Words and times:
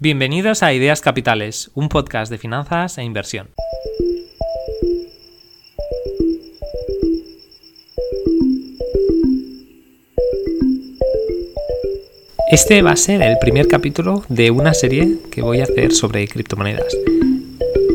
Bienvenidos 0.00 0.62
a 0.62 0.72
Ideas 0.72 1.00
Capitales, 1.00 1.72
un 1.74 1.88
podcast 1.88 2.30
de 2.30 2.38
finanzas 2.38 2.98
e 2.98 3.02
inversión. 3.02 3.48
Este 12.48 12.80
va 12.80 12.92
a 12.92 12.96
ser 12.96 13.22
el 13.22 13.38
primer 13.40 13.66
capítulo 13.66 14.22
de 14.28 14.52
una 14.52 14.72
serie 14.72 15.18
que 15.32 15.42
voy 15.42 15.58
a 15.58 15.64
hacer 15.64 15.90
sobre 15.90 16.28
criptomonedas. 16.28 16.96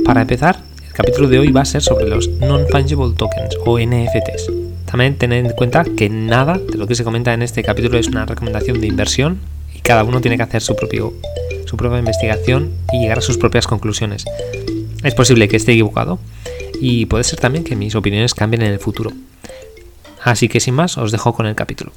Para 0.04 0.24
empezar, 0.24 0.60
el 0.86 0.92
capítulo 0.92 1.30
de 1.30 1.40
hoy 1.40 1.54
va 1.54 1.62
a 1.62 1.66
ser 1.66 1.82
sobre 1.82 2.10
los 2.10 2.28
Non-Fungible 2.28 3.16
Tokens 3.16 3.56
o 3.66 3.80
NFTs. 3.80 4.52
También 4.92 5.18
tened 5.18 5.46
en 5.46 5.54
cuenta 5.54 5.86
que 5.86 6.10
nada 6.10 6.58
de 6.58 6.78
lo 6.78 6.86
que 6.86 6.96
se 6.96 7.06
comenta 7.06 7.34
en 7.34 7.44
este 7.44 7.64
capítulo 7.64 7.98
es 7.98 8.10
una 8.10 8.26
recomendación 8.26 8.82
de 8.82 8.88
inversión 8.88 9.40
y 9.74 9.80
cada 9.80 10.04
uno 10.04 10.20
tiene 10.20 10.36
que 10.36 10.44
hacer 10.44 10.62
su 10.62 10.76
propio 10.76 11.14
su 11.74 11.78
propia 11.78 11.98
investigación 11.98 12.72
y 12.92 13.00
llegar 13.00 13.18
a 13.18 13.22
sus 13.22 13.40
propias 13.40 13.66
conclusiones. 13.66 14.26
Es 15.04 15.16
posible 15.16 15.48
que 15.48 15.58
esté 15.58 15.72
equivocado 15.72 16.20
y 16.80 17.08
puede 17.08 17.24
ser 17.24 17.40
también 17.40 17.64
que 17.64 17.76
mis 17.76 17.96
opiniones 17.96 18.36
cambien 18.36 18.62
en 18.62 18.72
el 18.72 18.78
futuro. 18.78 19.12
Así 20.24 20.50
que 20.50 20.60
sin 20.60 20.76
más, 20.76 21.00
os 21.00 21.12
dejo 21.12 21.34
con 21.34 21.48
el 21.48 21.56
capítulo. 21.56 21.92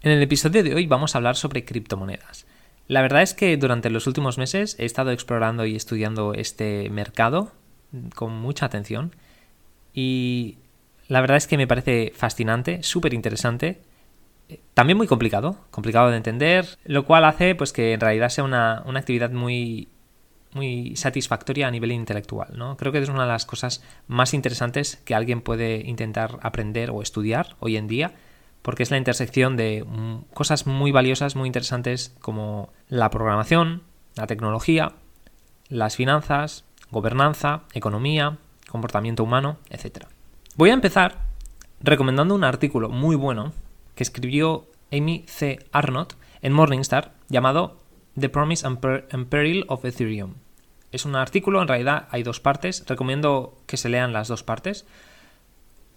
En 0.00 0.10
el 0.10 0.22
episodio 0.22 0.64
de 0.64 0.74
hoy 0.74 0.86
vamos 0.86 1.14
a 1.14 1.18
hablar 1.18 1.36
sobre 1.36 1.66
criptomonedas. 1.66 2.46
La 2.86 3.02
verdad 3.02 3.20
es 3.20 3.34
que 3.34 3.58
durante 3.58 3.90
los 3.90 4.06
últimos 4.06 4.38
meses 4.38 4.74
he 4.78 4.86
estado 4.86 5.10
explorando 5.10 5.66
y 5.66 5.76
estudiando 5.76 6.32
este 6.32 6.88
mercado 6.88 7.52
con 8.14 8.32
mucha 8.32 8.64
atención 8.64 9.14
y 9.92 10.56
la 11.08 11.20
verdad 11.20 11.36
es 11.36 11.46
que 11.46 11.58
me 11.58 11.66
parece 11.66 12.10
fascinante, 12.16 12.82
súper 12.82 13.12
interesante 13.12 13.82
también 14.74 14.96
muy 14.96 15.06
complicado, 15.06 15.56
complicado 15.70 16.10
de 16.10 16.16
entender, 16.16 16.78
lo 16.84 17.04
cual 17.04 17.24
hace 17.24 17.54
pues 17.54 17.72
que 17.72 17.92
en 17.92 18.00
realidad 18.00 18.28
sea 18.30 18.44
una, 18.44 18.78
actividad 18.78 19.30
muy, 19.30 19.88
muy 20.52 20.96
satisfactoria 20.96 21.68
a 21.68 21.70
nivel 21.70 21.92
intelectual. 21.92 22.56
¿no? 22.56 22.76
Creo 22.76 22.92
que 22.92 22.98
es 22.98 23.08
una 23.08 23.22
de 23.22 23.28
las 23.28 23.44
cosas 23.44 23.82
más 24.06 24.34
interesantes 24.34 24.96
que 25.04 25.14
alguien 25.14 25.40
puede 25.40 25.86
intentar 25.86 26.38
aprender 26.42 26.90
o 26.90 27.02
estudiar 27.02 27.56
hoy 27.60 27.76
en 27.76 27.88
día, 27.88 28.12
porque 28.62 28.82
es 28.82 28.90
la 28.90 28.98
intersección 28.98 29.56
de 29.56 29.84
mm, 29.86 30.32
cosas 30.34 30.66
muy 30.66 30.92
valiosas, 30.92 31.36
muy 31.36 31.46
interesantes 31.46 32.14
como 32.20 32.72
la 32.88 33.10
programación, 33.10 33.82
la 34.14 34.26
tecnología, 34.26 34.92
las 35.68 35.96
finanzas, 35.96 36.64
gobernanza, 36.90 37.62
economía, 37.74 38.38
comportamiento 38.68 39.22
humano, 39.24 39.58
etc. 39.70 40.06
Voy 40.56 40.70
a 40.70 40.74
empezar 40.74 41.18
recomendando 41.80 42.34
un 42.34 42.44
artículo 42.44 42.88
muy 42.88 43.14
bueno 43.14 43.52
que 43.98 44.04
escribió 44.04 44.68
Amy 44.92 45.24
C. 45.26 45.58
Arnott 45.72 46.14
en 46.40 46.52
Morningstar 46.52 47.14
llamado 47.28 47.82
The 48.16 48.28
Promise 48.28 48.64
and, 48.64 49.26
Peril 49.26 49.64
of 49.66 49.84
Ethereum. 49.84 50.34
Es 50.92 51.04
un 51.04 51.16
artículo, 51.16 51.60
en 51.60 51.66
realidad 51.66 52.06
hay 52.12 52.22
dos 52.22 52.38
partes, 52.38 52.84
recomiendo 52.86 53.58
que 53.66 53.76
se 53.76 53.88
lean 53.88 54.12
las 54.12 54.28
dos 54.28 54.44
partes, 54.44 54.86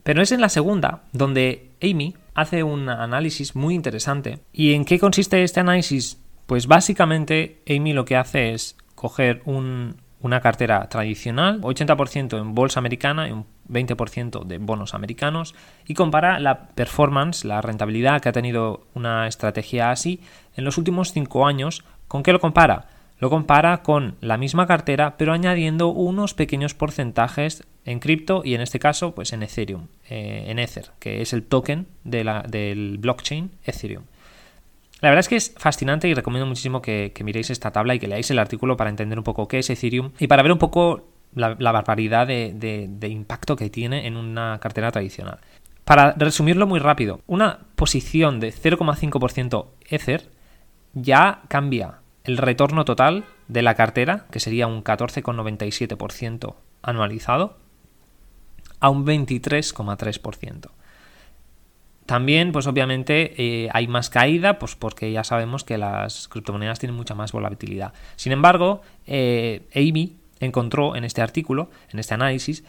pero 0.01 0.23
es 0.23 0.31
en 0.31 0.41
la 0.41 0.49
segunda 0.49 1.03
donde 1.13 1.69
Amy 1.79 2.15
hace 2.33 2.63
un 2.63 2.89
análisis 2.89 3.55
muy 3.55 3.75
interesante. 3.75 4.39
¿Y 4.51 4.73
en 4.73 4.83
qué 4.83 4.97
consiste 4.97 5.43
este 5.43 5.59
análisis? 5.59 6.17
Pues 6.47 6.65
básicamente 6.65 7.61
Amy 7.69 7.93
lo 7.93 8.03
que 8.03 8.15
hace 8.15 8.55
es 8.55 8.77
coger 8.95 9.43
una 9.45 10.41
cartera 10.41 10.89
tradicional, 10.89 11.61
80% 11.61 12.41
en 12.41 12.55
bolsa 12.55 12.79
americana 12.79 13.27
y 13.27 13.31
un 13.31 13.45
20% 13.71 14.43
de 14.43 14.57
bonos 14.57 14.93
americanos 14.93 15.55
y 15.87 15.93
compara 15.93 16.39
la 16.39 16.67
performance, 16.67 17.45
la 17.45 17.61
rentabilidad 17.61 18.21
que 18.21 18.29
ha 18.29 18.33
tenido 18.33 18.87
una 18.93 19.27
estrategia 19.27 19.91
así 19.91 20.21
en 20.55 20.65
los 20.65 20.77
últimos 20.77 21.13
5 21.13 21.47
años. 21.47 21.83
¿Con 22.07 22.23
qué 22.23 22.33
lo 22.33 22.39
compara? 22.39 22.87
Lo 23.19 23.29
compara 23.29 23.83
con 23.83 24.15
la 24.19 24.37
misma 24.37 24.65
cartera 24.65 25.15
pero 25.17 25.33
añadiendo 25.33 25.89
unos 25.89 26.33
pequeños 26.33 26.73
porcentajes 26.73 27.63
en 27.85 27.99
cripto 27.99 28.41
y 28.43 28.55
en 28.55 28.61
este 28.61 28.79
caso 28.79 29.13
pues 29.13 29.31
en 29.31 29.43
Ethereum, 29.43 29.87
eh, 30.09 30.45
en 30.47 30.59
Ether, 30.59 30.91
que 30.99 31.21
es 31.21 31.31
el 31.31 31.43
token 31.43 31.87
de 32.03 32.23
la, 32.23 32.41
del 32.41 32.97
blockchain 32.97 33.51
Ethereum. 33.63 34.03
La 35.01 35.09
verdad 35.09 35.21
es 35.21 35.29
que 35.29 35.35
es 35.35 35.53
fascinante 35.57 36.07
y 36.07 36.13
recomiendo 36.13 36.45
muchísimo 36.45 36.81
que, 36.81 37.11
que, 37.13 37.23
miréis 37.23 37.49
esta 37.49 37.71
tabla 37.71 37.95
y 37.95 37.99
que 37.99 38.07
leáis 38.07 38.29
el 38.29 38.37
artículo 38.37 38.77
para 38.77 38.91
entender 38.91 39.17
un 39.17 39.23
poco 39.23 39.47
qué 39.47 39.59
es 39.59 39.69
Ethereum 39.69 40.11
y 40.19 40.27
para 40.27 40.43
ver 40.43 40.51
un 40.51 40.59
poco 40.59 41.10
la, 41.33 41.71
barbaridad 41.71 42.27
de, 42.27 43.07
impacto 43.09 43.55
que 43.55 43.69
tiene 43.69 44.07
en 44.07 44.17
una 44.17 44.59
cartera 44.59 44.91
tradicional. 44.91 45.39
Para 45.85 46.13
resumirlo 46.13 46.67
muy 46.67 46.79
rápido, 46.79 47.21
una 47.27 47.59
posición 47.75 48.39
de 48.39 48.53
0,5% 48.53 49.65
Ether 49.89 50.29
ya 50.93 51.41
cambia 51.47 51.99
el 52.23 52.37
retorno 52.37 52.85
total 52.85 53.25
de 53.47 53.61
la 53.61 53.75
cartera, 53.75 54.25
que 54.31 54.39
sería 54.39 54.67
un 54.67 54.83
14,97% 54.83 56.55
anualizado, 56.83 57.57
a 58.79 58.89
un 58.89 59.05
23,3%. 59.05 60.69
También, 62.05 62.51
pues 62.51 62.67
obviamente, 62.67 63.33
eh, 63.37 63.69
hay 63.73 63.87
más 63.87 64.09
caída, 64.09 64.59
pues 64.59 64.75
porque 64.75 65.11
ya 65.11 65.23
sabemos 65.23 65.63
que 65.63 65.77
las 65.77 66.27
criptomonedas 66.27 66.79
tienen 66.79 66.95
mucha 66.95 67.15
más 67.15 67.31
volatilidad. 67.31 67.93
Sin 68.15 68.31
embargo, 68.31 68.81
eh, 69.05 69.67
Amy 69.75 70.17
encontró 70.41 70.95
en 70.95 71.03
este 71.03 71.21
artículo, 71.21 71.69
en 71.91 71.99
este 71.99 72.13
análisis, 72.13 72.63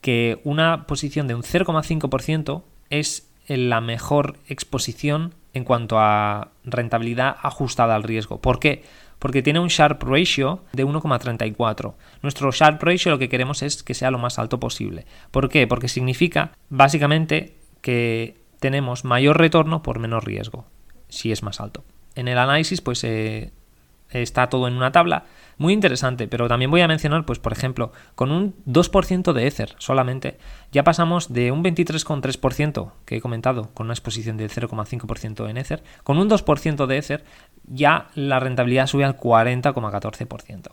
que 0.00 0.40
una 0.44 0.86
posición 0.86 1.26
de 1.26 1.34
un 1.34 1.42
0,5% 1.42 2.62
es 2.90 3.30
la 3.48 3.80
mejor 3.80 4.38
exposición 4.48 5.34
en 5.52 5.64
cuanto 5.64 5.98
a 5.98 6.52
rentabilidad 6.64 7.36
ajustada 7.42 7.94
al 7.94 8.02
riesgo. 8.02 8.40
¿Por 8.40 8.58
qué? 8.58 8.84
Porque 9.18 9.42
tiene 9.42 9.60
un 9.60 9.68
Sharp 9.68 10.02
Ratio 10.02 10.64
de 10.72 10.84
1,34. 10.84 11.94
Nuestro 12.22 12.50
Sharp 12.50 12.82
Ratio 12.82 13.12
lo 13.12 13.18
que 13.18 13.28
queremos 13.28 13.62
es 13.62 13.82
que 13.82 13.94
sea 13.94 14.10
lo 14.10 14.18
más 14.18 14.38
alto 14.38 14.60
posible. 14.60 15.06
¿Por 15.30 15.48
qué? 15.48 15.66
Porque 15.66 15.88
significa 15.88 16.52
básicamente 16.68 17.56
que 17.80 18.36
tenemos 18.60 19.04
mayor 19.04 19.38
retorno 19.38 19.82
por 19.82 19.98
menos 19.98 20.24
riesgo, 20.24 20.66
si 21.08 21.32
es 21.32 21.42
más 21.42 21.60
alto. 21.60 21.84
En 22.14 22.28
el 22.28 22.38
análisis, 22.38 22.80
pues 22.80 23.02
eh, 23.04 23.52
está 24.10 24.48
todo 24.48 24.68
en 24.68 24.74
una 24.74 24.92
tabla 24.92 25.24
muy 25.58 25.72
interesante, 25.72 26.28
pero 26.28 26.48
también 26.48 26.70
voy 26.70 26.82
a 26.82 26.88
mencionar, 26.88 27.24
pues 27.24 27.38
por 27.38 27.52
ejemplo, 27.52 27.92
con 28.14 28.30
un 28.30 28.54
2% 28.66 29.32
de 29.32 29.46
Ether 29.46 29.74
solamente, 29.78 30.38
ya 30.70 30.84
pasamos 30.84 31.32
de 31.32 31.50
un 31.50 31.64
23,3% 31.64 32.92
que 33.04 33.16
he 33.16 33.20
comentado, 33.20 33.70
con 33.72 33.86
una 33.86 33.94
exposición 33.94 34.36
del 34.36 34.50
0,5% 34.50 35.48
en 35.48 35.56
Ether, 35.56 35.82
con 36.04 36.18
un 36.18 36.28
2% 36.28 36.86
de 36.86 36.98
Ether, 36.98 37.24
ya 37.64 38.08
la 38.14 38.38
rentabilidad 38.38 38.86
sube 38.86 39.04
al 39.04 39.16
40,14%. 39.16 40.72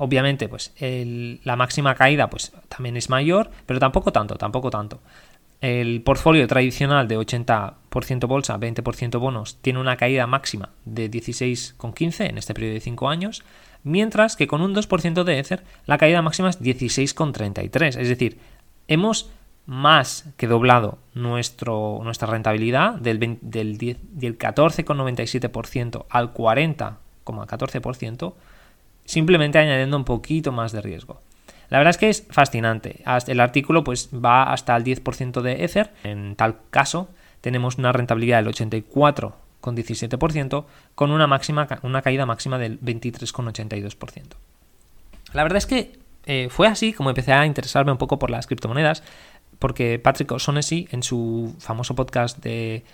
Obviamente, 0.00 0.48
pues 0.48 0.72
la 0.80 1.56
máxima 1.56 1.94
caída 1.96 2.30
pues 2.30 2.52
también 2.68 2.96
es 2.96 3.10
mayor, 3.10 3.50
pero 3.66 3.80
tampoco 3.80 4.12
tanto, 4.12 4.36
tampoco 4.36 4.70
tanto. 4.70 5.00
El 5.60 6.02
portfolio 6.02 6.46
tradicional 6.46 7.08
de 7.08 7.18
80% 7.18 8.28
bolsa, 8.28 8.56
20% 8.58 9.18
bonos, 9.18 9.58
tiene 9.60 9.80
una 9.80 9.96
caída 9.96 10.28
máxima 10.28 10.68
de 10.84 11.10
16,15 11.10 12.30
en 12.30 12.38
este 12.38 12.54
periodo 12.54 12.74
de 12.74 12.80
5 12.80 13.08
años, 13.08 13.42
mientras 13.82 14.36
que 14.36 14.46
con 14.46 14.62
un 14.62 14.72
2% 14.72 15.24
de 15.24 15.38
Ether 15.38 15.64
la 15.86 15.98
caída 15.98 16.22
máxima 16.22 16.50
es 16.50 16.60
16,33. 16.60 17.98
Es 17.98 18.08
decir, 18.08 18.38
hemos 18.86 19.30
más 19.66 20.26
que 20.36 20.46
doblado 20.46 20.98
nuestra 21.12 22.28
rentabilidad 22.28 22.94
del, 22.94 23.18
del, 23.18 23.78
del 23.78 24.38
14,97% 24.38 26.06
al 26.08 26.32
40,14%, 26.32 28.34
simplemente 29.04 29.58
añadiendo 29.58 29.96
un 29.96 30.04
poquito 30.04 30.52
más 30.52 30.70
de 30.72 30.82
riesgo. 30.82 31.20
La 31.70 31.78
verdad 31.78 31.90
es 31.90 31.98
que 31.98 32.08
es 32.08 32.26
fascinante. 32.30 33.02
El 33.26 33.40
artículo 33.40 33.84
pues, 33.84 34.08
va 34.12 34.52
hasta 34.52 34.76
el 34.76 34.84
10% 34.84 35.42
de 35.42 35.64
Ether. 35.64 35.92
En 36.02 36.36
tal 36.36 36.56
caso, 36.70 37.08
tenemos 37.40 37.78
una 37.78 37.92
rentabilidad 37.92 38.42
del 38.42 38.54
84,17% 38.54 40.64
con 40.94 41.10
una, 41.10 41.26
máxima, 41.26 41.66
una 41.82 42.02
caída 42.02 42.26
máxima 42.26 42.58
del 42.58 42.80
23,82%. 42.80 44.24
La 45.32 45.42
verdad 45.42 45.58
es 45.58 45.66
que 45.66 45.98
eh, 46.24 46.48
fue 46.50 46.66
así 46.66 46.92
como 46.92 47.10
empecé 47.10 47.32
a 47.32 47.46
interesarme 47.46 47.92
un 47.92 47.98
poco 47.98 48.18
por 48.18 48.30
las 48.30 48.46
criptomonedas, 48.46 49.02
porque 49.58 49.98
Patrick 49.98 50.30
O'Shaughnessy 50.32 50.88
en 50.90 51.02
su 51.02 51.54
famoso 51.58 51.94
podcast 51.94 52.38
de 52.38 52.84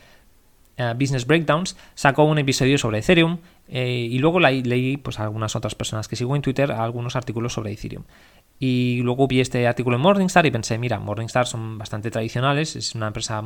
eh, 0.77 0.94
Business 0.99 1.27
Breakdowns 1.27 1.77
sacó 1.94 2.25
un 2.25 2.38
episodio 2.38 2.79
sobre 2.79 2.99
Ethereum 2.99 3.38
eh, 3.69 4.09
y 4.11 4.19
luego 4.19 4.41
leí 4.41 4.97
pues, 4.97 5.20
a 5.20 5.25
algunas 5.25 5.55
otras 5.55 5.75
personas 5.75 6.09
que 6.09 6.17
sigo 6.17 6.35
en 6.35 6.43
Twitter 6.43 6.73
algunos 6.73 7.17
artículos 7.17 7.53
sobre 7.53 7.73
Ethereum. 7.73 8.05
Y 8.59 9.01
luego 9.03 9.27
vi 9.27 9.41
este 9.41 9.67
artículo 9.67 9.97
en 9.97 10.03
Morningstar 10.03 10.47
y 10.47 10.51
pensé, 10.51 10.79
mira, 10.79 10.99
Morningstar 10.99 11.47
son 11.47 11.77
bastante 11.77 12.11
tradicionales, 12.11 12.77
es 12.77 12.95
una 12.95 13.09
empresa 13.09 13.43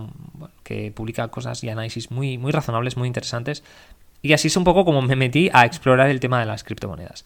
que 0.63 0.93
publica 0.93 1.29
cosas 1.29 1.65
y 1.65 1.71
análisis 1.71 2.11
muy, 2.11 2.39
muy 2.39 2.53
razonables, 2.53 2.97
muy 2.97 3.09
interesantes. 3.09 3.65
Y 4.21 4.33
así 4.33 4.49
es 4.49 4.57
un 4.57 4.65
poco 4.65 4.85
como 4.85 5.01
me 5.03 5.17
metí 5.17 5.49
a 5.53 5.65
explorar 5.65 6.11
el 6.11 6.21
tema 6.21 6.41
de 6.41 6.47
las 6.47 6.65
criptomonedas. 6.65 7.25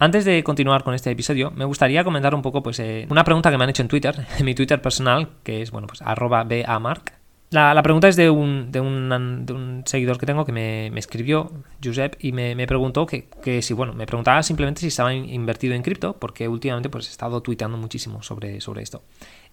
Antes 0.00 0.24
de 0.24 0.44
continuar 0.44 0.84
con 0.84 0.94
este 0.94 1.10
episodio, 1.10 1.50
me 1.50 1.64
gustaría 1.64 2.04
comentar 2.04 2.34
un 2.34 2.42
poco 2.42 2.62
pues, 2.62 2.78
eh, 2.78 3.06
una 3.10 3.24
pregunta 3.24 3.50
que 3.50 3.58
me 3.58 3.64
han 3.64 3.70
hecho 3.70 3.82
en 3.82 3.88
Twitter, 3.88 4.26
en 4.38 4.44
mi 4.44 4.54
Twitter 4.54 4.80
personal, 4.80 5.28
que 5.42 5.60
es 5.60 5.72
bueno, 5.72 5.88
pues, 5.88 6.02
arroba 6.02 6.44
bamark, 6.44 7.17
La, 7.50 7.82
pregunta 7.82 8.08
es 8.08 8.16
de 8.16 8.28
un, 8.28 8.70
de, 8.70 8.80
un, 8.80 9.82
seguidor 9.86 10.18
que 10.18 10.26
tengo 10.26 10.44
que 10.44 10.52
me, 10.52 10.88
escribió, 10.98 11.50
Josep, 11.82 12.16
y 12.20 12.32
me, 12.32 12.66
preguntó 12.66 13.06
que, 13.06 13.62
si, 13.62 13.72
bueno, 13.72 13.94
me 13.94 14.06
preguntaba 14.06 14.42
simplemente 14.42 14.82
si 14.82 14.88
estaba 14.88 15.14
invertido 15.14 15.74
en 15.74 15.82
cripto, 15.82 16.14
porque 16.14 16.46
últimamente 16.46 16.90
pues 16.90 17.06
he 17.06 17.10
estado 17.10 17.40
tuiteando 17.40 17.78
muchísimo 17.78 18.22
sobre, 18.22 18.60
sobre 18.60 18.82
esto. 18.82 19.02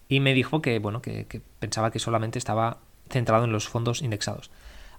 Y 0.08 0.20
me 0.20 0.34
dijo 0.34 0.60
que, 0.60 0.78
bueno, 0.78 1.00
que, 1.00 1.40
pensaba 1.58 1.90
que 1.90 1.98
solamente 1.98 2.38
estaba 2.38 2.78
centrado 3.08 3.44
en 3.44 3.52
los 3.52 3.68
fondos 3.68 4.02
indexados. 4.02 4.50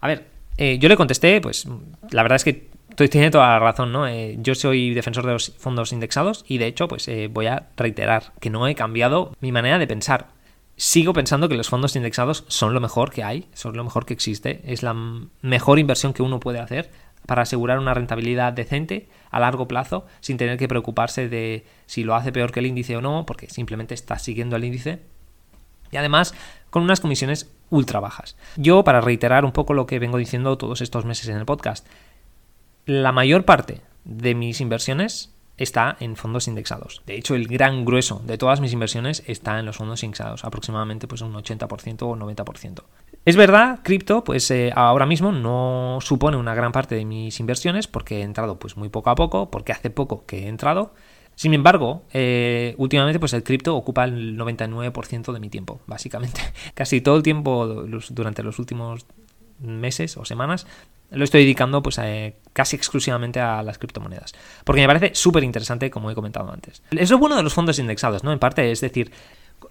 A 0.02 0.08
ver, 0.08 0.26
eh, 0.58 0.80
yo 0.80 0.90
le 0.90 0.98
contesté, 0.98 1.40
pues 1.40 1.68
la 2.10 2.24
verdad 2.24 2.38
es 2.38 2.44
que 2.44 2.70
tiene 3.06 3.30
toda 3.30 3.48
la 3.48 3.60
razón, 3.60 3.92
¿no? 3.92 4.08
Eh, 4.08 4.38
yo 4.40 4.56
soy 4.56 4.96
defensor 4.96 5.26
de 5.28 5.34
los 5.34 5.54
fondos 5.60 5.94
indexados 5.94 6.44
y 6.48 6.58
de 6.58 6.66
hecho, 6.66 6.88
pues 6.88 7.08
eh, 7.08 7.30
voy 7.32 7.46
a 7.46 7.68
reiterar 7.78 8.34
que 8.40 8.50
no 8.50 8.68
he 8.68 8.74
cambiado 8.74 9.34
mi 9.40 9.52
manera 9.52 9.78
de 9.78 9.86
pensar 9.86 10.30
sigo 10.78 11.12
pensando 11.12 11.50
que 11.50 11.56
los 11.56 11.70
fondos 11.70 11.96
indexados 11.96 12.46
son 12.48 12.74
lo 12.74 12.80
mejor 12.80 13.12
que 13.12 13.24
hay, 13.24 13.50
son 13.54 13.76
lo 13.76 13.84
mejor 13.84 14.06
que 14.06 14.14
existe, 14.14 14.62
es 14.64 14.84
la 14.84 14.96
mejor 15.42 15.80
inversión 15.80 16.14
que 16.14 16.22
uno 16.22 16.40
puede 16.40 16.60
hacer 16.60 16.92
para 17.26 17.42
asegurar 17.42 17.80
una 17.80 17.94
rentabilidad 17.94 18.54
decente 18.54 19.10
a 19.32 19.40
largo 19.40 19.68
plazo 19.68 20.06
sin 20.22 20.38
tener 20.38 20.58
que 20.58 20.68
preocuparse 20.68 21.28
de 21.28 21.66
si 21.88 22.04
lo 22.04 22.16
hace 22.16 22.32
peor 22.32 22.52
que 22.52 22.62
el 22.62 22.68
índice 22.68 22.96
o 22.96 23.02
no, 23.02 23.26
porque 23.26 23.50
simplemente 23.50 23.96
está 23.96 24.18
siguiendo 24.20 24.56
el 24.56 24.64
índice. 24.64 25.02
Y 25.92 25.98
además 25.98 26.34
con 26.70 26.84
unas 26.84 27.00
comisiones 27.00 27.52
ultra 27.70 28.00
bajas. 28.00 28.38
Yo, 28.56 28.84
para 28.84 29.02
reiterar 29.02 29.46
un 29.46 29.52
poco 29.52 29.74
lo 29.74 29.88
que 29.88 30.00
vengo 30.00 30.18
diciendo 30.18 30.58
todos 30.58 30.82
estos 30.82 31.06
meses 31.06 31.28
en 31.28 31.38
el 31.38 31.46
podcast, 31.46 31.86
la 32.86 33.12
mayor 33.12 33.46
parte 33.46 33.82
de 34.06 34.36
mis 34.36 34.62
inversiones 34.62 35.34
está 35.58 35.98
en 36.00 36.16
fondos 36.16 36.48
indexados. 36.48 37.02
De 37.06 37.16
hecho, 37.16 37.36
el 37.36 37.48
gran 37.48 37.84
grueso 37.84 38.22
de 38.26 38.38
todas 38.38 38.62
mis 38.62 38.74
inversiones 38.74 39.24
está 39.28 39.60
en 39.60 39.66
los 39.66 39.78
fondos 39.78 40.04
indexados, 40.04 40.46
aproximadamente 40.46 41.08
pues 41.08 41.22
un 41.22 41.34
80% 41.34 42.04
o 42.04 42.16
90%. 42.16 42.84
Es 43.26 43.36
verdad, 43.36 43.80
cripto, 43.84 44.24
pues 44.24 44.50
eh, 44.52 44.72
ahora 44.76 45.06
mismo 45.06 45.32
no 45.32 45.98
supone 46.02 46.38
una 46.38 46.56
gran 46.56 46.72
parte 46.72 46.96
de 46.96 47.06
mis 47.06 47.40
inversiones 47.40 47.88
porque 47.88 48.20
he 48.20 48.22
entrado 48.22 48.60
pues 48.60 48.78
muy 48.78 48.90
poco 48.90 49.10
a 49.10 49.16
poco, 49.16 49.52
porque 49.52 49.74
hace 49.74 49.90
poco 49.90 50.26
que 50.26 50.46
he 50.46 50.48
entrado. 50.48 50.94
Sin 51.36 51.54
embargo, 51.54 52.04
eh, 52.14 52.74
últimamente 52.78 53.20
pues 53.20 53.34
el 53.34 53.44
cripto 53.44 53.76
ocupa 53.76 54.06
el 54.06 54.38
99% 54.38 55.34
de 55.34 55.40
mi 55.40 55.50
tiempo, 55.50 55.82
básicamente. 55.86 56.42
Casi 56.74 57.02
todo 57.02 57.18
el 57.18 57.24
tiempo 57.24 57.68
durante 58.10 58.44
los 58.44 58.60
últimos 58.60 59.06
meses 59.60 60.18
o 60.18 60.26
semanas 60.26 60.68
lo 61.12 61.24
estoy 61.24 61.42
dedicando 61.42 61.82
pues 61.82 62.00
casi 62.54 62.76
exclusivamente 62.76 63.40
a 63.40 63.64
las 63.64 63.78
criptomonedas. 63.78 64.34
Porque 64.64 64.82
me 64.82 64.88
parece 64.88 65.16
súper 65.16 65.44
interesante, 65.44 65.90
como 65.90 66.12
he 66.12 66.16
comentado 66.16 66.52
antes. 66.52 66.84
Es 66.92 67.10
lo 67.10 67.18
bueno 67.18 67.36
de 67.36 67.44
los 67.44 67.54
fondos 67.54 67.80
indexados, 67.80 68.24
¿no? 68.24 68.32
En 68.32 68.40
parte, 68.40 68.72
es 68.72 68.82
decir, 68.82 69.12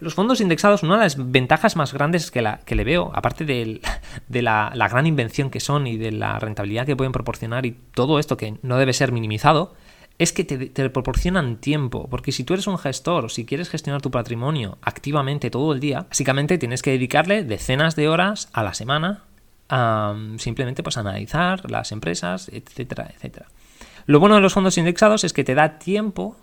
los 0.00 0.14
fondos 0.14 0.40
indexados, 0.40 0.82
una 0.82 0.96
de 0.96 1.02
las 1.02 1.30
ventajas 1.30 1.76
más 1.76 1.92
grandes 1.92 2.30
que, 2.30 2.42
la, 2.42 2.58
que 2.58 2.74
le 2.74 2.84
veo, 2.84 3.10
aparte 3.14 3.44
de, 4.28 4.42
la, 4.42 4.88
gran 4.90 5.06
invención 5.06 5.50
que 5.50 5.60
son 5.60 5.86
y 5.86 5.96
de 5.96 6.12
la 6.12 6.38
rentabilidad 6.38 6.86
que 6.86 6.96
pueden 6.96 7.12
proporcionar 7.12 7.66
y 7.66 7.76
todo 7.94 8.18
esto 8.18 8.36
que 8.36 8.58
no 8.62 8.78
debe 8.78 8.92
ser 8.92 9.12
minimizado, 9.12 9.74
es 10.18 10.32
que 10.32 10.44
te, 10.44 10.56
te, 10.70 10.88
proporcionan 10.88 11.56
tiempo. 11.56 12.08
Porque 12.08 12.32
si 12.32 12.44
tú 12.44 12.54
eres 12.54 12.66
un 12.66 12.78
gestor 12.78 13.26
o 13.26 13.28
si 13.28 13.44
quieres 13.44 13.68
gestionar 13.68 14.00
tu 14.00 14.10
patrimonio 14.10 14.78
activamente 14.80 15.50
todo 15.50 15.74
el 15.74 15.80
día, 15.80 16.06
básicamente 16.08 16.56
tienes 16.56 16.80
que 16.80 16.92
dedicarle 16.92 17.44
decenas 17.44 17.96
de 17.96 18.08
horas 18.08 18.48
a 18.54 18.62
la 18.62 18.72
semana 18.72 19.25
simplemente 20.38 20.82
pues 20.82 20.96
analizar 20.96 21.70
las 21.70 21.92
empresas, 21.92 22.48
etcétera, 22.52 23.10
etcétera. 23.14 23.46
Lo 24.06 24.20
bueno 24.20 24.36
de 24.36 24.40
los 24.40 24.52
fondos 24.52 24.78
indexados 24.78 25.24
es 25.24 25.32
que 25.32 25.44
te 25.44 25.54
da 25.54 25.78
tiempo 25.78 26.36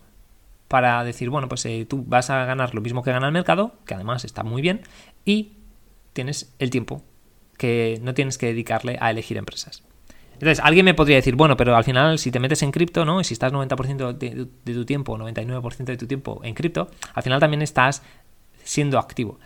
para 0.68 1.02
decir, 1.04 1.30
bueno, 1.30 1.48
pues 1.48 1.64
eh, 1.66 1.86
tú 1.88 2.04
vas 2.06 2.30
a 2.30 2.44
ganar 2.44 2.74
lo 2.74 2.80
mismo 2.80 3.02
que 3.02 3.12
gana 3.12 3.26
el 3.26 3.32
mercado, 3.32 3.72
que 3.86 3.94
además 3.94 4.24
está 4.24 4.42
muy 4.42 4.60
bien, 4.60 4.82
y 5.24 5.52
tienes 6.12 6.54
el 6.58 6.70
tiempo 6.70 7.02
que 7.56 7.98
no 8.02 8.14
tienes 8.14 8.38
que 8.38 8.46
dedicarle 8.46 8.98
a 9.00 9.10
elegir 9.10 9.36
empresas. 9.36 9.82
Entonces, 10.32 10.60
alguien 10.60 10.84
me 10.84 10.94
podría 10.94 11.16
decir, 11.16 11.36
bueno, 11.36 11.56
pero 11.56 11.76
al 11.76 11.84
final 11.84 12.18
si 12.18 12.30
te 12.30 12.40
metes 12.40 12.62
en 12.62 12.72
cripto, 12.72 13.04
¿no? 13.04 13.20
Y 13.20 13.24
si 13.24 13.34
estás 13.34 13.52
90% 13.52 14.18
de, 14.18 14.48
de 14.64 14.74
tu 14.74 14.84
tiempo, 14.84 15.16
99% 15.16 15.84
de 15.84 15.96
tu 15.96 16.06
tiempo 16.06 16.40
en 16.42 16.54
cripto, 16.54 16.90
al 17.14 17.22
final 17.22 17.40
también 17.40 17.62
estás 17.62 18.02
siendo 18.64 18.98
activo 18.98 19.38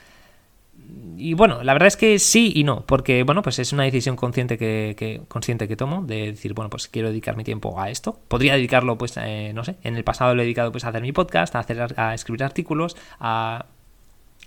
y 1.16 1.34
bueno, 1.34 1.62
la 1.64 1.72
verdad 1.72 1.88
es 1.88 1.96
que 1.96 2.18
sí 2.18 2.52
y 2.54 2.64
no, 2.64 2.86
porque 2.86 3.24
bueno, 3.24 3.42
pues 3.42 3.58
es 3.58 3.72
una 3.72 3.82
decisión 3.82 4.16
consciente 4.16 4.56
que, 4.56 5.22
consciente 5.28 5.66
que 5.66 5.76
tomo 5.76 6.02
de 6.02 6.32
decir, 6.32 6.54
bueno, 6.54 6.70
pues 6.70 6.86
quiero 6.88 7.08
dedicar 7.08 7.36
mi 7.36 7.44
tiempo 7.44 7.80
a 7.80 7.90
esto. 7.90 8.20
Podría 8.28 8.54
dedicarlo, 8.54 8.96
pues, 8.96 9.16
eh, 9.16 9.52
no 9.54 9.64
sé, 9.64 9.76
en 9.82 9.96
el 9.96 10.04
pasado 10.04 10.34
lo 10.34 10.42
he 10.42 10.44
dedicado 10.44 10.70
pues 10.70 10.84
a 10.84 10.88
hacer 10.88 11.02
mi 11.02 11.12
podcast, 11.12 11.54
a 11.56 11.58
hacer 11.58 11.94
a 11.96 12.14
escribir 12.14 12.44
artículos, 12.44 12.96
a 13.18 13.66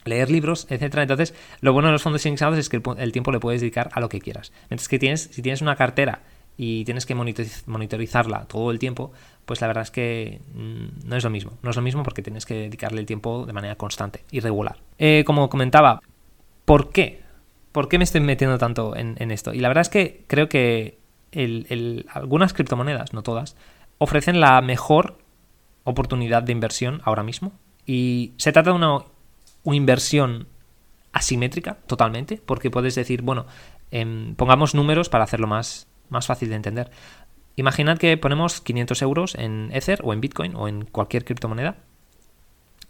leer 0.06 0.32
libros, 0.32 0.66
etcétera. 0.70 1.04
Entonces, 1.04 1.34
lo 1.60 1.74
bueno 1.74 1.90
de 1.90 1.94
los 1.94 2.04
fondos 2.04 2.26
indexados 2.26 2.58
es 2.58 2.70
que 2.70 2.82
el, 2.98 3.12
tiempo 3.12 3.32
le 3.32 3.40
puedes 3.40 3.62
dedicar 3.62 3.90
a 3.94 4.00
lo 4.00 4.10
que 4.10 4.20
quieras. 4.20 4.52
Mientras 4.70 4.88
que 4.88 5.00
tienes, 5.00 5.30
si 5.32 5.42
tienes 5.42 5.62
una 5.62 5.76
cartera 5.76 6.22
y 6.58 6.86
tienes 6.86 7.06
que 7.06 7.16
monitorizarla 7.16 8.46
todo 8.46 8.72
el 8.72 8.80
tiempo, 8.80 9.12
pues 9.46 9.62
la 9.62 9.68
verdad 9.68 9.84
es 9.84 9.92
que 9.92 10.42
mm, 10.54 11.08
no 11.08 11.16
es 11.16 11.24
lo 11.24 11.30
mismo. 11.30 11.58
No 11.62 11.70
es 11.70 11.76
lo 11.76 11.82
mismo 11.82 12.04
porque 12.04 12.22
tienes 12.22 12.46
que 12.46 12.56
dedicarle 12.56 13.02
el 13.02 13.06
tiempo 13.06 13.46
de 13.46 13.54
manera 13.54 13.76
constante 13.76 14.24
y 14.32 14.40
regular. 14.40 14.78
Eh, 14.98 15.24
como 15.26 15.50
comentaba, 15.50 16.02
¿Por 16.66 16.92
qué? 16.92 17.22
¿Por 17.72 17.88
qué 17.88 17.98
me 17.98 18.04
estoy 18.04 18.22
metiendo 18.22 18.58
tanto 18.58 18.96
en, 18.96 19.32
esto? 19.32 19.54
Y 19.54 19.60
la 19.60 19.70
verdad 19.70 19.82
es 19.82 19.90
que 19.90 20.26
creo 20.28 20.50
que 20.50 21.00
algunas 22.14 22.54
criptomonedas, 22.54 23.14
no 23.14 23.24
todas, 23.24 23.56
ofrecen 23.98 24.40
la 24.40 24.62
mejor 24.62 25.18
oportunidad 25.84 26.44
de 26.44 26.52
inversión 26.52 27.02
ahora 27.06 27.24
mismo. 27.24 27.54
Y 27.86 28.34
se 28.38 28.52
trata 28.52 28.72
de 28.72 28.76
una, 28.76 29.00
inversión 29.64 30.48
asimétrica 31.14 31.76
totalmente, 31.88 32.42
porque 32.46 32.72
puedes 32.72 32.96
decir, 32.96 33.22
bueno, 33.22 33.46
em, 33.92 34.36
pongamos 34.36 34.76
números 34.76 35.10
para 35.10 35.24
hacerlo 35.24 35.48
más, 35.48 35.88
más 36.10 36.28
fácil 36.28 36.50
de 36.50 36.56
entender. 36.56 36.92
Imaginad 37.56 37.98
que 37.98 38.18
ponemos 38.18 38.62
500 38.62 39.02
euros 39.02 39.36
en 39.36 39.70
Ether 39.74 40.02
o 40.04 40.14
en 40.14 40.22
Bitcoin 40.22 40.56
o 40.56 40.68
en 40.68 40.86
cualquier 40.86 41.26
criptomoneda 41.26 41.78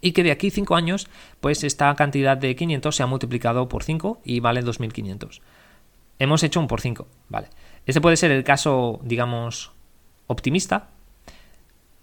y 0.02 0.12
que 0.12 0.22
de 0.22 0.32
aquí 0.32 0.50
5 0.50 0.76
años, 0.76 1.08
pues 1.40 1.64
esta 1.64 1.94
cantidad 1.94 2.36
de 2.36 2.54
500 2.54 2.94
se 2.94 3.02
ha 3.02 3.06
multiplicado 3.06 3.68
por 3.68 3.84
5 3.84 4.20
y 4.24 4.40
vale 4.40 4.60
2500. 4.60 5.40
Hemos 6.18 6.42
hecho 6.42 6.60
un 6.60 6.66
por 6.66 6.82
5, 6.82 7.06
vale. 7.30 7.48
Este 7.86 8.02
puede 8.02 8.18
ser 8.18 8.32
el 8.32 8.44
caso, 8.44 9.00
digamos, 9.02 9.72
optimista 10.26 10.88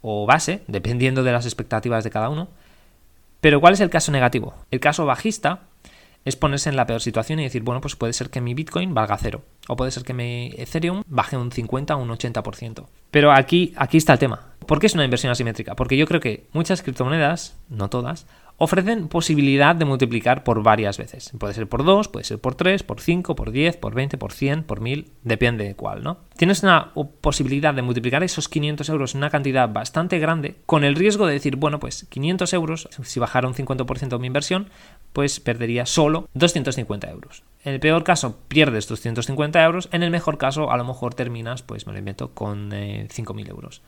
o 0.01 0.25
base, 0.25 0.63
dependiendo 0.67 1.23
de 1.23 1.33
las 1.33 1.45
expectativas 1.45 2.03
de 2.03 2.09
cada 2.09 2.29
uno. 2.29 2.47
Pero 3.41 3.61
¿cuál 3.61 3.73
es 3.73 3.81
el 3.81 3.89
caso 3.89 4.11
negativo? 4.11 4.55
El 4.71 4.79
caso 4.79 5.05
bajista 5.05 5.61
es 6.25 6.35
ponerse 6.35 6.69
en 6.69 6.75
la 6.75 6.85
peor 6.85 7.01
situación 7.01 7.39
y 7.39 7.43
decir, 7.43 7.63
bueno, 7.63 7.81
pues 7.81 7.95
puede 7.95 8.13
ser 8.13 8.29
que 8.29 8.41
mi 8.41 8.53
Bitcoin 8.53 8.93
valga 8.93 9.17
cero. 9.17 9.43
O 9.67 9.75
puede 9.75 9.91
ser 9.91 10.03
que 10.03 10.13
mi 10.13 10.53
Ethereum 10.57 11.03
baje 11.07 11.37
un 11.37 11.51
50 11.51 11.95
o 11.95 12.01
un 12.01 12.09
80%. 12.09 12.85
Pero 13.11 13.31
aquí, 13.31 13.73
aquí 13.77 13.97
está 13.97 14.13
el 14.13 14.19
tema. 14.19 14.53
¿Por 14.65 14.79
qué 14.79 14.87
es 14.87 14.93
una 14.93 15.05
inversión 15.05 15.31
asimétrica? 15.31 15.75
Porque 15.75 15.97
yo 15.97 16.05
creo 16.05 16.19
que 16.19 16.47
muchas 16.53 16.81
criptomonedas, 16.81 17.57
no 17.69 17.89
todas, 17.89 18.27
ofrecen 18.59 19.07
posibilidad 19.07 19.75
de 19.75 19.85
multiplicar 19.85 20.43
por 20.43 20.61
varias 20.61 20.97
veces. 20.97 21.31
Puede 21.39 21.53
ser 21.53 21.67
por 21.67 21.83
2, 21.83 22.09
puede 22.09 22.25
ser 22.25 22.39
por 22.39 22.55
3, 22.55 22.83
por 22.83 23.01
5, 23.01 23.35
por 23.35 23.51
10, 23.51 23.77
por 23.77 23.95
20, 23.95 24.17
por 24.17 24.33
100, 24.33 24.63
por 24.63 24.81
1000, 24.81 25.11
depende 25.23 25.63
de 25.63 25.75
cuál, 25.75 26.03
¿no? 26.03 26.17
Tienes 26.37 26.61
una 26.61 26.91
posibilidad 27.21 27.73
de 27.73 27.81
multiplicar 27.81 28.23
esos 28.23 28.49
500 28.49 28.89
euros 28.89 29.15
en 29.15 29.19
una 29.19 29.29
cantidad 29.29 29.69
bastante 29.69 30.19
grande 30.19 30.57
con 30.65 30.83
el 30.83 30.95
riesgo 30.95 31.25
de 31.25 31.33
decir, 31.33 31.55
bueno, 31.55 31.79
pues 31.79 32.05
500 32.09 32.53
euros, 32.53 32.89
si 33.03 33.19
bajara 33.19 33.47
un 33.47 33.55
50% 33.55 34.19
mi 34.19 34.27
inversión, 34.27 34.69
pues 35.13 35.39
perdería 35.39 35.85
solo 35.85 36.27
250 36.33 37.09
euros. 37.09 37.43
En 37.63 37.73
el 37.73 37.79
peor 37.79 38.03
caso 38.03 38.37
pierdes 38.47 38.87
250 38.87 39.63
euros, 39.63 39.89
en 39.91 40.03
el 40.03 40.11
mejor 40.11 40.37
caso 40.37 40.71
a 40.71 40.77
lo 40.77 40.83
mejor 40.83 41.13
terminas, 41.13 41.61
pues 41.61 41.87
me 41.87 41.93
lo 41.93 41.99
invento, 41.99 42.33
con 42.33 42.71
5.000 42.71 43.45
eh, 43.45 43.49
euros. 43.49 43.81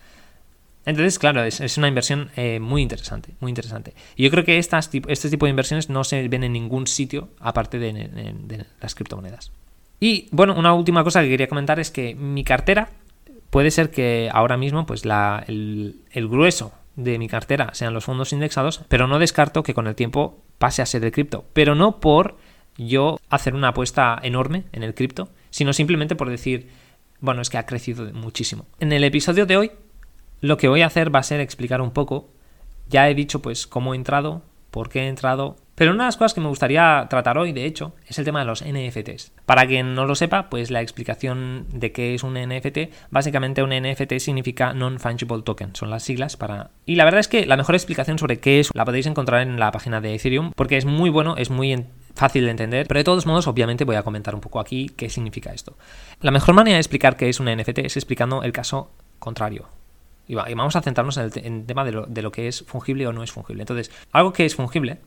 Entonces, 0.86 1.20
claro, 1.20 1.44
es, 1.44 1.78
una 1.78 1.88
inversión 1.88 2.32
eh, 2.36 2.60
muy 2.60 2.82
interesante, 2.82 3.34
muy 3.40 3.50
interesante. 3.50 3.94
Y 4.16 4.24
yo 4.24 4.32
creo 4.32 4.44
que 4.44 4.58
estas, 4.58 4.90
este 5.08 5.30
tipo 5.30 5.46
de 5.46 5.52
inversiones 5.52 5.90
no 5.90 6.04
se 6.04 6.28
ven 6.28 6.44
en 6.44 6.54
ningún 6.54 6.88
sitio 6.88 7.30
aparte 7.40 7.78
de, 7.78 8.66
las 8.80 8.96
criptomonedas. 8.96 9.52
Y 10.00 10.28
bueno, 10.32 10.56
una 10.58 10.74
última 10.74 11.04
cosa 11.04 11.22
que 11.22 11.30
quería 11.30 11.48
comentar 11.48 11.80
es 11.80 11.92
que 11.92 12.16
mi 12.16 12.44
cartera 12.44 12.90
puede 13.52 13.70
ser 13.70 13.92
que 13.92 14.30
ahora 14.34 14.58
mismo 14.58 14.86
pues 14.88 15.06
la, 15.06 15.44
el, 15.48 16.02
el, 16.12 16.28
grueso 16.28 16.72
de 16.96 17.20
mi 17.20 17.28
cartera 17.28 17.70
sean 17.74 17.94
los 17.94 18.06
fondos 18.06 18.34
indexados, 18.34 18.82
pero 18.88 19.08
no 19.08 19.20
descarto 19.20 19.62
que 19.62 19.76
con 19.76 19.86
el 19.86 19.94
tiempo 19.94 20.42
pase 20.58 20.82
a 20.82 20.88
ser 20.88 21.06
el 21.06 21.12
cripto. 21.12 21.46
Pero 21.54 21.76
no 21.76 22.00
por 22.00 22.38
yo 22.78 23.20
hacer 23.30 23.54
una 23.54 23.70
apuesta 23.70 24.20
enorme 24.24 24.64
en 24.72 24.82
el 24.82 24.96
cripto, 24.96 25.30
sino 25.52 25.74
simplemente 25.74 26.16
por 26.16 26.30
decir, 26.30 26.70
bueno, 27.20 27.42
es 27.42 27.52
que 27.52 27.60
ha 27.60 27.68
crecido 27.68 28.12
muchísimo. 28.14 28.66
En 28.80 28.92
el 28.92 29.04
episodio 29.04 29.46
de 29.46 29.58
hoy 29.58 29.72
lo 30.42 30.58
que 30.58 30.68
voy 30.68 30.82
a 30.82 30.88
hacer 30.88 31.14
va 31.14 31.20
a 31.20 31.24
ser 31.24 31.40
explicar 31.40 31.82
un 31.82 31.92
poco. 31.92 32.30
Ya 32.90 33.10
he 33.10 33.16
dicho 33.16 33.42
pues 33.42 33.68
cómo 33.68 33.94
he 33.94 33.98
entrado, 33.98 34.42
por 34.72 34.90
qué 34.90 35.02
he 35.02 35.08
entrado. 35.08 35.56
Pero 35.76 35.94
una 35.94 36.04
de 36.04 36.08
las 36.10 36.18
cosas 36.18 36.34
que 36.34 36.42
me 36.42 36.48
gustaría 36.48 37.08
tratar 37.10 37.38
hoy, 37.38 37.54
de 37.54 37.66
hecho, 37.66 37.96
es 38.06 38.20
el 38.20 38.26
tema 38.26 38.40
de 38.40 38.46
los 38.46 38.64
NFTs. 38.64 39.32
Para 39.46 39.66
quien 39.66 39.96
no 39.96 40.06
lo 40.06 40.14
sepa, 40.14 40.50
pues 40.50 40.70
la 40.70 40.82
explicación 40.82 41.66
de 41.72 41.92
qué 41.92 42.14
es 42.14 42.24
un 42.24 42.36
NFT, 42.36 42.94
básicamente 43.10 43.64
un 43.64 43.72
NFT 43.72 44.20
significa 44.20 44.74
Non-Fungible 44.74 45.42
Token, 45.42 45.76
son 45.76 45.90
las 45.90 46.04
siglas 46.04 46.38
para... 46.38 46.70
Y 46.86 46.96
la 46.96 47.06
verdad 47.06 47.20
es 47.20 47.28
que 47.28 47.48
la 47.48 47.58
mejor 47.58 47.74
explicación 47.74 48.20
sobre 48.20 48.40
qué 48.40 48.60
es 48.60 48.70
la 48.76 48.86
podéis 48.86 49.08
encontrar 49.08 49.42
en 49.42 49.60
la 49.60 49.72
página 49.72 50.02
de 50.02 50.14
Ethereum, 50.14 50.52
porque 50.56 50.78
es 50.78 50.86
muy 50.86 51.10
bueno, 51.10 51.36
es 51.38 51.50
muy 51.50 51.86
fácil 52.14 52.46
de 52.46 52.52
entender, 52.52 52.88
pero 52.88 53.00
de 53.00 53.04
todos 53.04 53.26
modos, 53.26 53.48
obviamente 53.48 53.84
voy 53.84 53.96
a 53.96 54.04
comentar 54.04 54.36
un 54.36 54.42
poco 54.42 54.60
aquí 54.60 54.92
qué 54.96 55.10
significa 55.10 55.52
esto. 55.52 55.78
La 56.20 56.30
mejor 56.30 56.54
manera 56.54 56.76
de 56.76 56.82
explicar 56.82 57.18
qué 57.18 57.28
es 57.28 57.40
una 57.40 57.56
NFT 57.56 57.80
es 57.80 57.98
explicando 57.98 58.44
el 58.44 58.52
caso 58.52 58.92
contrario. 59.18 59.81
Y, 60.28 60.36
vamos 60.36 60.76
a 60.76 60.82
centrarnos 60.82 61.18
en 61.18 61.32
el, 61.44 61.66
tema 61.66 61.84
de 61.84 61.92
lo, 61.92 62.06
de 62.06 62.22
lo 62.22 62.32
que 62.32 62.48
es 62.48 62.64
fungible 62.66 63.08
o 63.08 63.14
no 63.14 63.24
es 63.24 63.32
fungible. 63.32 63.64
Entonces, 63.64 63.92
algo 64.12 64.34
que 64.34 64.46
es 64.46 64.56
fungible 64.56 65.00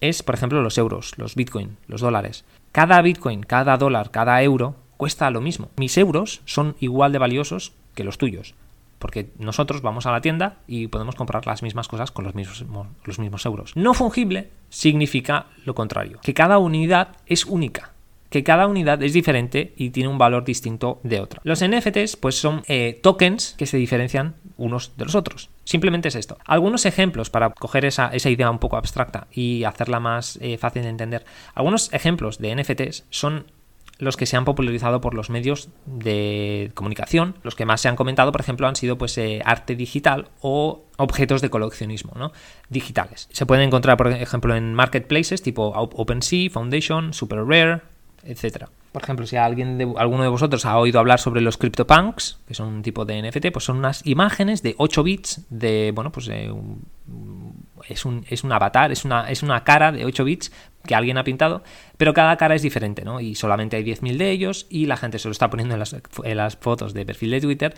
es, 0.00 0.22
por 0.22 0.34
ejemplo, 0.34 0.62
los 0.62 0.78
euros, 0.78 1.12
los 1.16 1.34
bitcoin, 1.34 1.76
los 1.86 2.00
dólares. 2.00 2.44
Cada 2.70 3.00
bitcoin, 3.02 3.42
cada 3.42 3.76
dólar, 3.76 4.10
cada 4.10 4.42
euro 4.42 4.76
cuesta 4.96 5.30
lo 5.30 5.40
mismo. 5.40 5.70
Mis 5.76 5.96
euros 5.98 6.42
son 6.44 6.76
igual 6.80 7.12
de 7.12 7.18
valiosos 7.18 7.72
que 7.94 8.04
los 8.04 8.18
tuyos 8.18 8.54
porque 9.02 9.32
nosotros 9.36 9.82
vamos 9.82 10.06
a 10.06 10.12
la 10.12 10.20
tienda 10.20 10.58
y 10.68 10.86
podemos 10.86 11.16
comprar 11.16 11.44
las 11.44 11.64
mismas 11.64 11.88
cosas 11.88 12.12
con 12.12 12.24
los 12.24 12.36
mismos, 12.36 12.64
los 13.04 13.18
mismos 13.18 13.44
euros. 13.44 13.72
No 13.74 13.94
fungible 13.94 14.50
significa 14.68 15.46
lo 15.64 15.74
contrario, 15.74 16.20
que 16.22 16.34
cada 16.34 16.58
unidad 16.58 17.16
es 17.26 17.44
única 17.44 17.90
que 18.32 18.42
cada 18.42 18.66
unidad 18.66 19.02
es 19.02 19.12
diferente 19.12 19.74
y 19.76 19.90
tiene 19.90 20.08
un 20.08 20.16
valor 20.16 20.44
distinto 20.44 21.00
de 21.02 21.20
otra. 21.20 21.42
Los 21.44 21.62
NFTs 21.62 22.16
pues 22.16 22.34
son 22.34 22.62
eh, 22.66 22.98
tokens 23.02 23.54
que 23.58 23.66
se 23.66 23.76
diferencian 23.76 24.36
unos 24.62 24.96
de 24.96 25.04
los 25.04 25.14
otros. 25.14 25.50
Simplemente 25.64 26.08
es 26.08 26.14
esto. 26.14 26.38
Algunos 26.44 26.86
ejemplos 26.86 27.30
para 27.30 27.50
coger 27.50 27.84
esa, 27.84 28.10
idea 28.14 28.50
un 28.50 28.58
poco 28.58 28.76
abstracta 28.76 29.26
y 29.32 29.64
hacerla 29.64 30.00
más 30.00 30.38
eh, 30.40 30.56
fácil 30.56 30.82
de 30.82 30.88
entender. 30.88 31.24
Algunos 31.54 31.92
ejemplos 31.92 32.38
de 32.38 32.54
NFTs 32.54 33.04
son 33.10 33.46
los 33.98 34.16
que 34.16 34.26
se 34.26 34.36
han 34.36 34.44
popularizado 34.44 35.00
por 35.00 35.14
los 35.14 35.30
medios 35.30 35.68
de 35.86 36.70
comunicación. 36.74 37.36
Los 37.42 37.54
que 37.54 37.66
más 37.66 37.80
se 37.80 37.88
han 37.88 37.96
comentado, 37.96 38.32
por 38.32 38.40
ejemplo, 38.40 38.66
han 38.66 38.76
sido 38.76 38.98
pues 38.98 39.16
eh, 39.18 39.42
arte 39.44 39.76
digital 39.76 40.28
o 40.40 40.84
objetos 40.96 41.40
de 41.40 41.50
coleccionismo 41.50 42.12
¿no? 42.16 42.32
digitales. 42.68 43.28
Se 43.32 43.46
pueden 43.46 43.64
encontrar, 43.64 43.96
por 43.96 44.08
ejemplo, 44.08 44.54
en 44.54 44.74
marketplaces 44.74 45.42
tipo 45.42 45.68
OpenSea, 45.68 46.50
Foundation, 46.50 47.12
Super 47.12 47.44
Rare, 48.22 48.32
etc. 48.32 48.66
Por 48.92 49.02
ejemplo, 49.02 49.26
si 49.26 49.36
alguien 49.36 49.78
de, 49.78 49.92
alguno 49.96 50.22
de 50.22 50.28
vosotros 50.28 50.64
ha 50.66 50.78
oído 50.78 51.00
hablar 51.00 51.18
sobre 51.18 51.40
los 51.40 51.56
CryptoPunks, 51.56 52.38
que 52.46 52.54
son 52.54 52.68
un 52.68 52.82
tipo 52.82 53.04
de 53.04 53.22
NFT, 53.22 53.50
pues 53.52 53.64
son 53.64 53.78
unas 53.78 54.06
imágenes 54.06 54.62
de 54.62 54.74
8 54.78 55.02
bits 55.02 55.46
de, 55.50 55.92
bueno, 55.94 56.12
pues 56.12 56.28
es, 57.88 58.04
un, 58.04 58.26
es 58.28 58.44
un 58.44 58.52
avatar, 58.52 58.92
es 58.92 59.04
una, 59.04 59.30
es 59.30 59.42
una 59.42 59.64
cara 59.64 59.92
de 59.92 60.04
8 60.04 60.24
bits 60.24 60.52
que 60.86 60.94
alguien 60.94 61.16
ha 61.16 61.24
pintado, 61.24 61.62
pero 61.96 62.12
cada 62.12 62.36
cara 62.36 62.54
es 62.54 62.62
diferente, 62.62 63.04
¿no? 63.04 63.20
Y 63.20 63.34
solamente 63.34 63.76
hay 63.76 63.84
10.000 63.84 64.16
de 64.16 64.30
ellos 64.30 64.66
y 64.68 64.86
la 64.86 64.96
gente 64.96 65.18
se 65.18 65.28
lo 65.28 65.32
está 65.32 65.48
poniendo 65.48 65.74
en 65.74 65.78
las, 65.78 65.94
en 66.24 66.36
las 66.36 66.56
fotos 66.56 66.92
de 66.92 67.06
perfil 67.06 67.30
de 67.30 67.40
Twitter 67.40 67.74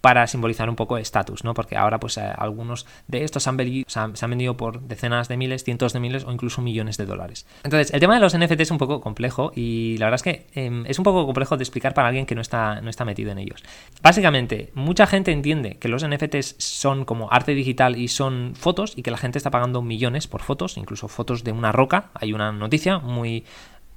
para 0.00 0.26
simbolizar 0.26 0.68
un 0.68 0.76
poco 0.76 0.98
estatus, 0.98 1.44
¿no? 1.44 1.54
Porque 1.54 1.76
ahora, 1.76 1.98
pues, 1.98 2.18
eh, 2.18 2.32
algunos 2.36 2.86
de 3.06 3.24
estos 3.24 3.46
han 3.46 3.58
se 3.86 3.98
han 3.98 4.30
vendido 4.30 4.56
por 4.56 4.82
decenas 4.82 5.28
de 5.28 5.36
miles, 5.36 5.64
cientos 5.64 5.92
de 5.92 6.00
miles 6.00 6.24
o 6.24 6.32
incluso 6.32 6.62
millones 6.62 6.96
de 6.96 7.06
dólares. 7.06 7.46
Entonces, 7.64 7.92
el 7.92 8.00
tema 8.00 8.14
de 8.14 8.20
los 8.20 8.36
NFT 8.36 8.60
es 8.60 8.70
un 8.70 8.78
poco 8.78 9.00
complejo 9.00 9.52
y 9.54 9.96
la 9.98 10.06
verdad 10.06 10.16
es 10.16 10.22
que 10.22 10.46
em, 10.54 10.86
es 10.86 10.98
un 10.98 11.04
poco 11.04 11.24
complejo 11.24 11.56
de 11.56 11.64
explicar 11.64 11.94
para 11.94 12.08
alguien 12.08 12.26
que 12.26 12.34
no 12.34 12.40
está, 12.40 12.80
no 12.80 12.90
está 12.90 13.04
metido 13.04 13.32
en 13.32 13.38
ellos. 13.38 13.62
Básicamente, 14.02 14.70
mucha 14.74 15.06
gente 15.06 15.32
entiende 15.32 15.78
que 15.78 15.88
los 15.88 16.06
NFTs 16.06 16.56
son 16.58 17.04
como 17.04 17.32
arte 17.32 17.54
digital 17.54 17.96
y 17.96 18.08
son 18.08 18.52
fotos 18.54 18.92
y 18.96 19.02
que 19.02 19.10
la 19.10 19.18
gente 19.18 19.38
está 19.38 19.50
pagando 19.50 19.82
millones 19.82 20.28
por 20.28 20.42
fotos, 20.42 20.76
incluso 20.76 21.08
fotos 21.08 21.44
de 21.44 21.52
una 21.52 21.72
roca. 21.72 22.10
Hay 22.14 22.32
una 22.32 22.52
noticia 22.52 22.98
muy 22.98 23.44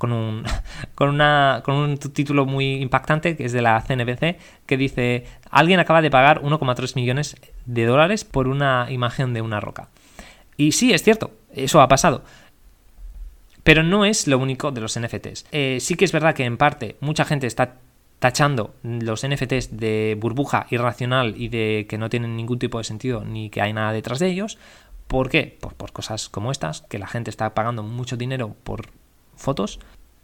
con 0.02 0.14
un, 0.14 0.44
con, 0.96 1.10
una, 1.10 1.62
con 1.64 1.76
un 1.76 1.98
título 2.00 2.48
muy 2.48 2.82
impactante 2.82 3.38
que 3.38 3.46
es 3.46 3.52
de 3.52 3.62
la 3.62 3.80
CNBC 3.80 4.38
que 4.66 4.76
dice 4.76 5.26
alguien 5.52 5.80
acaba 5.80 6.02
de 6.02 6.10
pagar 6.10 6.42
1,3 6.42 6.96
millones 6.96 7.36
de 7.68 7.86
dólares 7.86 8.26
por 8.26 8.48
una 8.48 8.88
imagen 8.90 9.36
de 9.36 9.44
una 9.44 9.60
roca. 9.60 9.90
Y 10.58 10.72
sí, 10.72 10.92
es 10.92 11.04
cierto, 11.04 11.30
eso 11.54 11.82
ha 11.82 11.88
pasado. 11.88 12.24
Pero 13.64 13.84
no 13.84 14.04
es 14.04 14.26
lo 14.26 14.40
único 14.40 14.72
de 14.72 14.82
los 14.82 15.00
NFTs. 15.00 15.46
Eh, 15.52 15.78
sí 15.80 15.94
que 15.94 16.06
es 16.06 16.12
verdad 16.12 16.34
que 16.34 16.46
en 16.46 16.58
parte 16.58 16.96
mucha 17.00 17.24
gente 17.24 17.46
está 17.46 17.76
tachando 18.18 18.74
los 18.82 19.24
NFTs 19.28 19.78
de 19.78 20.18
burbuja 20.20 20.66
irracional 20.72 21.36
y 21.38 21.50
de 21.50 21.86
que 21.88 22.00
no 22.00 22.10
tienen 22.10 22.36
ningún 22.36 22.58
tipo 22.58 22.80
de 22.80 22.86
sentido 22.86 23.24
ni 23.24 23.52
que 23.52 23.62
hay 23.62 23.72
nada 23.72 23.92
detrás 23.92 24.18
de 24.18 24.30
ellos. 24.30 24.58
¿Por 25.06 25.30
qué? 25.30 25.58
Pues 25.62 25.76
por 25.76 25.92
cosas 25.92 26.28
como 26.28 26.52
estas, 26.52 26.82
que 26.82 26.98
la 26.98 27.08
gente 27.08 27.30
está 27.30 27.54
pagando 27.54 27.84
mucho 27.84 28.18
dinero 28.18 28.56
por 28.64 28.88
fotos. 29.42 29.80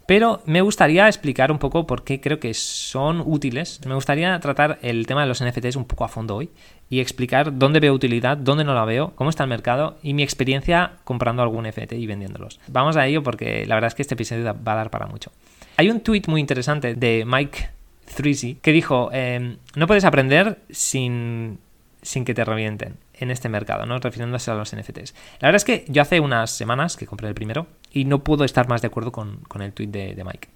Pero 0.08 0.40
me 0.46 0.62
gustaría 0.62 1.06
explicar 1.06 1.52
un 1.52 1.58
poco 1.58 1.86
por 1.86 2.02
qué 2.02 2.18
creo 2.18 2.40
que 2.40 2.54
son 2.54 3.22
útiles. 3.26 3.78
Me 3.86 3.94
gustaría 3.94 4.40
tratar 4.40 4.78
el 4.80 5.06
tema 5.06 5.20
de 5.20 5.26
los 5.26 5.44
NFTs 5.44 5.76
un 5.76 5.84
poco 5.84 6.04
a 6.04 6.08
fondo 6.08 6.36
hoy 6.36 6.48
y 6.88 7.00
explicar 7.00 7.58
dónde 7.58 7.78
veo 7.78 7.92
utilidad, 7.92 8.38
dónde 8.38 8.64
no 8.64 8.72
la 8.72 8.86
veo, 8.86 9.12
cómo 9.16 9.28
está 9.28 9.42
el 9.42 9.50
mercado 9.50 9.98
y 10.02 10.14
mi 10.14 10.22
experiencia 10.22 10.92
comprando 11.04 11.42
algún 11.42 11.68
NFT 11.68 11.92
y 11.92 12.06
vendiéndolos. 12.06 12.58
Vamos 12.68 12.96
a 12.96 13.06
ello 13.06 13.22
porque 13.22 13.66
la 13.66 13.74
verdad 13.74 13.88
es 13.88 13.94
que 13.94 14.00
este 14.00 14.14
episodio 14.14 14.44
va 14.44 14.72
a 14.72 14.76
dar 14.76 14.88
para 14.88 15.06
mucho. 15.06 15.30
Hay 15.76 15.90
un 15.90 16.00
tweet 16.00 16.22
muy 16.26 16.40
interesante 16.40 16.94
de 16.94 17.24
Mike 17.26 17.68
Threezy 18.16 18.54
que 18.62 18.72
dijo, 18.72 19.10
em, 19.12 19.58
no 19.76 19.86
puedes 19.86 20.06
aprender 20.06 20.58
sin, 20.70 21.58
sin 22.00 22.24
que 22.24 22.32
te 22.32 22.46
revienten 22.46 22.96
en 23.20 23.30
este 23.30 23.48
mercado, 23.48 23.86
¿no? 23.86 23.98
refiriéndose 23.98 24.50
a 24.50 24.54
los 24.54 24.74
NFTs. 24.74 25.14
La 25.40 25.48
verdad 25.48 25.56
es 25.56 25.64
que 25.64 25.84
yo 25.88 26.02
hace 26.02 26.20
unas 26.20 26.50
semanas 26.50 26.96
que 26.96 27.06
compré 27.06 27.28
el 27.28 27.34
primero 27.34 27.66
y 27.92 28.04
no 28.04 28.24
puedo 28.24 28.44
estar 28.44 28.68
más 28.68 28.82
de 28.82 28.88
acuerdo 28.88 29.12
con, 29.12 29.40
el 29.60 29.72
tweet 29.72 29.88
de, 29.88 30.22
Mike. 30.24 30.48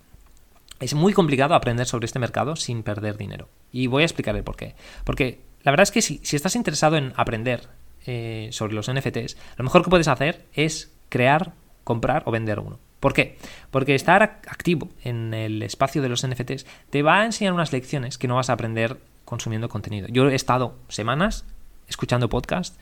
Es 0.81 0.95
muy 0.95 1.13
complicado 1.13 1.55
aprender 1.55 1.87
sobre 1.87 2.07
este 2.07 2.19
mercado 2.19 2.57
sin 2.57 2.83
perder 2.83 3.17
dinero. 3.17 3.49
Y 3.71 3.87
voy 3.87 4.03
a 4.03 4.07
explicar 4.07 4.37
el 4.37 4.43
por 4.43 4.57
qué. 4.57 4.75
Porque 5.05 5.41
la 5.63 5.71
verdad 5.71 5.85
es 5.85 5.91
que 5.91 6.03
si, 6.03 6.21
estás 6.23 6.57
interesado 6.57 6.97
en 6.97 7.13
aprender 7.17 7.69
eh, 8.07 8.49
sobre 8.53 8.75
los 8.75 8.91
NFTs, 8.93 9.37
lo 9.57 9.65
mejor 9.65 9.85
que 9.85 9.91
puedes 9.91 10.09
hacer 10.09 10.45
es 10.55 10.93
crear, 11.09 11.53
comprar 11.85 12.23
o 12.27 12.33
vender 12.33 12.59
uno. 12.59 12.79
¿Por 13.03 13.15
qué? 13.15 13.37
Porque 13.73 13.97
estar 13.97 14.23
activo 14.23 14.89
en 15.03 15.35
el 15.35 15.63
espacio 15.63 16.03
de 16.03 16.09
los 16.09 16.25
NFTs 16.25 16.67
te 16.91 17.03
va 17.03 17.21
a 17.21 17.25
enseñar 17.25 17.53
unas 17.53 17.73
lecciones 17.73 18.17
que 18.17 18.29
no 18.29 18.37
vas 18.37 18.49
a 18.49 18.53
aprender 18.53 18.99
consumiendo 19.25 19.69
contenido. 19.69 20.09
Yo 20.09 20.29
he 20.29 20.35
estado 20.37 20.77
semanas 20.89 21.45
escuchando 21.93 22.29
podcast, 22.29 22.77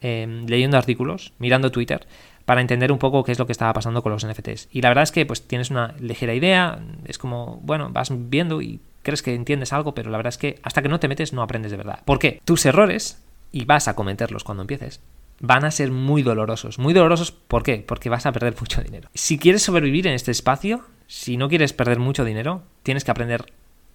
em, 0.00 0.46
leyendo 0.46 0.78
artículos, 0.78 1.32
mirando 1.38 1.70
Twitter, 1.70 2.06
para 2.44 2.60
entender 2.60 2.90
un 2.92 2.98
poco 2.98 3.22
qué 3.24 3.32
es 3.32 3.38
lo 3.38 3.46
que 3.46 3.52
estaba 3.52 3.72
pasando 3.72 4.02
con 4.02 4.12
los 4.12 4.24
NFTs. 4.24 4.68
Y 4.72 4.82
la 4.82 4.88
verdad 4.88 5.04
es 5.04 5.12
que 5.12 5.26
pues 5.26 5.46
tienes 5.46 5.70
una 5.70 5.94
ligera 5.98 6.34
idea, 6.34 6.80
es 7.04 7.18
como, 7.18 7.60
bueno, 7.62 7.90
vas 7.90 8.10
viendo 8.12 8.60
y 8.62 8.80
crees 9.02 9.22
que 9.22 9.34
entiendes 9.34 9.72
algo, 9.72 9.94
pero 9.94 10.10
la 10.10 10.16
verdad 10.16 10.32
es 10.32 10.38
que 10.38 10.58
hasta 10.62 10.82
que 10.82 10.88
no 10.88 11.00
te 11.00 11.08
metes 11.08 11.32
no 11.32 11.42
aprendes 11.42 11.70
de 11.70 11.76
verdad. 11.76 12.00
¿Por 12.04 12.18
qué? 12.18 12.40
Tus 12.44 12.66
errores, 12.66 13.22
y 13.52 13.64
vas 13.64 13.88
a 13.88 13.94
cometerlos 13.94 14.44
cuando 14.44 14.62
empieces, 14.62 15.00
van 15.40 15.64
a 15.64 15.70
ser 15.70 15.90
muy 15.90 16.22
dolorosos. 16.22 16.78
Muy 16.78 16.92
dolorosos, 16.92 17.32
¿por 17.32 17.62
qué? 17.62 17.84
Porque 17.86 18.10
vas 18.10 18.26
a 18.26 18.32
perder 18.32 18.54
mucho 18.60 18.82
dinero. 18.82 19.08
Si 19.14 19.38
quieres 19.38 19.62
sobrevivir 19.62 20.06
en 20.06 20.14
este 20.14 20.30
espacio, 20.30 20.84
si 21.06 21.36
no 21.36 21.48
quieres 21.48 21.72
perder 21.72 21.98
mucho 21.98 22.24
dinero, 22.24 22.62
tienes 22.82 23.04
que 23.04 23.10
aprender 23.10 23.52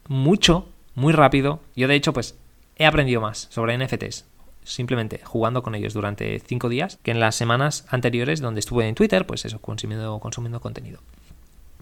mucho, 0.08 0.70
muy 0.94 1.14
rápido. 1.14 1.62
Yo 1.76 1.88
de 1.88 1.96
hecho, 1.96 2.14
pues 2.14 2.38
he 2.78 2.86
aprendido 2.86 3.22
más 3.22 3.48
sobre 3.52 3.78
NFTs 3.78 4.26
simplemente 4.66 5.22
jugando 5.24 5.64
con 5.64 5.76
ellos 5.76 5.94
durante 5.94 6.40
cinco 6.40 6.68
días 6.68 7.00
que 7.04 7.12
en 7.12 7.20
las 7.20 7.36
semanas 7.36 7.86
anteriores 7.90 8.42
donde 8.42 8.60
estuve 8.60 8.88
en 8.88 8.96
Twitter, 8.96 9.26
pues 9.26 9.46
eso, 9.46 9.62
consumiendo, 9.62 10.20
consumiendo 10.20 10.60
contenido. 10.60 11.00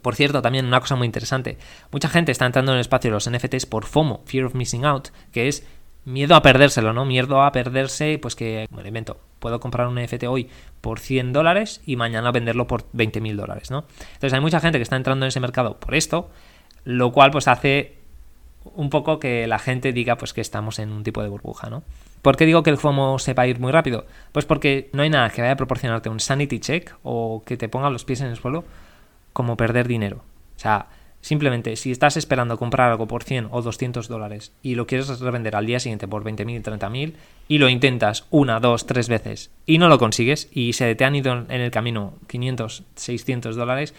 Por 0.03 0.15
cierto, 0.15 0.41
también 0.41 0.65
una 0.65 0.81
cosa 0.81 0.95
muy 0.95 1.05
interesante, 1.05 1.57
mucha 1.91 2.09
gente 2.09 2.31
está 2.31 2.45
entrando 2.45 2.73
en 2.73 2.75
el 2.75 2.81
espacio 2.81 3.09
de 3.09 3.13
los 3.13 3.29
NFTs 3.29 3.65
por 3.65 3.85
FOMO, 3.85 4.21
Fear 4.25 4.45
of 4.45 4.53
Missing 4.53 4.85
Out, 4.85 5.07
que 5.31 5.47
es 5.47 5.65
miedo 6.05 6.35
a 6.35 6.41
perdérselo, 6.41 6.91
¿no? 6.91 7.05
Miedo 7.05 7.41
a 7.41 7.51
perderse, 7.53 8.19
pues 8.21 8.35
que, 8.35 8.67
bueno, 8.69 8.87
invento, 8.87 9.17
puedo 9.39 9.61
comprar 9.61 9.87
un 9.87 9.95
NFT 9.95 10.25
hoy 10.25 10.49
por 10.81 10.99
100 10.99 11.31
dólares 11.31 11.81
y 11.85 11.95
mañana 11.95 12.31
venderlo 12.31 12.67
por 12.67 12.85
20 12.91 13.21
mil 13.21 13.37
dólares, 13.37 13.71
¿no? 13.71 13.85
Entonces 14.13 14.33
hay 14.33 14.41
mucha 14.41 14.59
gente 14.59 14.77
que 14.77 14.83
está 14.83 14.97
entrando 14.97 15.25
en 15.25 15.29
ese 15.29 15.39
mercado 15.39 15.79
por 15.79 15.95
esto, 15.95 16.29
lo 16.83 17.13
cual 17.13 17.31
pues 17.31 17.47
hace 17.47 17.97
un 18.75 18.89
poco 18.89 19.19
que 19.19 19.47
la 19.47 19.59
gente 19.59 19.93
diga 19.93 20.17
pues 20.17 20.33
que 20.33 20.41
estamos 20.41 20.79
en 20.79 20.91
un 20.91 21.03
tipo 21.03 21.21
de 21.23 21.29
burbuja, 21.29 21.69
¿no? 21.69 21.83
¿Por 22.23 22.37
qué 22.37 22.45
digo 22.45 22.63
que 22.63 22.69
el 22.69 22.77
FOMO 22.77 23.19
sepa 23.19 23.45
ir 23.47 23.59
muy 23.59 23.73
rápido? 23.73 24.05
Pues 24.31 24.45
porque 24.45 24.89
no 24.93 25.03
hay 25.03 25.09
nada 25.09 25.29
que 25.29 25.41
vaya 25.41 25.53
a 25.53 25.57
proporcionarte 25.57 26.07
un 26.07 26.21
sanity 26.21 26.59
check 26.59 26.95
o 27.03 27.43
que 27.45 27.57
te 27.57 27.67
ponga 27.67 27.89
los 27.89 28.05
pies 28.05 28.21
en 28.21 28.27
el 28.27 28.37
suelo 28.37 28.63
como 29.33 29.57
perder 29.57 29.89
dinero. 29.89 30.23
O 30.55 30.59
sea, 30.59 30.87
simplemente 31.19 31.75
si 31.75 31.91
estás 31.91 32.15
esperando 32.15 32.57
comprar 32.57 32.91
algo 32.91 33.07
por 33.07 33.23
100 33.23 33.49
o 33.51 33.61
200 33.61 34.07
dólares 34.07 34.53
y 34.61 34.75
lo 34.75 34.87
quieres 34.87 35.19
revender 35.19 35.57
al 35.57 35.65
día 35.65 35.81
siguiente 35.81 36.07
por 36.07 36.23
20.000, 36.23 36.63
30.000 36.63 37.13
y 37.49 37.57
lo 37.57 37.67
intentas 37.67 38.25
una, 38.29 38.61
dos, 38.61 38.87
tres 38.87 39.09
veces 39.09 39.51
y 39.65 39.77
no 39.77 39.89
lo 39.89 39.99
consigues 39.99 40.47
y 40.53 40.71
se 40.73 40.95
te 40.95 41.03
han 41.03 41.17
ido 41.17 41.33
en 41.33 41.59
el 41.59 41.71
camino 41.71 42.13
500, 42.27 42.83
600 42.95 43.57
dólares, 43.57 43.93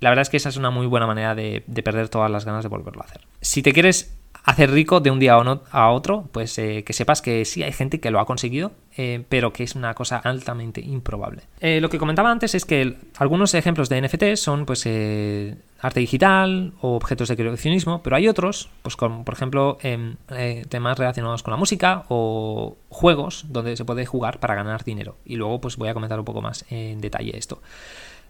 la 0.00 0.10
verdad 0.10 0.22
es 0.22 0.30
que 0.30 0.36
esa 0.36 0.48
es 0.48 0.56
una 0.56 0.70
muy 0.70 0.86
buena 0.86 1.06
manera 1.06 1.34
de, 1.34 1.62
perder 1.84 2.08
todas 2.08 2.30
las 2.30 2.44
ganas 2.44 2.62
de 2.62 2.68
volverlo 2.68 3.02
a 3.02 3.04
hacer. 3.04 3.22
Si 3.40 3.62
te 3.62 3.72
quieres 3.72 4.17
hacer 4.44 4.70
rico 4.70 5.00
de 5.00 5.10
un 5.10 5.18
día 5.18 5.34
a 5.34 5.90
otro, 5.90 6.28
pues 6.32 6.58
eh, 6.58 6.82
que 6.84 6.92
sepas 6.92 7.22
que 7.22 7.44
sí 7.44 7.62
hay 7.62 7.72
gente 7.72 8.00
que 8.00 8.10
lo 8.10 8.20
ha 8.20 8.26
conseguido, 8.26 8.72
eh, 8.96 9.24
pero 9.28 9.52
que 9.52 9.64
es 9.64 9.74
una 9.74 9.94
cosa 9.94 10.16
altamente 10.18 10.80
improbable. 10.80 11.42
Eh, 11.60 11.80
lo 11.80 11.88
que 11.90 11.98
comentaba 11.98 12.30
antes 12.30 12.54
es 12.54 12.64
que 12.64 12.96
algunos 13.18 13.54
ejemplos 13.54 13.88
de 13.88 14.00
NFT 14.00 14.36
son 14.36 14.64
pues 14.64 14.86
arte 15.80 16.00
digital 16.00 16.72
o 16.80 16.96
objetos 16.96 17.28
de 17.28 17.36
coleccionismo, 17.36 18.02
pero 18.02 18.16
hay 18.16 18.26
otros, 18.26 18.70
pues 18.82 18.96
como 18.96 19.24
por 19.24 19.34
ejemplo 19.34 19.78
em, 19.82 20.16
temas 20.68 20.98
relacionados 20.98 21.42
con 21.42 21.52
la 21.52 21.58
música 21.58 22.04
o 22.08 22.76
juegos 22.88 23.46
donde 23.48 23.76
se 23.76 23.84
puede 23.84 24.06
jugar 24.06 24.40
para 24.40 24.54
ganar 24.54 24.82
dinero. 24.82 25.16
Y 25.24 25.36
luego 25.36 25.60
pues 25.60 25.76
voy 25.76 25.88
a 25.88 25.94
comentar 25.94 26.18
un 26.18 26.24
poco 26.24 26.40
más 26.40 26.64
en 26.70 27.00
detalle 27.00 27.36
esto. 27.36 27.60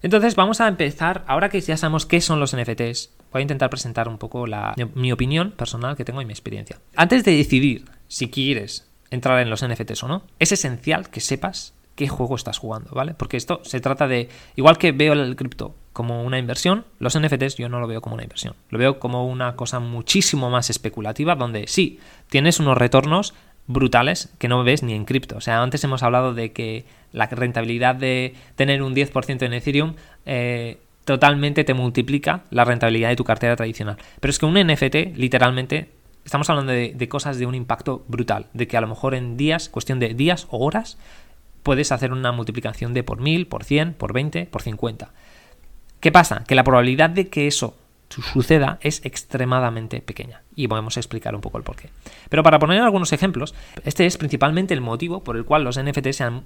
Entonces 0.02 0.36
vamos 0.36 0.60
a 0.60 0.68
empezar, 0.68 1.24
ahora 1.26 1.48
que 1.48 1.60
ya 1.60 1.76
sabemos 1.76 2.06
qué 2.06 2.20
son 2.20 2.40
los 2.40 2.56
NFTs, 2.56 3.10
voy 3.32 3.40
a 3.40 3.42
intentar 3.42 3.70
presentar 3.70 4.08
un 4.08 4.18
poco 4.18 4.46
la, 4.46 4.74
mi 4.94 5.12
opinión 5.12 5.52
personal 5.52 5.96
que 5.96 6.04
tengo 6.04 6.22
y 6.22 6.24
mi 6.24 6.32
experiencia. 6.32 6.78
Antes 6.96 7.24
de 7.24 7.36
decidir 7.36 7.84
si 8.06 8.30
quieres 8.30 8.88
entrar 9.10 9.40
en 9.40 9.50
los 9.50 9.66
NFTs 9.66 10.02
o 10.04 10.08
no, 10.08 10.22
es 10.38 10.52
esencial 10.52 11.10
que 11.10 11.20
sepas 11.20 11.74
qué 11.98 12.06
juego 12.06 12.36
estás 12.36 12.58
jugando, 12.58 12.90
¿vale? 12.92 13.14
Porque 13.14 13.36
esto 13.36 13.60
se 13.64 13.80
trata 13.80 14.06
de, 14.06 14.28
igual 14.54 14.78
que 14.78 14.92
veo 14.92 15.14
el 15.14 15.34
cripto 15.34 15.74
como 15.92 16.22
una 16.22 16.38
inversión, 16.38 16.84
los 17.00 17.18
NFTs 17.18 17.56
yo 17.56 17.68
no 17.68 17.80
lo 17.80 17.88
veo 17.88 18.00
como 18.00 18.14
una 18.14 18.22
inversión, 18.22 18.54
lo 18.68 18.78
veo 18.78 19.00
como 19.00 19.26
una 19.26 19.56
cosa 19.56 19.80
muchísimo 19.80 20.48
más 20.48 20.70
especulativa 20.70 21.34
donde 21.34 21.66
sí, 21.66 21.98
tienes 22.28 22.60
unos 22.60 22.78
retornos 22.78 23.34
brutales 23.68 24.30
que 24.38 24.48
no 24.48 24.64
ves 24.64 24.82
ni 24.82 24.94
en 24.94 25.04
cripto. 25.04 25.36
O 25.36 25.40
sea, 25.40 25.62
antes 25.62 25.84
hemos 25.84 26.02
hablado 26.02 26.34
de 26.34 26.52
que 26.52 26.84
la 27.12 27.26
rentabilidad 27.26 27.94
de 27.94 28.34
tener 28.56 28.82
un 28.82 28.94
10% 28.94 29.42
en 29.42 29.52
Ethereum 29.52 29.94
eh, 30.26 30.78
totalmente 31.04 31.62
te 31.62 31.74
multiplica 31.74 32.42
la 32.50 32.64
rentabilidad 32.64 33.10
de 33.10 33.16
tu 33.16 33.24
cartera 33.24 33.54
tradicional. 33.54 33.96
Pero 34.20 34.30
es 34.30 34.38
que 34.38 34.46
un 34.46 34.54
NFT, 34.54 35.16
literalmente, 35.16 35.90
estamos 36.24 36.50
hablando 36.50 36.72
de, 36.72 36.92
de 36.94 37.08
cosas 37.08 37.38
de 37.38 37.46
un 37.46 37.54
impacto 37.54 38.04
brutal, 38.08 38.46
de 38.52 38.66
que 38.66 38.76
a 38.76 38.80
lo 38.80 38.88
mejor 38.88 39.14
en 39.14 39.36
días, 39.36 39.68
cuestión 39.68 40.00
de 40.00 40.14
días 40.14 40.48
o 40.50 40.64
horas, 40.64 40.98
puedes 41.62 41.92
hacer 41.92 42.12
una 42.12 42.32
multiplicación 42.32 42.94
de 42.94 43.02
por 43.02 43.20
1000, 43.20 43.46
por 43.46 43.64
100, 43.64 43.94
por 43.94 44.12
20, 44.12 44.46
por 44.46 44.62
50. 44.62 45.10
¿Qué 46.00 46.12
pasa? 46.12 46.44
Que 46.46 46.54
la 46.54 46.64
probabilidad 46.64 47.10
de 47.10 47.28
que 47.28 47.46
eso 47.46 47.74
suceda 48.08 48.78
es 48.80 49.04
extremadamente 49.04 50.00
pequeña. 50.00 50.42
Y 50.54 50.68
podemos 50.68 50.96
explicar 50.96 51.34
un 51.34 51.40
poco 51.40 51.58
el 51.58 51.64
porqué. 51.64 51.90
Pero 52.28 52.42
para 52.42 52.58
poner 52.58 52.82
algunos 52.82 53.12
ejemplos, 53.12 53.54
este 53.84 54.06
es 54.06 54.16
principalmente 54.16 54.74
el 54.74 54.80
motivo 54.80 55.22
por 55.22 55.36
el 55.36 55.44
cual 55.44 55.64
los 55.64 55.80
NFT 55.80 56.10
se 56.12 56.24
han 56.24 56.44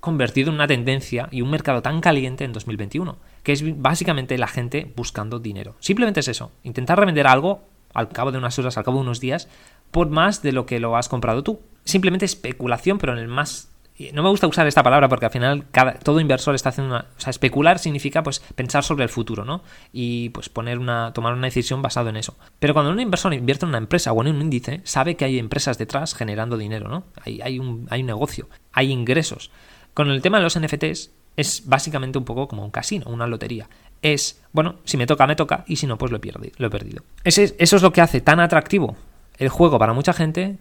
convertido 0.00 0.50
en 0.50 0.56
una 0.56 0.66
tendencia 0.66 1.28
y 1.30 1.40
un 1.40 1.50
mercado 1.50 1.80
tan 1.80 2.02
caliente 2.02 2.44
en 2.44 2.52
2021, 2.52 3.16
que 3.42 3.52
es 3.52 3.80
básicamente 3.80 4.36
la 4.36 4.48
gente 4.48 4.92
buscando 4.96 5.38
dinero. 5.38 5.76
Simplemente 5.80 6.20
es 6.20 6.28
eso, 6.28 6.52
intentar 6.62 6.98
revender 6.98 7.26
algo 7.26 7.62
al 7.94 8.10
cabo 8.10 8.30
de 8.30 8.36
unas 8.36 8.58
horas, 8.58 8.76
al 8.76 8.84
cabo 8.84 8.98
de 8.98 9.04
unos 9.04 9.20
días, 9.20 9.48
por 9.90 10.10
más 10.10 10.42
de 10.42 10.52
lo 10.52 10.66
que 10.66 10.78
lo 10.78 10.96
has 10.96 11.08
comprado 11.08 11.42
tú. 11.42 11.60
Simplemente 11.84 12.26
especulación, 12.26 12.98
pero 12.98 13.14
en 13.14 13.18
el 13.18 13.28
más 13.28 13.70
no 14.12 14.22
me 14.24 14.28
gusta 14.28 14.48
usar 14.48 14.66
esta 14.66 14.82
palabra 14.82 15.08
porque 15.08 15.26
al 15.26 15.30
final 15.30 15.66
cada, 15.70 15.94
todo 15.94 16.18
inversor 16.18 16.54
está 16.54 16.70
haciendo 16.70 16.94
una, 16.94 17.06
o 17.16 17.20
sea, 17.20 17.30
especular 17.30 17.78
significa 17.78 18.22
pues 18.24 18.40
pensar 18.54 18.82
sobre 18.82 19.04
el 19.04 19.08
futuro, 19.08 19.44
¿no? 19.44 19.62
Y 19.92 20.30
pues 20.30 20.48
poner 20.48 20.78
una, 20.78 21.12
tomar 21.12 21.32
una 21.32 21.46
decisión 21.46 21.80
basado 21.80 22.08
en 22.08 22.16
eso. 22.16 22.36
Pero 22.58 22.74
cuando 22.74 22.90
un 22.90 22.98
inversor 22.98 23.32
invierte 23.34 23.66
en 23.66 23.68
una 23.68 23.78
empresa 23.78 24.12
o 24.12 24.20
en 24.22 24.34
un 24.34 24.42
índice, 24.42 24.80
sabe 24.84 25.14
que 25.14 25.24
hay 25.24 25.38
empresas 25.38 25.78
detrás 25.78 26.14
generando 26.14 26.56
dinero, 26.56 26.88
¿no? 26.88 27.04
Hay, 27.22 27.40
hay, 27.40 27.60
un, 27.60 27.86
hay 27.90 28.00
un 28.00 28.06
negocio, 28.06 28.48
hay 28.72 28.90
ingresos. 28.90 29.52
Con 29.94 30.10
el 30.10 30.22
tema 30.22 30.38
de 30.38 30.44
los 30.44 30.58
NFTs 30.58 31.12
es 31.36 31.62
básicamente 31.66 32.18
un 32.18 32.24
poco 32.24 32.48
como 32.48 32.64
un 32.64 32.72
casino, 32.72 33.06
una 33.08 33.28
lotería. 33.28 33.68
Es, 34.02 34.42
bueno, 34.52 34.76
si 34.84 34.96
me 34.96 35.06
toca, 35.06 35.26
me 35.26 35.36
toca, 35.36 35.64
y 35.68 35.76
si 35.76 35.86
no, 35.86 35.98
pues 35.98 36.10
lo 36.10 36.18
he 36.18 36.20
perdido. 36.20 36.52
Lo 36.58 36.68
perdido. 36.68 37.04
Ese, 37.22 37.54
eso 37.58 37.76
es 37.76 37.82
lo 37.82 37.92
que 37.92 38.00
hace 38.00 38.20
tan 38.20 38.40
atractivo 38.40 38.96
el 39.38 39.48
juego 39.48 39.78
para 39.78 39.92
mucha 39.92 40.12
gente 40.12 40.58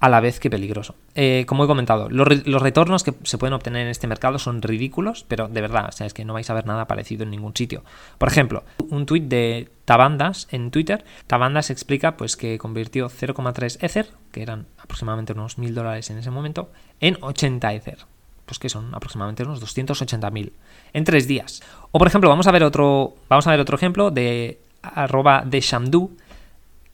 a 0.00 0.08
la 0.08 0.20
vez 0.20 0.40
que 0.40 0.50
peligroso. 0.50 0.94
Eh, 1.14 1.44
como 1.46 1.64
he 1.64 1.66
comentado, 1.66 2.08
los, 2.10 2.28
retornos 2.62 3.02
que 3.02 3.14
se 3.22 3.38
pueden 3.38 3.54
obtener 3.54 3.82
en 3.82 3.88
este 3.88 4.06
mercado 4.06 4.38
son 4.38 4.60
ridículos, 4.60 5.24
pero 5.26 5.48
de 5.48 5.60
verdad, 5.60 5.86
o 5.88 5.92
sea, 5.92 6.06
es 6.06 6.14
que 6.14 6.24
no 6.24 6.34
vais 6.34 6.48
a 6.50 6.54
ver 6.54 6.66
nada 6.66 6.86
parecido 6.86 7.24
en 7.24 7.30
ningún 7.30 7.56
sitio. 7.56 7.82
Por 8.18 8.28
ejemplo, 8.28 8.64
un 8.90 9.06
tuit 9.06 9.24
de 9.24 9.70
Tabandas 9.84 10.48
en 10.50 10.70
Twitter. 10.70 11.04
Tabandas 11.26 11.70
explica 11.70 12.16
pues, 12.16 12.36
que 12.36 12.58
convirtió 12.58 13.08
0,3 13.08 13.78
Ether, 13.80 14.10
que 14.32 14.42
eran 14.42 14.66
aproximadamente 14.78 15.32
unos 15.32 15.58
1000 15.58 15.74
dólares 15.74 16.10
en 16.10 16.18
ese 16.18 16.30
momento, 16.30 16.70
en 17.00 17.16
80 17.20 17.72
Ether. 17.72 17.98
Pues 18.44 18.58
que 18.58 18.68
son 18.68 18.94
aproximadamente 18.94 19.42
unos 19.42 19.62
280.000 19.62 20.52
en 20.92 21.04
tres 21.04 21.26
días. 21.26 21.62
O 21.90 21.98
por 21.98 22.06
ejemplo, 22.06 22.30
vamos 22.30 22.46
a 22.46 22.52
ver 22.52 22.62
otro, 22.62 23.14
vamos 23.28 23.46
a 23.46 23.50
ver 23.50 23.60
otro 23.60 23.76
ejemplo 23.76 24.10
de 24.10 24.60
arroba 24.82 25.42
de 25.44 25.60
Shamdu, 25.60 26.16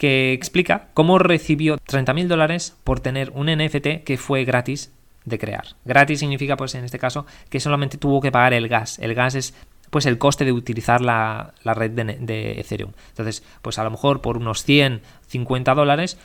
que 0.02 0.32
explica 0.32 0.88
cómo 0.94 1.20
recibió 1.20 1.76
30.000 1.76 2.26
dólares 2.26 2.76
por 2.82 2.98
tener 2.98 3.30
un 3.36 3.46
NFT 3.46 4.02
que 4.04 4.18
fue 4.18 4.44
gratis 4.44 4.90
de 5.24 5.38
crear. 5.38 5.76
Gratis 5.84 6.18
significa, 6.18 6.56
pues 6.56 6.74
en 6.74 6.82
este 6.82 6.98
caso, 6.98 7.24
que 7.48 7.60
solamente 7.60 7.98
tuvo 7.98 8.20
que 8.20 8.32
pagar 8.32 8.52
el 8.52 8.66
gas. 8.66 8.98
El 8.98 9.14
gas 9.14 9.36
es 9.36 9.54
pues 9.90 10.06
el 10.06 10.18
coste 10.18 10.44
de 10.44 10.50
utilizar 10.50 11.02
la, 11.02 11.54
red 11.64 11.92
de, 11.92 12.58
Ethereum. 12.58 12.90
Entonces, 13.10 13.44
pues 13.62 13.78
a 13.78 13.84
lo 13.84 13.92
mejor 13.92 14.22
por 14.22 14.38
unos 14.38 14.64
100, 14.64 15.02
50 15.28 15.72
dólares 15.72 16.18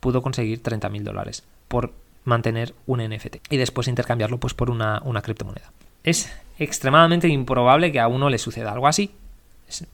pudo 0.00 0.20
conseguir 0.20 0.60
30.000 0.60 1.02
dólares 1.02 1.44
por 1.68 1.92
mantener 2.24 2.74
un 2.86 2.98
NFT 2.98 3.36
y 3.48 3.58
después 3.58 3.86
intercambiarlo 3.86 4.40
pues 4.40 4.54
por 4.54 4.70
una, 4.70 5.00
una 5.04 5.22
criptomoneda. 5.22 5.70
Es 6.02 6.36
extremadamente 6.58 7.28
improbable 7.28 7.92
que 7.92 8.00
a 8.00 8.08
uno 8.08 8.28
le 8.28 8.38
suceda 8.38 8.72
algo 8.72 8.88
así, 8.88 9.14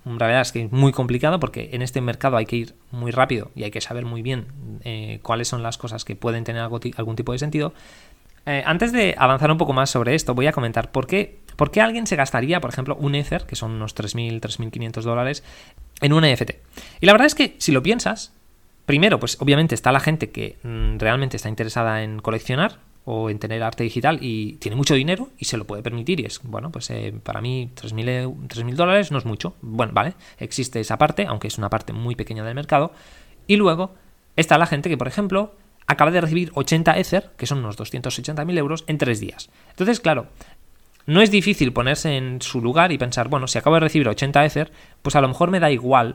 la 0.05 0.27
verdad 0.27 0.43
es 0.43 0.53
que 0.53 0.65
es 0.65 0.73
muy 0.73 0.93
complicado 0.93 1.41
porque 1.41 1.71
en 1.73 1.83
este 1.83 2.01
mercado 2.01 2.37
hay 2.37 2.47
que 2.47 2.57
ir 2.57 2.75
muy 2.91 3.11
rápido 3.11 3.51
y 3.55 3.65
hay 3.65 3.71
que 3.71 3.81
saber 3.81 4.05
muy 4.05 4.23
bien 4.23 4.47
eh, 4.85 5.21
cuáles 5.23 5.49
son 5.49 5.63
las 5.63 5.79
cosas 5.79 6.05
que 6.05 6.17
pueden 6.17 6.45
tener 6.45 6.63
algún 6.63 7.17
tipo 7.17 7.33
de 7.33 7.39
sentido. 7.39 7.73
Eh, 8.47 8.63
antes 8.67 8.93
de 8.93 9.15
avanzar 9.19 9.51
un 9.51 9.59
poco 9.59 9.73
más 9.73 9.91
sobre 9.91 10.15
esto, 10.15 10.35
voy 10.35 10.47
a 10.47 10.53
comentar 10.53 10.91
por 10.91 11.07
qué, 11.07 11.39
por 11.57 11.71
qué 11.71 11.81
alguien 11.81 12.07
se 12.07 12.17
gastaría, 12.17 12.61
por 12.61 12.71
ejemplo, 12.71 12.97
un 12.97 13.15
Ether, 13.15 13.45
que 13.45 13.57
son 13.57 13.73
unos 13.73 13.95
3.000, 13.95 14.41
3.500 14.41 15.03
dólares, 15.03 15.45
en 16.01 16.13
un 16.13 16.25
NFT. 16.25 16.53
Y 17.01 17.07
la 17.07 17.13
verdad 17.13 17.27
es 17.27 17.35
que 17.35 17.55
si 17.59 17.73
lo 17.73 17.83
piensas, 17.83 18.33
primero, 18.87 19.21
pues 19.21 19.37
obviamente 19.41 19.75
está 19.75 19.93
la 19.93 20.01
gente 20.01 20.31
que 20.31 20.57
mm, 20.63 20.99
realmente 20.99 21.37
está 21.37 21.49
interesada 21.49 22.03
en 22.03 22.19
coleccionar, 22.21 22.79
o 23.13 23.29
en 23.29 23.41
tener 23.41 23.61
arte 23.65 23.83
digital 23.83 24.19
y 24.21 24.53
tiene 24.55 24.77
mucho 24.77 24.95
dinero 24.95 25.31
y 25.37 25.47
se 25.47 25.57
lo 25.57 25.67
puede 25.67 25.83
permitir 25.83 26.21
y 26.21 26.27
es, 26.27 26.41
bueno, 26.45 26.71
pues 26.71 26.91
eh, 26.91 27.13
para 27.25 27.41
mí 27.41 27.69
3.000 27.75 28.75
dólares 28.75 29.11
no 29.11 29.19
es 29.19 29.25
mucho. 29.25 29.57
Bueno, 29.63 29.93
vale, 29.93 30.15
existe 30.39 30.79
esa 30.79 30.97
parte, 30.97 31.27
aunque 31.27 31.49
es 31.49 31.59
una 31.59 31.69
parte 31.69 31.93
muy 31.93 32.15
pequeña 32.15 32.45
del 32.45 32.55
mercado. 32.55 32.93
Y 33.49 33.57
luego 33.57 33.95
está 34.37 34.59
la 34.59 34.67
gente 34.67 34.89
que, 34.89 34.97
por 34.97 35.09
ejemplo, 35.09 35.57
acaba 35.89 36.13
de 36.13 36.21
recibir 36.21 36.53
80 36.55 36.99
Ether, 36.99 37.31
que 37.37 37.47
son 37.47 37.59
unos 37.59 37.77
280.000 37.77 38.59
euros, 38.59 38.85
en 38.87 38.97
tres 38.97 39.19
días. 39.19 39.51
Entonces, 39.71 39.99
claro, 39.99 40.29
no 41.07 41.21
es 41.21 41.33
difícil 41.33 41.73
ponerse 41.73 42.17
en 42.17 42.41
su 42.41 42.61
lugar 42.61 42.93
y 42.93 42.99
pensar, 42.99 43.27
bueno, 43.27 43.49
si 43.49 43.59
acabo 43.59 43.75
de 43.75 43.81
recibir 43.81 44.09
80 44.09 44.45
Ether, 44.45 44.73
pues 45.03 45.17
a 45.17 45.21
lo 45.21 45.27
mejor 45.27 45.51
me 45.51 45.59
da 45.59 45.73
igual 45.73 46.15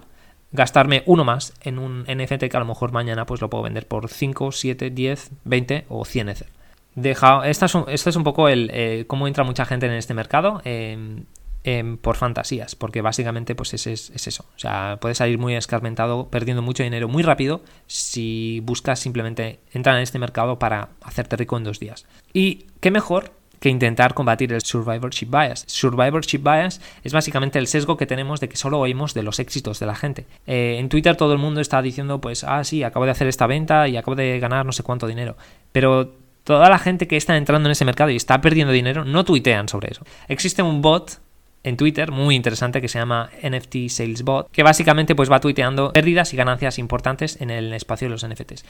gastarme 0.53 1.03
uno 1.07 1.25
más 1.25 1.53
en 1.61 1.77
un 1.77 2.03
NFT 2.03 2.45
que 2.45 2.55
a 2.55 2.61
lo 2.61 2.65
mejor 2.65 2.93
mañana 2.93 3.25
pues 3.25 3.41
lo 3.41 3.49
puedo 3.49 3.65
vender 3.65 3.85
por 3.85 4.07
5, 4.07 4.53
7, 4.53 4.91
10, 4.91 5.31
20 5.43 5.85
o 5.89 6.05
100 6.05 6.29
Ether. 6.29 6.64
Deja, 6.95 7.47
es 7.47 7.75
un, 7.75 7.85
esto 7.89 8.09
es 8.09 8.15
un 8.15 8.23
poco 8.23 8.47
el 8.47 8.71
eh, 8.73 9.03
cómo 9.07 9.27
entra 9.27 9.43
mucha 9.43 9.65
gente 9.65 9.85
en 9.85 9.91
este 9.91 10.13
mercado 10.13 10.61
em, 10.63 11.25
em, 11.65 11.97
por 11.97 12.15
fantasías, 12.15 12.75
porque 12.75 13.01
básicamente 13.01 13.53
pues 13.53 13.73
es, 13.73 13.85
es, 13.85 14.27
eso. 14.27 14.45
O 14.55 14.59
sea, 14.59 14.97
puedes 15.01 15.17
salir 15.17 15.37
muy 15.37 15.55
escarmentado, 15.55 16.29
perdiendo 16.29 16.61
mucho 16.61 16.83
dinero 16.83 17.09
muy 17.09 17.21
rápido 17.21 17.61
si 17.85 18.61
buscas 18.63 18.99
simplemente 18.99 19.59
entrar 19.73 19.97
en 19.97 20.03
este 20.03 20.19
mercado 20.19 20.57
para 20.57 20.89
hacerte 21.01 21.35
rico 21.35 21.57
en 21.57 21.65
dos 21.65 21.81
días. 21.81 22.05
Y 22.31 22.67
qué 22.79 22.91
mejor 22.91 23.33
que 23.59 23.69
intentar 23.69 24.13
combatir 24.13 24.53
el 24.53 24.61
survivorship 24.61 25.27
bias. 25.27 25.65
Survivorship 25.67 26.39
bias 26.39 26.79
es 27.03 27.13
básicamente 27.13 27.59
el 27.59 27.67
sesgo 27.67 27.97
que 27.97 28.05
tenemos 28.05 28.39
de 28.39 28.47
que 28.47 28.57
solo 28.57 28.79
oímos 28.79 29.13
de 29.13 29.23
los 29.23 29.39
éxitos 29.39 29.79
de 29.79 29.85
la 29.85 29.95
gente. 29.95 30.27
Eh, 30.45 30.77
en 30.79 30.87
Twitter 30.87 31.15
todo 31.17 31.33
el 31.33 31.39
mundo 31.39 31.59
está 31.59 31.81
diciendo, 31.81 32.21
pues, 32.21 32.43
ah, 32.43 32.63
sí, 32.63 32.83
acabo 32.83 33.05
de 33.05 33.11
hacer 33.11 33.27
esta 33.27 33.47
venta 33.47 33.87
y 33.87 33.97
acabo 33.97 34.15
de 34.15 34.39
ganar 34.39 34.65
no 34.65 34.71
sé 34.71 34.83
cuánto 34.83 35.07
dinero. 35.07 35.35
Pero 35.71 36.24
toda 36.45 36.69
la 36.69 36.79
gente 36.79 37.07
que 37.07 37.17
está 37.17 37.35
entrando 37.35 37.67
en 37.67 37.71
ese 37.71 37.83
mercado 37.83 38.11
y 38.11 38.15
está 38.15 38.39
perdiendo 38.39 38.71
dinero 38.71 39.03
no 39.03 39.25
tuitean 39.25 39.67
sobre 39.67 39.91
eso. 39.91 40.05
Existe 40.29 40.61
un 40.61 40.81
bot 40.81 41.19
en 41.63 41.75
Twitter 41.75 42.11
muy 42.11 42.35
interesante 42.35 42.79
que 42.79 42.87
se 42.87 42.99
llama 42.99 43.31
NFT 43.41 43.89
Sales 43.89 44.23
Bot, 44.23 44.51
que 44.51 44.61
básicamente 44.61 45.15
pues 45.15 45.31
va 45.31 45.39
tuiteando 45.39 45.91
pérdidas 45.91 46.31
y 46.33 46.37
ganancias 46.37 46.77
importantes 46.77 47.41
en 47.41 47.49
el 47.49 47.73
espacio 47.73 48.05
de 48.07 48.11
los 48.11 48.25
NFTs. 48.25 48.63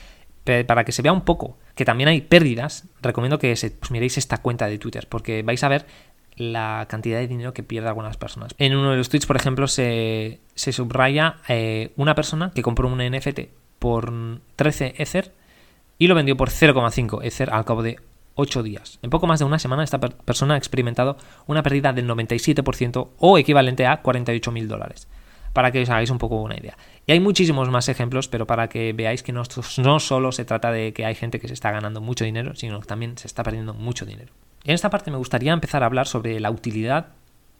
para 0.65 0.85
que 0.85 0.93
se 0.93 1.01
vea 1.01 1.11
un 1.11 1.21
poco 1.21 1.57
que 1.75 1.83
también 1.83 2.07
hay 2.07 2.21
pérdidas, 2.21 2.85
recomiendo 3.01 3.37
que 3.37 3.55
se, 3.57 3.71
pues, 3.71 3.91
miréis 3.91 4.17
esta 4.17 4.37
cuenta 4.37 4.67
de 4.67 4.77
Twitter, 4.79 5.07
porque 5.09 5.43
vais 5.43 5.61
a 5.63 5.67
ver 5.67 5.85
la 6.37 6.85
cantidad 6.89 7.19
de 7.19 7.27
dinero 7.27 7.53
que 7.53 7.63
pierden 7.63 7.89
algunas 7.89 8.15
personas. 8.15 8.55
En 8.57 8.75
uno 8.75 8.91
de 8.91 8.97
los 8.97 9.09
tweets, 9.09 9.25
por 9.25 9.35
ejemplo, 9.35 9.67
se, 9.67 10.39
subraya 10.55 11.37
eh, 11.49 11.91
una 11.97 12.15
persona 12.15 12.51
que 12.55 12.61
compró 12.61 12.87
un 12.87 12.99
NFT 12.99 13.41
por 13.79 14.13
13 14.55 14.95
Ether 14.97 15.33
y 15.97 16.07
lo 16.07 16.15
vendió 16.15 16.35
por 16.37 16.49
0,5 16.49 17.23
Ether 17.23 17.49
al 17.51 17.65
cabo 17.65 17.83
de 17.83 17.97
8 18.35 18.63
días. 18.63 18.99
En 19.01 19.09
poco 19.09 19.27
más 19.27 19.39
de 19.39 19.45
una 19.45 19.59
semana 19.59 19.83
esta 19.83 19.99
persona 19.99 20.55
ha 20.55 20.57
experimentado 20.57 21.17
una 21.47 21.63
pérdida 21.63 21.93
del 21.93 22.07
97% 22.07 23.09
o 23.17 23.37
equivalente 23.37 23.85
a 23.85 24.03
48.000 24.03 24.67
dólares. 24.67 25.07
Para 25.53 25.71
que 25.71 25.81
os 25.81 25.89
hagáis 25.89 26.09
un 26.09 26.17
poco 26.17 26.41
una 26.41 26.57
idea. 26.57 26.77
Y 27.07 27.13
hay 27.13 27.21
muchísimos 27.21 27.69
más 27.69 27.87
ejemplos, 27.87 28.27
pero 28.27 28.45
para 28.45 28.67
que 28.67 28.91
veáis 28.91 29.23
que 29.23 29.31
no, 29.31 29.43
no 29.77 29.99
solo 30.01 30.33
se 30.33 30.43
trata 30.43 30.69
de 30.69 30.91
que 30.91 31.05
hay 31.05 31.15
gente 31.15 31.39
que 31.39 31.47
se 31.47 31.53
está 31.53 31.71
ganando 31.71 32.01
mucho 32.01 32.25
dinero, 32.25 32.55
sino 32.55 32.81
que 32.81 32.87
también 32.87 33.17
se 33.17 33.27
está 33.27 33.41
perdiendo 33.41 33.73
mucho 33.73 34.05
dinero. 34.05 34.33
En 34.65 34.73
esta 34.73 34.89
parte 34.89 35.11
me 35.11 35.17
gustaría 35.17 35.53
empezar 35.53 35.83
a 35.83 35.85
hablar 35.85 36.07
sobre 36.07 36.41
la 36.41 36.51
utilidad 36.51 37.07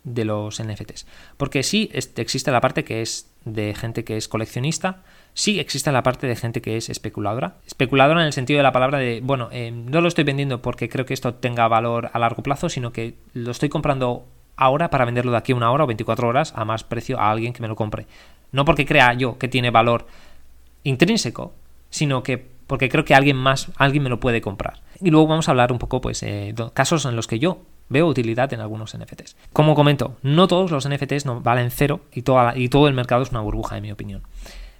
de 0.03 0.25
los 0.25 0.61
NFTs. 0.61 1.05
Porque 1.37 1.63
sí 1.63 1.89
existe 1.93 2.51
la 2.51 2.59
parte 2.61 2.83
que 2.83 3.01
es 3.01 3.29
de 3.45 3.73
gente 3.75 4.03
que 4.03 4.17
es 4.17 4.27
coleccionista, 4.27 5.03
sí 5.35 5.59
existe 5.59 5.91
la 5.91 6.01
parte 6.01 6.25
de 6.25 6.35
gente 6.35 6.61
que 6.61 6.77
es 6.77 6.89
especuladora. 6.89 7.57
Especuladora 7.67 8.21
en 8.21 8.27
el 8.27 8.33
sentido 8.33 8.57
de 8.57 8.63
la 8.63 8.71
palabra 8.71 8.97
de, 8.97 9.21
bueno, 9.21 9.49
eh, 9.51 9.69
no 9.69 10.01
lo 10.01 10.07
estoy 10.07 10.23
vendiendo 10.23 10.63
porque 10.63 10.89
creo 10.89 11.05
que 11.05 11.13
esto 11.13 11.35
tenga 11.35 11.67
valor 11.67 12.09
a 12.11 12.17
largo 12.17 12.41
plazo, 12.41 12.69
sino 12.69 12.91
que 12.91 13.15
lo 13.33 13.51
estoy 13.51 13.69
comprando 13.69 14.25
ahora 14.55 14.89
para 14.89 15.05
venderlo 15.05 15.31
de 15.31 15.37
aquí 15.37 15.51
a 15.51 15.55
una 15.55 15.71
hora 15.71 15.83
o 15.83 15.87
24 15.87 16.27
horas 16.27 16.53
a 16.55 16.65
más 16.65 16.83
precio 16.83 17.19
a 17.19 17.29
alguien 17.29 17.53
que 17.53 17.61
me 17.61 17.67
lo 17.67 17.75
compre. 17.75 18.07
No 18.51 18.65
porque 18.65 18.85
crea 18.85 19.13
yo 19.13 19.37
que 19.37 19.49
tiene 19.49 19.69
valor 19.69 20.07
intrínseco, 20.83 21.53
sino 21.89 22.23
que 22.23 22.55
porque 22.65 22.89
creo 22.89 23.05
que 23.05 23.13
alguien 23.13 23.35
más, 23.35 23.67
alguien 23.75 24.03
me 24.03 24.09
lo 24.09 24.19
puede 24.19 24.41
comprar. 24.41 24.81
Y 24.99 25.11
luego 25.11 25.27
vamos 25.27 25.47
a 25.47 25.51
hablar 25.51 25.71
un 25.71 25.77
poco, 25.77 26.01
pues, 26.01 26.23
eh, 26.23 26.55
casos 26.73 27.05
en 27.05 27.15
los 27.15 27.27
que 27.27 27.37
yo 27.37 27.59
veo 27.89 28.07
utilidad 28.07 28.51
en 28.53 28.61
algunos 28.61 28.97
NFTs. 28.97 29.35
Como 29.53 29.75
comento, 29.75 30.15
no 30.23 30.47
todos 30.47 30.71
los 30.71 30.89
NFTs 30.89 31.25
no 31.25 31.41
valen 31.41 31.69
cero 31.69 32.01
y, 32.11 32.23
y 32.55 32.69
todo 32.69 32.87
el 32.87 32.93
mercado 32.95 33.21
es 33.21 33.29
una 33.29 33.41
burbuja, 33.41 33.77
en 33.77 33.83
mi 33.83 33.91
opinión. 33.91 34.23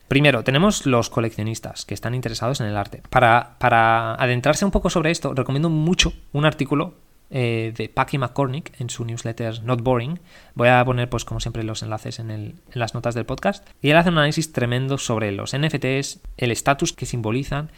Primero, 0.07 0.43
tenemos 0.43 0.85
los 0.85 1.09
coleccionistas 1.09 1.85
que 1.85 1.95
están 1.95 2.13
interesados 2.13 2.61
en 2.61 2.67
el 2.67 2.77
arte. 2.77 3.01
Para, 3.09 3.55
para 3.57 4.13
adentrarse 4.15 4.63
un 4.63 4.71
poco 4.71 4.89
sobre 4.89 5.11
esto, 5.11 5.33
recomiendo 5.33 5.69
mucho 5.69 6.13
un 6.31 6.45
artículo 6.45 6.93
eh, 7.31 7.73
de 7.75 7.89
Packy 7.89 8.19
McCormick 8.19 8.79
en 8.79 8.91
su 8.91 9.03
newsletter 9.03 9.63
Not 9.63 9.81
Boring. 9.81 10.19
Voy 10.53 10.67
a 10.67 10.85
poner, 10.85 11.09
pues 11.09 11.25
como 11.25 11.39
siempre, 11.39 11.63
los 11.63 11.81
enlaces 11.81 12.19
en, 12.19 12.29
en, 12.29 12.61
las 12.73 12.93
notas 12.93 13.15
del 13.15 13.25
podcast. 13.25 13.67
Y 13.81 13.89
él 13.89 13.97
hace 13.97 14.09
un 14.09 14.19
análisis 14.19 14.53
tremendo 14.53 14.99
sobre 14.99 15.31
los 15.31 15.57
NFTs, 15.57 16.19
el 16.37 16.51
estatus 16.51 16.93
que 16.93 17.07
simbolizan. 17.07 17.71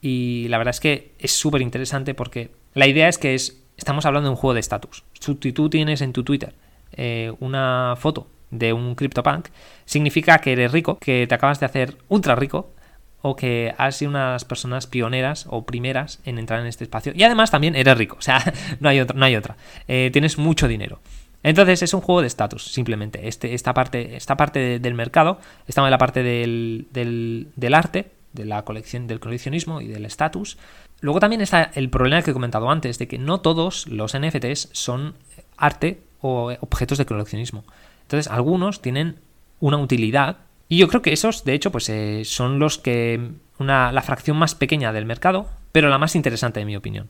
Y 0.00 0.48
la 0.48 0.56
verdad 0.56 0.70
es 0.70 0.80
que 0.80 1.12
es 1.18 1.32
súper 1.32 1.60
interesante 1.60 2.14
porque 2.14 2.50
la 2.72 2.86
idea 2.86 3.08
es 3.08 3.18
que 3.18 3.34
es, 3.34 3.62
estamos 3.76 4.06
hablando 4.06 4.28
de 4.28 4.30
un 4.30 4.36
juego 4.36 4.54
de 4.54 4.60
estatus. 4.60 5.04
Si 5.20 5.52
tú 5.52 5.68
tienes 5.68 6.00
en 6.00 6.14
tu 6.14 6.24
Twitter 6.24 6.54
eh, 6.92 7.32
una 7.40 7.94
foto 7.98 8.26
de 8.50 8.72
un 8.72 8.94
CryptoPunk, 8.94 9.48
significa 9.84 10.38
que 10.38 10.52
eres 10.52 10.72
rico, 10.72 10.98
que 10.98 11.26
te 11.26 11.34
acabas 11.34 11.60
de 11.60 11.66
hacer 11.66 11.96
ultra 12.08 12.34
rico 12.34 12.72
o 13.20 13.36
que 13.36 13.74
has 13.78 13.96
sido 13.96 14.10
una 14.10 14.26
de 14.26 14.32
las 14.32 14.44
personas 14.44 14.86
pioneras 14.86 15.46
o 15.48 15.64
primeras 15.66 16.20
en 16.24 16.38
entrar 16.38 16.60
en 16.60 16.66
este 16.66 16.84
espacio. 16.84 17.12
Y 17.14 17.22
además 17.22 17.50
también 17.50 17.74
eres 17.74 17.98
rico, 17.98 18.16
o 18.18 18.22
sea, 18.22 18.52
no 18.80 18.88
hay 18.88 19.00
otra. 19.00 19.16
No 19.18 19.24
hay 19.24 19.36
otra. 19.36 19.56
Eh, 19.88 20.10
tienes 20.12 20.38
mucho 20.38 20.68
dinero. 20.68 21.00
Entonces 21.42 21.82
es 21.82 21.94
un 21.94 22.00
juego 22.00 22.20
de 22.20 22.26
estatus, 22.26 22.64
simplemente. 22.64 23.28
Este, 23.28 23.54
esta 23.54 23.72
parte, 23.74 24.16
esta 24.16 24.36
parte 24.36 24.78
del 24.78 24.94
mercado, 24.94 25.38
estamos 25.66 25.86
en 25.88 25.92
la 25.92 25.98
parte 25.98 26.22
del, 26.22 26.88
del, 26.90 27.74
arte, 27.74 28.10
de 28.32 28.44
la 28.44 28.64
colección, 28.64 29.06
del 29.06 29.20
coleccionismo 29.20 29.80
y 29.80 29.86
del 29.86 30.04
estatus. 30.04 30.58
Luego 31.00 31.20
también 31.20 31.40
está 31.40 31.70
el 31.74 31.90
problema 31.90 32.22
que 32.22 32.32
he 32.32 32.34
comentado 32.34 32.70
antes, 32.70 32.98
de 32.98 33.06
que 33.06 33.18
no 33.18 33.40
todos 33.40 33.86
los 33.86 34.18
NFTs 34.18 34.70
son 34.72 35.14
arte 35.56 36.00
o 36.20 36.52
objetos 36.60 36.98
de 36.98 37.06
coleccionismo. 37.06 37.64
Entonces, 38.08 38.32
algunos 38.32 38.80
tienen 38.80 39.16
una 39.60 39.76
utilidad 39.76 40.38
y 40.68 40.78
yo 40.78 40.88
creo 40.88 41.02
que 41.02 41.12
esos, 41.12 41.44
de 41.44 41.52
hecho, 41.52 41.70
pues 41.70 41.88
eh, 41.88 42.22
son 42.24 42.58
los 42.58 42.78
que. 42.78 43.32
Una, 43.58 43.90
la 43.90 44.02
fracción 44.02 44.36
más 44.36 44.54
pequeña 44.54 44.92
del 44.92 45.04
mercado, 45.04 45.48
pero 45.72 45.88
la 45.88 45.98
más 45.98 46.14
interesante, 46.14 46.60
en 46.60 46.66
mi 46.66 46.76
opinión. 46.76 47.08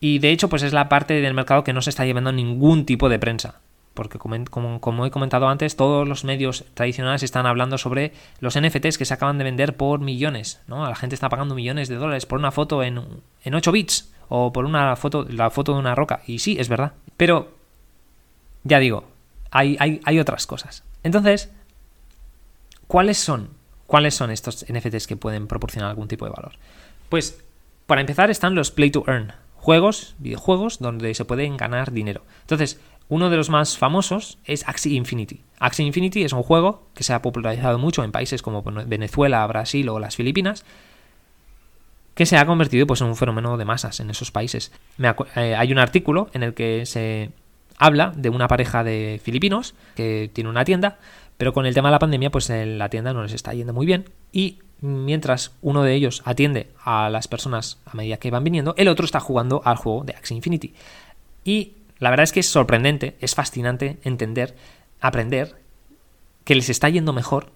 Y 0.00 0.18
de 0.18 0.30
hecho, 0.30 0.48
pues 0.48 0.62
es 0.62 0.72
la 0.72 0.88
parte 0.88 1.20
del 1.20 1.34
mercado 1.34 1.64
que 1.64 1.72
no 1.72 1.82
se 1.82 1.90
está 1.90 2.04
llevando 2.04 2.32
ningún 2.32 2.86
tipo 2.86 3.08
de 3.08 3.18
prensa. 3.18 3.60
Porque 3.92 4.18
como, 4.18 4.80
como, 4.80 5.06
he 5.06 5.10
comentado 5.12 5.46
antes, 5.46 5.76
todos 5.76 6.08
los 6.08 6.24
medios 6.24 6.64
tradicionales 6.74 7.22
están 7.22 7.46
hablando 7.46 7.78
sobre 7.78 8.12
los 8.40 8.58
NFTs 8.58 8.98
que 8.98 9.04
se 9.04 9.14
acaban 9.14 9.38
de 9.38 9.44
vender 9.44 9.76
por 9.76 10.00
millones. 10.00 10.60
¿no? 10.66 10.88
La 10.88 10.96
gente 10.96 11.14
está 11.14 11.28
pagando 11.28 11.54
millones 11.54 11.88
de 11.88 11.96
dólares 11.96 12.26
por 12.26 12.38
una 12.38 12.50
foto 12.50 12.82
en, 12.82 13.00
en 13.44 13.54
8 13.54 13.70
bits 13.70 14.12
o 14.28 14.52
por 14.52 14.64
una 14.64 14.96
foto, 14.96 15.26
la 15.28 15.50
foto 15.50 15.74
de 15.74 15.78
una 15.78 15.94
roca. 15.94 16.22
Y 16.26 16.40
sí, 16.40 16.56
es 16.58 16.68
verdad. 16.68 16.94
Pero, 17.16 17.52
ya 18.64 18.80
digo, 18.80 19.04
hay, 19.54 20.18
otras 20.18 20.46
cosas. 20.46 20.84
Entonces, 21.02 21.50
¿Cuáles 22.86 23.18
son? 23.18 23.50
¿Cuáles 23.86 24.14
son 24.14 24.30
estos 24.30 24.64
NFTs 24.70 25.06
que 25.06 25.16
pueden 25.16 25.46
proporcionar 25.46 25.90
algún 25.90 26.08
tipo 26.08 26.24
de 26.24 26.30
valor? 26.30 26.52
Pues, 27.08 27.42
para 27.86 28.00
empezar, 28.00 28.30
están 28.30 28.54
los 28.54 28.70
Play 28.70 28.90
to 28.90 29.04
Earn, 29.06 29.32
juegos, 29.56 30.14
videojuegos, 30.18 30.78
donde 30.78 31.14
se 31.14 31.24
pueden 31.24 31.56
ganar 31.56 31.92
dinero. 31.92 32.24
Entonces, 32.42 32.80
uno 33.08 33.30
de 33.30 33.36
los 33.36 33.50
más 33.50 33.76
famosos 33.76 34.38
es 34.44 34.66
Axie 34.68 34.94
Infinity. 34.94 35.42
Axie 35.58 35.84
Infinity 35.84 36.24
es 36.24 36.32
un 36.32 36.42
juego 36.42 36.88
que 36.94 37.04
se 37.04 37.12
ha 37.12 37.22
popularizado 37.22 37.78
mucho 37.78 38.04
en 38.04 38.12
países 38.12 38.42
como 38.42 38.62
Venezuela, 38.62 39.46
Brasil 39.46 39.88
o 39.88 39.98
las 39.98 40.16
Filipinas, 40.16 40.64
que 42.14 42.26
se 42.26 42.36
ha 42.36 42.46
convertido 42.46 42.86
pues, 42.86 43.00
en 43.00 43.08
un 43.08 43.16
fenómeno 43.16 43.56
de 43.56 43.64
masas 43.64 44.00
en 44.00 44.10
esos 44.10 44.30
países. 44.30 44.72
Eh, 45.36 45.54
hay 45.56 45.72
un 45.72 45.78
artículo 45.78 46.30
en 46.32 46.42
el 46.42 46.54
que 46.54 46.86
se 46.86 47.32
habla 47.78 48.12
de 48.16 48.30
una 48.30 48.48
pareja 48.48 48.84
de 48.84 49.20
filipinos 49.22 49.74
que 49.96 50.30
tiene 50.32 50.50
una 50.50 50.64
tienda 50.64 50.98
pero 51.36 51.52
con 51.52 51.66
el 51.66 51.74
tema 51.74 51.88
de 51.88 51.92
la 51.92 51.98
pandemia, 51.98 52.30
pues 52.30 52.48
en 52.50 52.78
la 52.78 52.88
tienda 52.88 53.12
no 53.12 53.22
les 53.22 53.32
está 53.32 53.52
yendo 53.54 53.72
muy 53.72 53.86
bien. 53.86 54.10
Y 54.32 54.58
mientras 54.80 55.52
uno 55.62 55.82
de 55.82 55.94
ellos 55.94 56.22
atiende 56.24 56.70
a 56.84 57.08
las 57.10 57.28
personas 57.28 57.78
a 57.86 57.96
medida 57.96 58.18
que 58.18 58.30
van 58.30 58.44
viniendo, 58.44 58.74
el 58.76 58.88
otro 58.88 59.04
está 59.04 59.20
jugando 59.20 59.62
al 59.64 59.76
juego 59.76 60.04
de 60.04 60.14
Axie 60.14 60.36
Infinity. 60.36 60.74
Y 61.44 61.72
la 61.98 62.10
verdad 62.10 62.24
es 62.24 62.32
que 62.32 62.40
es 62.40 62.48
sorprendente, 62.48 63.16
es 63.20 63.34
fascinante 63.34 63.98
entender, 64.04 64.54
aprender 65.00 65.56
que 66.44 66.54
les 66.54 66.68
está 66.68 66.88
yendo 66.88 67.12
mejor 67.12 67.50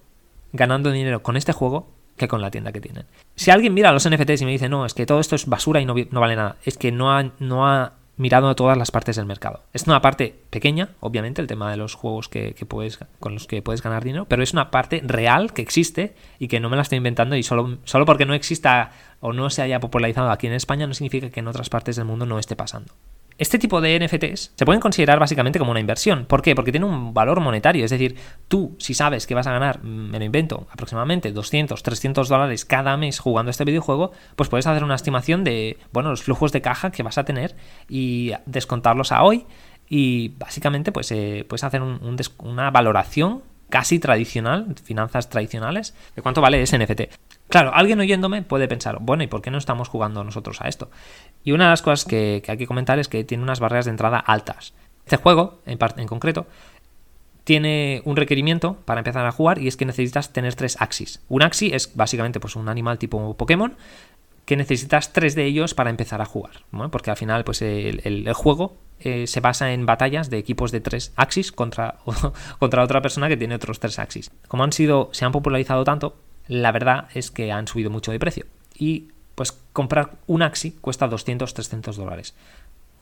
ganando 0.51 0.91
dinero 0.91 1.21
con 1.21 1.37
este 1.37 1.53
juego 1.53 1.87
que 2.17 2.27
con 2.27 2.41
la 2.41 2.51
tienda 2.51 2.73
que 2.73 2.81
tienen. 2.81 3.05
Si 3.35 3.49
alguien 3.49 3.73
mira 3.73 3.93
los 3.93 4.09
NFTs 4.09 4.41
y 4.41 4.45
me 4.45 4.51
dice, 4.51 4.67
no, 4.67 4.85
es 4.85 4.93
que 4.93 5.05
todo 5.05 5.21
esto 5.21 5.35
es 5.35 5.45
basura 5.45 5.79
y 5.79 5.85
no, 5.85 5.95
no 6.11 6.19
vale 6.19 6.35
nada, 6.35 6.57
es 6.65 6.77
que 6.77 6.91
no 6.91 7.15
ha, 7.15 7.31
no 7.39 7.67
ha 7.67 7.93
mirando 8.19 8.53
todas 8.53 8.77
las 8.77 8.91
partes 8.91 9.15
del 9.15 9.25
mercado. 9.25 9.63
Es 9.71 9.87
una 9.87 10.01
parte 10.01 10.35
pequeña, 10.49 10.89
obviamente, 10.99 11.41
el 11.41 11.47
tema 11.47 11.71
de 11.71 11.77
los 11.77 11.95
juegos 11.95 12.27
que, 12.27 12.53
puedes, 12.67 12.99
con 13.19 13.33
los 13.33 13.47
que 13.47 13.61
puedes 13.61 13.81
ganar 13.81 14.03
dinero, 14.03 14.25
pero 14.25 14.43
es 14.43 14.51
una 14.51 14.71
parte 14.71 15.01
real 15.05 15.53
que 15.53 15.61
existe 15.61 16.15
y 16.37 16.49
que 16.49 16.59
no 16.59 16.69
me 16.69 16.75
la 16.75 16.81
estoy 16.81 16.97
inventando 16.97 17.37
y 17.37 17.43
solo, 17.43 17.77
solo 17.85 18.05
porque 18.05 18.25
no 18.25 18.33
exista 18.33 18.91
o 19.21 19.31
no 19.31 19.49
se 19.49 19.61
haya 19.61 19.79
popularizado 19.79 20.31
aquí 20.31 20.47
en 20.47 20.53
España 20.53 20.85
no 20.85 20.93
significa 20.93 21.29
que 21.29 21.39
en 21.39 21.47
otras 21.47 21.69
partes 21.69 21.95
del 21.95 22.05
mundo 22.05 22.25
no 22.25 22.39
esté 22.39 22.57
pasando. 22.57 22.93
Este 23.39 23.57
tipo 23.57 23.79
de 23.79 23.97
NFTs 23.97 24.51
se 24.53 24.65
pueden 24.65 24.81
considerar 24.81 25.17
básicamente 25.17 25.59
como 25.59 25.71
una 25.71 25.79
inversión. 25.79 26.25
¿Por 26.25 26.41
qué? 26.41 26.55
Porque 26.55 26.71
tiene 26.71 26.85
un 26.85 27.13
valor 27.13 27.39
monetario. 27.39 27.85
Es 27.85 27.91
decir, 27.91 28.17
tú, 28.49 28.75
si 28.79 28.93
sabes 28.93 29.25
que 29.25 29.33
vas 29.33 29.47
a 29.47 29.53
ganar, 29.53 29.81
mm, 29.81 30.09
me 30.09 30.19
lo 30.19 30.25
invento, 30.25 30.67
aproximadamente 30.69 31.31
200, 31.31 31.81
300 31.81 32.27
dólares 32.27 32.65
cada 32.65 32.97
mes 32.97 33.19
jugando 33.19 33.49
este 33.49 33.63
videojuego, 33.63 34.11
pues 34.35 34.49
puedes 34.49 34.67
hacer 34.67 34.83
una 34.83 34.95
estimación 34.95 35.45
de, 35.45 35.77
bueno, 35.93 36.09
los 36.09 36.21
flujos 36.21 36.51
de 36.51 36.61
caja 36.61 36.91
que 36.91 37.01
vas 37.01 37.17
a 37.17 37.23
tener 37.23 37.55
y 37.87 38.33
descontarlos 38.45 39.13
a 39.13 39.23
hoy. 39.23 39.45
Y 39.87 40.33
básicamente, 40.37 40.91
pues 40.91 41.09
eh, 41.13 41.45
puedes 41.47 41.63
hacer 41.63 41.81
una 41.81 42.71
valoración 42.71 43.41
casi 43.69 43.99
tradicional, 43.99 44.75
finanzas 44.83 45.29
tradicionales, 45.29 45.95
de 46.15 46.21
cuánto 46.21 46.41
vale 46.41 46.61
ese 46.61 46.77
NFT. 46.77 47.01
Claro, 47.49 47.73
alguien 47.73 47.99
oyéndome 47.99 48.43
puede 48.43 48.67
pensar, 48.67 48.99
bueno, 49.01 49.23
¿y 49.23 49.27
por 49.27 49.41
qué 49.41 49.49
no 49.49 49.57
estamos 49.57 49.89
jugando 49.89 50.23
nosotros 50.23 50.61
a 50.61 50.67
esto? 50.67 50.91
Y 51.43 51.51
una 51.51 51.65
de 51.65 51.69
las 51.71 51.81
cosas 51.81 52.05
que, 52.05 52.43
hay 52.47 52.57
que 52.57 52.67
comentar 52.67 52.99
es 52.99 53.07
que 53.07 53.23
tiene 53.23 53.43
unas 53.43 53.59
barreras 53.59 53.85
de 53.85 53.91
entrada 53.91 54.19
altas. 54.19 54.73
Este 55.05 55.17
juego, 55.17 55.59
en, 55.65 56.07
concreto, 56.07 56.45
tiene 57.43 58.03
un 58.05 58.15
requerimiento 58.15 58.75
para 58.85 58.99
empezar 58.99 59.25
a 59.25 59.31
jugar 59.31 59.59
y 59.59 59.67
es 59.67 59.77
que 59.77 59.85
necesitas 59.85 60.31
tener 60.31 60.53
tres 60.53 60.79
axis. 60.79 61.21
Un 61.27 61.41
axis 61.41 61.73
es 61.73 61.95
básicamente 61.95 62.39
pues, 62.39 62.55
un 62.55 62.69
animal 62.69 62.99
tipo 62.99 63.35
Pokémon 63.35 63.75
que 64.45 64.55
necesitas 64.55 65.13
tres 65.13 65.33
de 65.33 65.45
ellos 65.45 65.73
para 65.73 65.89
empezar 65.89 66.21
a 66.21 66.25
jugar, 66.25 66.63
porque 66.91 67.11
al 67.11 67.17
final 67.17 67.43
pues, 67.43 67.61
el, 67.61 68.31
juego 68.33 68.77
eh, 68.99 69.27
se 69.27 69.39
basa 69.39 69.73
en 69.73 69.85
batallas 69.85 70.29
de 70.29 70.37
equipos 70.37 70.71
de 70.71 70.81
tres 70.81 71.13
axis 71.15 71.51
contra, 71.51 71.99
contra 72.59 72.83
otra 72.83 73.01
persona 73.01 73.29
que 73.29 73.37
tiene 73.37 73.55
otros 73.55 73.79
tres 73.79 73.99
axis. 73.99 74.31
Como 74.47 74.63
han 74.63 74.73
sido, 74.73 75.09
se 75.13 75.25
han 75.25 75.31
popularizado 75.31 75.83
tanto, 75.83 76.17
la 76.47 76.71
verdad 76.71 77.07
es 77.13 77.31
que 77.31 77.51
han 77.51 77.67
subido 77.67 77.89
mucho 77.89 78.11
de 78.11 78.19
precio. 78.19 78.45
Y 78.75 79.09
pues 79.35 79.53
comprar 79.71 80.17
un 80.27 80.41
Axi 80.41 80.71
cuesta 80.71 81.07
200, 81.07 81.53
300 81.53 81.95
dólares. 81.95 82.35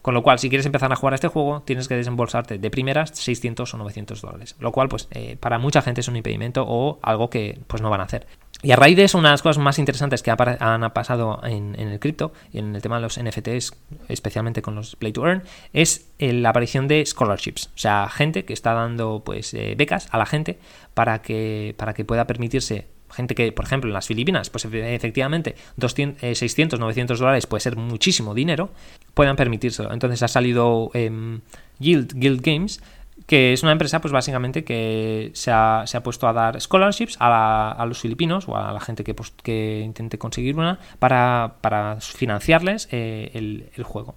Con 0.01 0.13
lo 0.13 0.23
cual, 0.23 0.39
si 0.39 0.49
quieres 0.49 0.65
empezar 0.65 0.91
a 0.91 0.95
jugar 0.95 1.13
a 1.13 1.15
este 1.15 1.27
juego, 1.27 1.63
tienes 1.65 1.87
que 1.87 1.95
desembolsarte 1.95 2.57
de 2.57 2.69
primeras 2.69 3.11
600 3.13 3.73
o 3.73 3.77
900 3.77 4.21
dólares. 4.21 4.55
Lo 4.59 4.71
cual, 4.71 4.87
pues, 4.87 5.07
eh, 5.11 5.37
para 5.39 5.59
mucha 5.59 5.81
gente 5.81 6.01
es 6.01 6.07
un 6.07 6.15
impedimento 6.15 6.63
o 6.67 6.99
algo 7.01 7.29
que, 7.29 7.59
pues, 7.67 7.81
no 7.81 7.89
van 7.89 8.01
a 8.01 8.03
hacer. 8.03 8.27
Y 8.63 8.71
a 8.71 8.75
raíz 8.75 8.97
de 8.97 9.03
eso, 9.03 9.17
una 9.17 9.29
de 9.29 9.33
las 9.33 9.41
cosas 9.43 9.61
más 9.61 9.77
interesantes 9.77 10.23
que 10.23 10.31
han 10.31 10.91
pasado 10.91 11.41
en, 11.43 11.75
el 11.75 11.99
cripto 11.99 12.33
y 12.51 12.57
en 12.57 12.75
el 12.75 12.81
tema 12.81 12.95
de 12.95 13.03
los 13.03 13.21
NFTs, 13.21 13.73
especialmente 14.07 14.63
con 14.63 14.73
los 14.73 14.95
Play 14.95 15.11
to 15.11 15.27
Earn, 15.27 15.43
es 15.73 16.09
eh, 16.17 16.33
la 16.33 16.49
aparición 16.49 16.87
de 16.87 17.05
scholarships. 17.05 17.67
O 17.75 17.77
sea, 17.77 18.09
gente 18.09 18.45
que 18.45 18.53
está 18.53 18.73
dando, 18.73 19.21
pues, 19.23 19.53
eh, 19.53 19.75
becas 19.77 20.07
a 20.11 20.17
la 20.17 20.25
gente 20.25 20.57
para 20.95 21.21
que, 21.21 21.75
para 21.77 21.93
que 21.93 22.03
pueda 22.03 22.25
permitirse 22.25 22.87
gente 23.11 23.35
que, 23.35 23.51
por 23.51 23.65
ejemplo, 23.65 23.89
en 23.89 23.93
las 23.93 24.07
Filipinas, 24.07 24.49
pues 24.49 24.65
efectivamente 24.65 25.55
200, 25.77 26.37
600, 26.37 26.79
900 26.79 27.19
dólares 27.19 27.47
puede 27.47 27.61
ser 27.61 27.75
muchísimo 27.75 28.33
dinero, 28.33 28.69
puedan 29.13 29.35
permitirse. 29.35 29.83
Entonces 29.89 30.23
ha 30.23 30.27
salido 30.27 30.91
eh, 30.93 31.39
Guild, 31.79 32.13
Guild 32.15 32.41
Games, 32.41 32.81
que 33.25 33.51
es 33.53 33.63
una 33.63 33.73
empresa, 33.73 33.99
pues 33.99 34.11
básicamente 34.11 34.63
que 34.63 35.31
se 35.33 35.51
ha, 35.51 35.83
puesto 36.03 36.27
a 36.27 36.33
dar 36.33 36.59
scholarships 36.61 37.17
a, 37.19 37.83
los 37.87 37.99
filipinos 37.99 38.47
o 38.47 38.55
a 38.55 38.71
la 38.71 38.79
gente 38.79 39.03
que, 39.03 39.13
pues, 39.13 39.31
que 39.43 39.81
intente 39.83 40.17
conseguir 40.17 40.57
una 40.57 40.79
para, 40.99 41.97
financiarles 41.99 42.87
eh, 42.91 43.31
el, 43.33 43.83
juego 43.83 44.15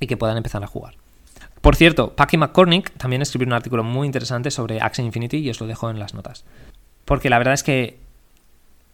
y 0.00 0.06
que 0.06 0.16
puedan 0.16 0.36
empezar 0.36 0.64
a 0.64 0.66
jugar. 0.66 0.94
Por 1.60 1.76
cierto, 1.76 2.14
Packy 2.14 2.36
McCormick 2.38 2.92
también 2.92 3.22
escribió 3.22 3.46
un 3.48 3.52
artículo 3.52 3.82
muy 3.82 4.06
interesante 4.06 4.50
sobre 4.50 4.80
Axie 4.80 5.04
Infinity 5.04 5.38
y 5.38 5.50
os 5.50 5.60
lo 5.60 5.66
dejo 5.66 5.90
en 5.90 5.98
las 5.98 6.14
notas. 6.14 6.44
Porque 7.06 7.30
la 7.30 7.38
verdad 7.38 7.54
es 7.54 7.62
que 7.62 7.98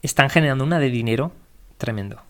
están 0.03 0.31
generando 0.31 0.63
una 0.63 0.79
de 0.79 0.91
dinero 0.91 1.33
tremendo. 1.79 2.23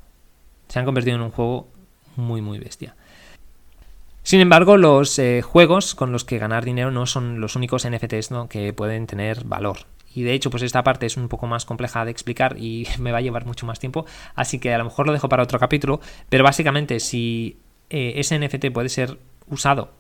Se 0.69 0.79
han 0.79 0.87
convertido 0.87 1.17
en 1.17 1.23
un 1.23 1.31
juego 1.31 1.69
muy, 2.17 2.41
muy 2.41 2.59
bestia. 2.59 2.95
Sin 4.23 4.41
embargo, 4.41 4.77
los 4.77 5.19
eh, 5.19 5.43
juegos 5.43 5.95
con 5.95 6.13
los 6.13 6.25
que 6.25 6.39
ganar 6.39 6.65
dinero 6.65 6.91
no 6.91 7.07
son 7.07 7.41
los 7.41 7.57
únicos 7.57 7.87
NFTs 7.87 8.31
que 8.49 8.73
pueden 8.73 9.07
tener 9.07 9.45
valor. 9.45 9.79
Y 10.15 10.23
de 10.23 10.33
hecho, 10.35 10.51
pues 10.51 10.63
esta 10.63 10.85
parte 10.85 11.07
es 11.07 11.17
un 11.17 11.29
poco 11.29 11.47
más 11.47 11.65
compleja 11.65 12.05
de 12.05 12.13
explicar 12.13 12.57
y 12.59 12.87
me 13.01 13.11
va 13.11 13.19
a 13.19 13.23
llevar 13.23 13.45
mucho 13.47 13.67
más 13.67 13.81
tiempo, 13.81 14.07
así 14.35 14.59
que 14.59 14.73
a 14.73 14.79
lo 14.79 14.85
mejor 14.85 15.07
lo 15.07 15.13
dejo 15.13 15.29
para 15.29 15.43
otro 15.43 15.59
capítulo, 15.59 16.01
pero 16.29 16.45
básicamente 16.45 17.01
si 17.01 17.57
eh, 17.91 18.15
ese 18.17 18.39
NFT 18.39 18.71
puede 18.73 18.89
ser 18.89 19.19
usado 19.49 19.91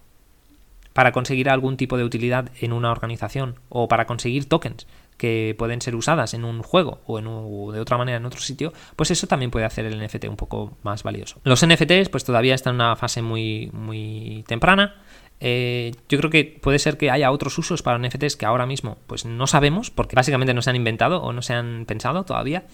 para 0.93 1.13
conseguir 1.13 1.49
algún 1.49 1.77
tipo 1.77 1.97
de 1.97 2.05
utilidad 2.05 2.51
en 2.61 2.73
una 2.73 2.93
organización 2.93 3.57
o 3.71 3.89
para 3.89 4.07
conseguir 4.07 4.49
tokens 4.49 4.87
que 5.17 5.55
pueden 5.59 5.81
ser 5.81 5.95
usadas 5.95 6.35
en 6.35 6.45
un 6.45 6.63
juego 6.63 7.01
o, 7.07 7.19
en 7.19 7.25
de 7.73 7.81
otra 7.81 7.97
manera 7.97 8.19
en 8.19 8.27
otro 8.27 8.41
sitio, 8.41 8.73
pues 8.97 9.11
eso 9.11 9.27
también 9.27 9.51
puede 9.51 9.65
hacer 9.65 9.85
el 9.85 10.03
NFT 10.03 10.25
un 10.25 10.37
poco 10.37 10.77
más 10.83 11.03
valioso. 11.03 11.41
Los 11.45 11.65
NFTs 11.65 12.09
pues 12.11 12.25
todavía 12.25 12.55
están 12.55 12.75
en 12.75 12.83
una 12.83 12.97
fase 12.97 13.23
muy, 13.23 13.71
muy 13.73 14.45
temprana. 14.47 14.97
Eh, 15.45 15.93
yo 16.09 16.19
creo 16.19 16.31
que 16.31 16.59
puede 16.63 16.79
ser 16.79 16.97
que 16.97 17.11
haya 17.11 17.33
otros 17.33 17.59
usos 17.59 17.83
para 17.83 17.99
NFTs 17.99 18.37
que 18.37 18.47
ahora 18.47 18.65
mismo 18.65 18.99
pues 19.09 19.25
no 19.25 19.49
sabemos 19.49 19.91
porque 19.91 20.15
básicamente 20.15 20.55
no 20.55 20.63
se 20.63 20.71
han 20.71 20.77
inventado 20.77 21.21
o 21.21 21.33
no 21.33 21.43
se 21.43 21.55
han 21.55 21.85
pensado 21.85 22.25
todavía. 22.25 22.65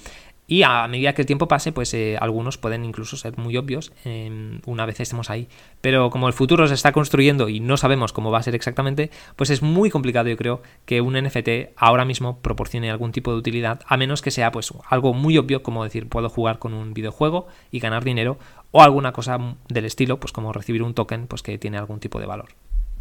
Y 0.50 0.62
a 0.62 0.88
medida 0.88 1.12
que 1.12 1.20
el 1.20 1.26
tiempo 1.26 1.46
pase, 1.46 1.72
pues 1.72 1.92
eh, 1.92 2.16
algunos 2.18 2.56
pueden 2.56 2.86
incluso 2.86 3.18
ser 3.18 3.36
muy 3.36 3.58
obvios 3.58 3.92
em, 4.06 4.62
una 4.64 4.86
vez 4.86 4.98
estemos 4.98 5.28
ahí. 5.28 5.46
Pero 5.82 6.08
como 6.08 6.26
el 6.26 6.32
futuro 6.32 6.66
se 6.66 6.72
está 6.72 6.90
construyendo 6.90 7.50
y 7.50 7.60
no 7.60 7.76
sabemos 7.76 8.14
cómo 8.14 8.30
va 8.30 8.38
a 8.38 8.42
ser 8.42 8.54
exactamente, 8.54 9.10
pues 9.36 9.50
es 9.50 9.60
muy 9.60 9.90
complicado, 9.90 10.26
yo 10.26 10.38
creo, 10.38 10.62
que 10.86 11.02
un 11.02 11.22
NFT 11.22 11.76
ahora 11.76 12.06
mismo 12.06 12.38
proporcione 12.38 12.90
algún 12.90 13.12
tipo 13.12 13.30
de 13.30 13.36
utilidad, 13.36 13.82
a 13.86 13.98
menos 13.98 14.22
que 14.22 14.30
sea 14.30 14.50
pues 14.50 14.72
algo 14.88 15.12
muy 15.12 15.36
obvio, 15.36 15.62
como 15.62 15.84
decir, 15.84 16.08
puedo 16.08 16.30
jugar 16.30 16.58
con 16.58 16.72
un 16.72 16.94
videojuego 16.94 17.46
y 17.70 17.78
ganar 17.78 18.02
dinero, 18.02 18.38
o 18.70 18.82
alguna 18.82 19.12
cosa 19.12 19.38
del 19.68 19.84
estilo, 19.84 20.18
pues 20.18 20.32
como 20.32 20.54
recibir 20.54 20.82
un 20.82 20.94
token, 20.94 21.26
pues 21.26 21.42
que 21.42 21.58
tiene 21.58 21.76
algún 21.76 22.00
tipo 22.00 22.20
de 22.20 22.26
valor. 22.26 22.48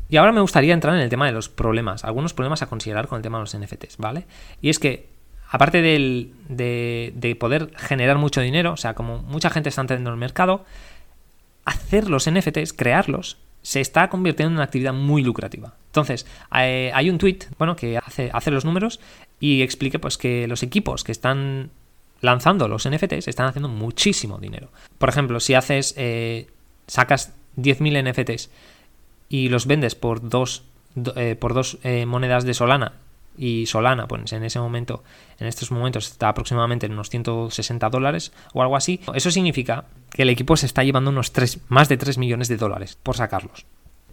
Y 0.10 0.18
ahora 0.18 0.34
me 0.34 0.42
gustaría 0.42 0.74
entrar 0.74 0.96
en 0.96 1.02
el 1.02 1.10
tema 1.10 1.26
de 1.26 1.32
los 1.32 1.48
problemas, 1.48 2.04
algunos 2.04 2.34
problemas 2.34 2.62
a 2.62 2.68
considerar 2.68 3.08
con 3.08 3.18
el 3.18 3.24
tema 3.24 3.38
de 3.38 3.44
los 3.44 3.58
NFTs, 3.58 3.98
¿vale? 3.98 4.26
Y 4.62 4.70
es 4.70 4.80
que 4.80 5.17
aparte 5.50 5.82
de, 5.82 7.38
poder 7.40 7.72
generar 7.78 8.18
mucho 8.18 8.42
dinero, 8.42 8.74
o 8.74 8.78
sea, 8.78 8.94
como 8.94 9.20
mucha 9.20 9.50
gente 9.50 9.70
está 9.70 9.82
entrando 9.82 10.10
en 10.10 10.14
el 10.14 10.20
mercado, 10.20 10.66
hacer 11.66 12.10
los 12.10 12.30
NFTs, 12.30 12.74
crearlos, 12.74 13.38
se 13.62 13.82
está 13.82 14.10
convirtiendo 14.10 14.52
en 14.52 14.56
una 14.56 14.64
actividad 14.64 14.94
muy 14.94 15.24
lucrativa. 15.24 15.74
Entonces, 15.88 16.26
eh, 16.56 16.92
hay 16.94 17.10
un 17.10 17.18
tweet, 17.18 17.40
bueno, 17.58 17.76
que 17.76 17.98
hace, 17.98 18.52
los 18.52 18.66
números 18.66 19.00
y 19.40 19.62
explique 19.62 20.00
pues 20.00 20.18
que 20.18 20.48
los 20.48 20.64
equipos 20.64 21.04
que 21.04 21.12
están 21.12 21.70
lanzando 22.22 22.68
los 22.68 22.88
NFTs 22.90 23.28
están 23.28 23.48
haciendo 23.48 23.70
muchísimo 23.70 24.38
dinero. 24.38 24.70
Por 24.98 25.10
ejemplo, 25.10 25.40
si 25.40 25.54
haces, 25.54 25.94
eh, 25.98 26.48
sacas 26.88 27.34
10.000 27.58 28.10
NFTs 28.10 28.50
y 29.30 29.50
los 29.50 29.68
vendes 29.68 29.96
por 29.96 30.28
dos, 30.28 30.64
eh, 31.16 31.36
por 31.38 31.54
dos 31.54 31.80
monedas 32.06 32.46
de 32.46 32.54
Solana 32.54 32.94
y 33.38 33.66
Solana, 33.68 34.08
pues 34.08 34.34
en 34.34 34.44
ese 34.44 34.60
momento, 34.60 35.04
en 35.40 35.48
estos 35.48 35.72
momentos 35.72 36.08
está 36.08 36.30
aproximadamente 36.30 36.88
en 36.88 36.94
unos 36.94 37.10
160 37.10 37.90
dólares 37.90 38.34
o 38.54 38.62
algo 38.62 38.76
así. 38.76 39.00
Eso 39.14 39.32
significa 39.32 39.86
que 40.10 40.24
el 40.24 40.30
equipo 40.30 40.58
se 40.58 40.66
está 40.66 40.84
llevando 40.84 41.12
unos 41.12 41.32
3, 41.32 41.60
más 41.70 41.88
de 41.90 41.98
3 41.98 42.18
millones 42.18 42.48
de 42.48 42.58
dólares 42.58 42.98
por 43.02 43.16
sacarlos. 43.16 43.66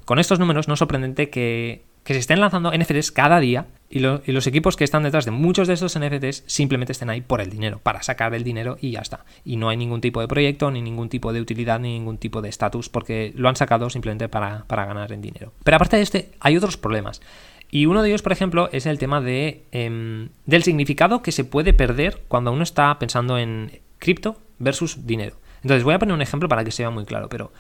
Con 0.05 0.19
estos 0.19 0.39
números 0.39 0.69
no 0.69 0.75
es 0.75 0.79
sorprendente 0.79 1.31
que, 1.31 1.85
se 2.05 2.19
estén 2.19 2.39
lanzando 2.39 2.71
NFTs 2.71 3.11
cada 3.11 3.41
día 3.41 3.67
y, 3.89 4.01
los 4.01 4.47
equipos 4.47 4.77
que 4.77 4.85
están 4.85 5.03
detrás 5.03 5.25
de 5.25 5.31
muchos 5.31 5.67
de 5.67 5.75
estos 5.75 5.99
NFTs 5.99 6.45
simplemente 6.47 6.93
estén 6.93 7.09
ahí 7.09 7.23
por 7.23 7.41
el 7.41 7.49
dinero, 7.49 7.81
para 7.83 8.03
sacar 8.03 8.35
el 8.35 8.45
dinero 8.45 8.77
y 8.79 8.91
ya 8.91 9.01
está. 9.01 9.25
Y 9.45 9.57
no 9.57 9.71
hay 9.71 9.79
ningún 9.79 10.03
tipo 10.03 10.21
de 10.21 10.29
proyecto, 10.29 10.71
ni 10.71 10.83
ningún 10.83 11.09
tipo 11.09 11.33
de 11.33 11.41
utilidad, 11.41 11.81
ni 11.81 11.95
ningún 11.95 12.19
tipo 12.19 12.43
de 12.43 12.51
estatus, 12.51 12.91
porque 12.91 13.33
lo 13.35 13.49
han 13.49 13.57
sacado 13.57 13.89
simplemente 13.89 14.29
para, 14.29 14.65
para 14.67 14.85
ganar 14.85 15.11
el 15.13 15.23
dinero. 15.23 15.55
Pero 15.65 15.77
aparte 15.77 15.97
de 15.97 16.03
este, 16.03 16.33
hay 16.41 16.59
otros 16.59 16.77
problemas. 16.77 17.23
Y 17.71 17.87
uno 17.87 18.03
de 18.03 18.09
ellos, 18.09 18.23
por 18.23 18.33
ejemplo, 18.33 18.69
es 18.73 18.87
el 18.87 18.99
tema 18.99 19.21
de, 19.21 19.65
em, 19.73 20.29
del 20.47 20.63
significado 20.63 21.23
que 21.23 21.33
se 21.33 21.45
puede 21.45 21.73
perder 21.73 22.23
cuando 22.29 22.53
uno 22.53 22.63
está 22.63 22.99
pensando 22.99 23.39
en 23.39 23.81
cripto 23.99 24.37
versus 24.59 25.07
dinero. 25.07 25.37
Entonces 25.63 25.83
voy 25.83 25.95
a 25.95 25.99
poner 25.99 26.15
un 26.15 26.23
ejemplo 26.23 26.49
para 26.49 26.63
que 26.65 26.71
sea 26.71 26.91
muy 26.91 27.05
claro, 27.05 27.29
pero 27.29 27.53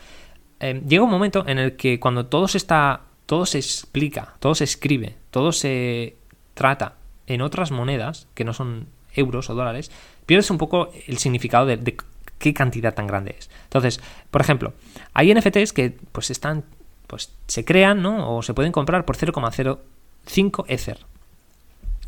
em, 0.60 0.86
llega 0.86 1.02
un 1.02 1.10
momento 1.10 1.44
en 1.48 1.58
el 1.58 1.76
que 1.76 1.98
cuando 1.98 2.26
todo 2.26 2.48
se 2.48 2.58
está, 2.58 3.00
todo 3.26 3.46
se 3.46 3.58
explica, 3.58 4.34
todo 4.40 4.54
se 4.54 4.64
escribe, 4.64 5.16
todo 5.30 5.52
se 5.52 6.16
trata 6.52 6.94
en 7.26 7.40
otras 7.40 7.70
monedas 7.70 8.28
que 8.34 8.44
no 8.44 8.52
son 8.52 8.86
euros 9.14 9.48
o 9.50 9.54
dólares, 9.54 9.90
pierdes 10.26 10.50
un 10.50 10.58
poco 10.58 10.90
el 11.06 11.18
significado 11.18 11.66
de, 11.66 11.76
de 11.76 11.96
qué 12.38 12.52
cantidad 12.52 12.94
tan 12.94 13.06
grande 13.06 13.36
es. 13.38 13.50
Entonces, 13.64 14.00
por 14.30 14.40
ejemplo, 14.40 14.74
hay 15.12 15.34
NFTs 15.34 15.72
que 15.72 15.96
pues 16.12 16.30
están, 16.30 16.64
pues 17.06 17.32
se 17.46 17.64
crean, 17.64 18.02
¿no? 18.02 18.36
O 18.36 18.42
se 18.42 18.54
pueden 18.54 18.72
comprar 18.72 19.04
por 19.04 19.16
0,0 19.16 19.78
5 20.26 20.64
Ether. 20.68 20.98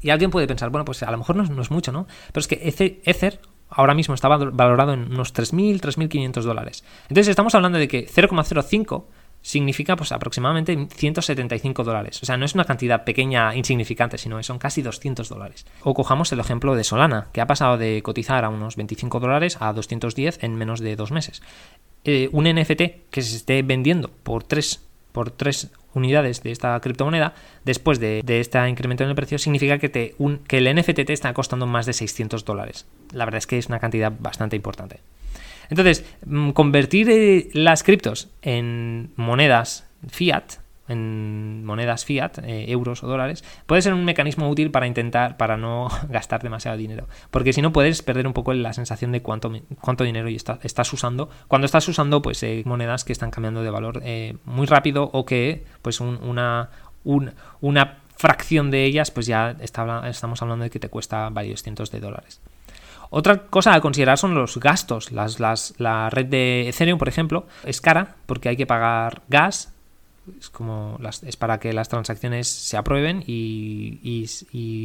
Y 0.01 0.11
alguien 0.11 0.31
puede 0.31 0.47
pensar, 0.47 0.71
bueno, 0.71 0.85
pues 0.85 1.03
a 1.03 1.11
lo 1.11 1.19
mejor 1.19 1.37
no, 1.37 1.63
es 1.63 1.71
mucho, 1.71 1.93
¿no? 1.93 2.07
Pero 2.33 2.41
es 2.41 2.49
que 2.49 2.61
Ether 3.05 3.41
ahora 3.69 3.95
mismo 3.95 4.15
está 4.15 4.29
valorado 4.29 4.93
en 4.93 5.13
unos 5.13 5.35
3.000, 5.35 5.81
3.500 5.81 6.43
dólares. 6.43 6.85
Entonces 7.09 7.29
estamos 7.29 7.55
hablando 7.55 7.79
de 7.79 7.89
que 7.89 8.07
0,05 8.07 9.05
significa 9.43 9.97
pues 9.97 10.13
aproximadamente 10.13 10.89
175 10.93 11.85
dólares. 11.85 12.21
O 12.23 12.27
sea, 12.27 12.37
no 12.37 12.45
es 12.45 12.55
una 12.55 12.65
cantidad 12.65 13.05
pequeña, 13.05 13.55
insignificante, 13.55 14.19
sino 14.19 14.37
que 14.37 14.43
son 14.43 14.59
casi 14.59 14.83
200 14.83 15.29
dólares. 15.29 15.67
O 15.83 15.95
cojamos 15.95 16.33
el 16.33 16.41
ejemplo 16.41 16.75
de 16.75 16.85
Solana, 16.85 17.29
que 17.33 17.41
ha 17.41 17.47
pasado 17.47 17.79
de 17.79 18.03
cotizar 18.03 18.45
a 18.45 18.49
unos 18.49 18.77
25 18.77 19.21
dólares 19.21 19.57
a 19.61 19.73
210 19.73 20.43
en 20.43 20.57
menos 20.57 20.81
de 20.81 20.97
dos 20.97 21.13
meses. 21.13 21.43
Eh, 22.05 22.29
un 22.33 22.45
NFT 22.45 23.11
que 23.11 23.23
se 23.23 23.37
esté 23.37 23.63
vendiendo 23.63 24.11
por 24.23 24.45
3 24.45 24.86
por 25.17 25.31
3 25.31 25.71
unidades 25.95 26.43
de 26.43 26.53
esta 26.53 26.79
criptomoneda, 26.79 27.33
después 27.65 27.99
de, 27.99 28.23
este 28.27 28.69
incremento 28.69 29.03
en 29.03 29.09
el 29.09 29.17
precio, 29.17 29.39
significa 29.39 29.79
que, 29.79 29.89
te, 29.89 30.15
que 30.47 30.59
el 30.59 30.77
NFT 30.77 31.07
te 31.07 31.15
está 31.15 31.33
costando 31.33 31.67
más 31.67 31.87
de 31.87 31.95
600 31.95 32.45
dólares. 32.45 32.85
La 33.15 33.25
verdad 33.25 33.39
es 33.39 33.47
que 33.47 33.57
es 33.57 33.69
una 33.69 33.79
cantidad 33.79 34.13
bastante 34.19 34.57
importante. 34.57 35.01
Entonces, 35.71 36.05
mm, 36.27 36.51
convertir 36.51 37.09
eh, 37.09 37.49
las 37.55 37.83
criptos 37.83 38.29
en 38.43 39.09
monedas 39.17 39.87
fiat 40.07 40.59
en 40.88 41.64
monedas 41.64 42.05
fiat, 42.05 42.38
eh, 42.38 42.70
euros 42.70 43.03
o 43.03 43.07
dólares, 43.07 43.44
puede 43.66 43.83
ser 43.83 43.94
un 43.94 44.05
mecanismo 44.05 44.49
útil 44.49 44.70
para 44.70 44.87
intentar, 44.87 45.37
para 45.37 45.57
no 45.57 45.88
gastar 46.09 46.42
demasiado 46.42 46.77
dinero. 46.77 47.09
Porque 47.31 47.53
si 47.53 47.62
no 47.62 47.72
puedes 47.72 48.03
perder 48.03 48.27
un 48.27 48.33
poco 48.33 48.53
la 48.53 48.72
sensación 48.72 49.12
de 49.12 49.22
cuánto, 49.22 49.53
cuánto 49.81 50.05
dinero 50.05 50.29
estás 50.29 50.92
usando. 50.92 51.29
Cuando 51.49 51.66
estás 51.66 51.88
usando 51.88 52.22
pues 52.22 52.42
eh, 52.42 52.62
monedas 52.64 53.05
que 53.05 53.12
están 53.12 53.31
cambiando 53.31 53.62
de 53.62 53.70
valor 53.70 54.01
eh, 54.05 54.37
muy 54.44 54.66
rápido 54.66 55.11
o 55.12 55.25
que 55.25 55.64
pues 55.83 56.01
una, 56.01 56.70
una 57.61 57.99
fracción 58.16 58.70
de 58.70 58.85
ellas 58.85 59.11
pues 59.11 59.27
ya 59.27 59.57
estamos 59.61 60.42
hablando 60.42 60.64
de 60.64 60.70
que 60.70 60.81
te 60.81 60.88
cuesta 60.88 61.29
varios 61.31 61.62
cientos 61.62 61.90
de 61.90 62.01
dólares. 62.01 62.40
Otra 63.11 63.46
cosa 63.46 63.75
a 63.75 63.81
considerar 63.81 64.18
son 64.18 64.35
los 64.35 64.59
gastos. 64.59 65.12
Las, 65.12 65.38
las, 65.38 65.75
la 65.79 66.11
red 66.11 66.27
de 66.27 66.68
Ethereum, 66.68 66.99
por 66.99 67.09
ejemplo, 67.09 67.46
es 67.64 67.81
cara 67.81 68.16
porque 68.27 68.49
hay 68.49 68.57
que 68.57 68.66
pagar 68.66 69.22
gas, 69.29 69.72
es 70.39 70.51
como 70.51 70.99
es 71.23 71.37
para 71.37 71.59
que 71.59 71.73
las 71.73 71.89
transacciones 71.89 72.49
se 72.49 72.77
aprueben 72.77 73.23
y, 73.27 74.27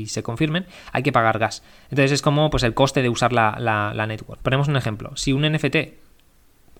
se 0.08 0.24
confirmen, 0.24 0.66
hay 0.92 1.04
que 1.04 1.12
pagar 1.12 1.40
gas. 1.40 1.64
Entonces 1.90 2.12
es 2.12 2.22
como 2.22 2.50
pues 2.50 2.64
el 2.64 2.74
coste 2.74 3.02
de 3.02 3.10
usar 3.10 3.34
la, 3.34 3.58
la, 3.60 4.08
network. 4.08 4.42
Ponemos 4.42 4.68
un 4.68 4.76
ejemplo. 4.76 5.16
Si 5.16 5.34
un 5.34 5.50
NFT 5.50 5.76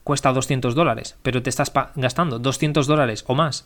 cuesta 0.04 0.34
200 0.34 0.76
dólares, 0.76 1.18
pero 1.22 1.42
te 1.42 1.50
estás 1.50 1.72
gastando 1.96 2.40
200 2.40 2.88
dólares 2.88 3.24
o 3.28 3.36
más 3.36 3.66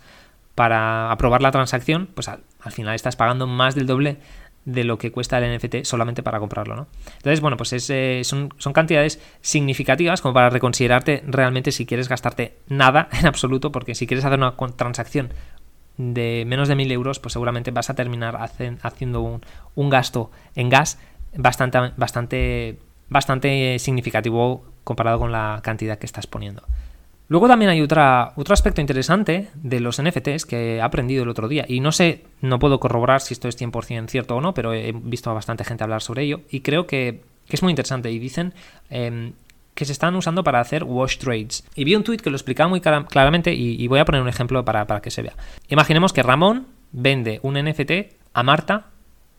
para 0.55 1.11
aprobar 1.11 1.41
la 1.41 1.51
transacción, 1.51 2.07
pues 2.13 2.29
al, 2.29 2.41
final 2.71 2.95
estás 2.95 3.15
pagando 3.15 3.45
más 3.45 3.75
del 3.75 3.85
doble 3.85 4.17
de 4.65 4.83
lo 4.83 4.97
que 4.97 5.11
cuesta 5.11 5.37
el 5.37 5.57
NFT 5.57 5.83
solamente 5.83 6.23
para 6.23 6.39
comprarlo, 6.39 6.75
¿no? 6.75 6.87
Entonces, 7.17 7.39
bueno, 7.39 7.55
pues 7.55 7.71
eh, 7.89 8.21
son, 8.23 8.49
son, 8.57 8.73
cantidades 8.73 9.19
significativas 9.41 10.21
como 10.21 10.33
para 10.33 10.49
reconsiderarte 10.49 11.23
realmente 11.27 11.71
si 11.71 11.85
quieres 11.85 12.09
gastarte 12.09 12.57
nada 12.67 13.07
en 13.19 13.27
absoluto, 13.27 13.71
porque 13.71 13.95
si 13.95 14.07
quieres 14.07 14.25
hacer 14.25 14.39
una 14.39 14.55
transacción 14.75 15.33
de 15.97 16.43
menos 16.45 16.67
de 16.67 16.75
mil 16.75 16.91
euros, 16.91 17.19
pues 17.19 17.33
seguramente 17.33 17.71
vas 17.71 17.89
a 17.89 17.93
terminar 17.93 18.37
haciendo 18.81 19.21
un, 19.21 19.41
un, 19.75 19.89
gasto 19.89 20.31
en 20.55 20.69
gas 20.69 20.99
bastante, 21.37 21.79
bastante, 21.95 22.79
bastante 23.07 23.79
significativo 23.79 24.65
comparado 24.83 25.19
con 25.19 25.31
la 25.31 25.61
cantidad 25.63 25.97
que 25.97 26.05
estás 26.05 26.27
poniendo. 26.27 26.63
Luego 27.27 27.47
también 27.47 27.71
hay 27.71 27.81
otro 27.81 28.33
aspecto 28.49 28.81
interesante 28.81 29.49
de 29.55 29.79
los 29.79 30.01
NFTs 30.01 30.45
que 30.45 30.75
he 30.75 30.81
aprendido 30.81 31.23
el 31.23 31.29
otro 31.29 31.47
día 31.47 31.65
y 31.67 31.79
no 31.79 31.91
sé, 31.91 32.23
no 32.41 32.59
puedo 32.59 32.79
corroborar 32.79 33.21
si 33.21 33.33
esto 33.33 33.47
es 33.47 33.59
100% 33.59 34.07
cierto 34.09 34.35
o 34.35 34.41
no, 34.41 34.53
pero 34.53 34.73
he 34.73 34.91
visto 34.91 35.31
a 35.31 35.33
bastante 35.33 35.63
gente 35.63 35.83
hablar 35.83 36.01
sobre 36.01 36.23
ello 36.23 36.41
y 36.49 36.61
creo 36.61 36.85
que, 36.85 37.23
es 37.49 37.63
muy 37.63 37.71
interesante 37.71 38.11
y 38.11 38.19
dicen 38.19 38.53
em, 38.89 39.33
que 39.73 39.85
se 39.85 39.91
están 39.91 40.15
usando 40.15 40.43
para 40.43 40.59
hacer 40.59 40.83
wash 40.83 41.17
trades. 41.17 41.63
Y 41.75 41.83
vi 41.83 41.95
un 41.95 42.03
tweet 42.03 42.17
que 42.17 42.29
lo 42.29 42.35
explicaba 42.35 42.69
muy 42.69 42.81
claramente 42.81 43.53
y, 43.53 43.87
voy 43.87 43.99
a 43.99 44.05
poner 44.05 44.21
un 44.21 44.29
ejemplo 44.29 44.63
para, 44.63 44.85
para, 44.85 45.01
que 45.01 45.11
se 45.11 45.21
vea. 45.21 45.33
Imaginemos 45.67 46.13
que 46.13 46.23
Ramón 46.23 46.67
vende 46.91 47.39
un 47.43 47.55
NFT 47.55 47.91
a 48.33 48.43
Marta 48.43 48.87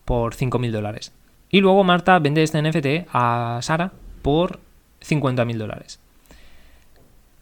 por 0.05 0.35
5.000 0.35 0.70
dólares 0.70 1.12
y 1.51 1.61
luego 1.61 1.85
Marta 1.85 2.18
vende 2.18 2.42
este 2.42 2.62
NFT 2.62 3.09
a 3.12 3.61
Sara 3.62 3.92
por 4.22 4.61
50.000 5.01 5.57
dólares. 5.57 6.01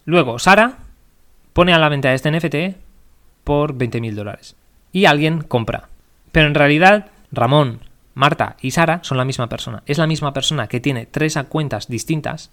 Luego, 0.04 0.38
Sara 0.38 0.78
pone 1.52 1.72
a 1.72 1.78
la 1.78 1.88
venta 1.88 2.12
este 2.12 2.30
NFT 2.30 2.76
por 3.44 3.74
20.000 3.76 4.14
dólares. 4.14 4.56
Y 4.92 5.06
alguien 5.06 5.42
compra. 5.42 5.88
Pero 6.32 6.46
en 6.46 6.54
realidad, 6.54 7.10
Ramón, 7.32 7.80
Marta 8.14 8.56
y 8.60 8.70
Sara 8.70 9.00
son 9.02 9.18
la 9.18 9.24
misma 9.24 9.48
persona. 9.48 9.82
Es 9.86 9.98
la 9.98 10.06
misma 10.06 10.32
persona 10.32 10.68
que 10.68 10.80
tiene 10.80 11.06
tres 11.06 11.38
cuentas 11.48 11.88
distintas 11.88 12.50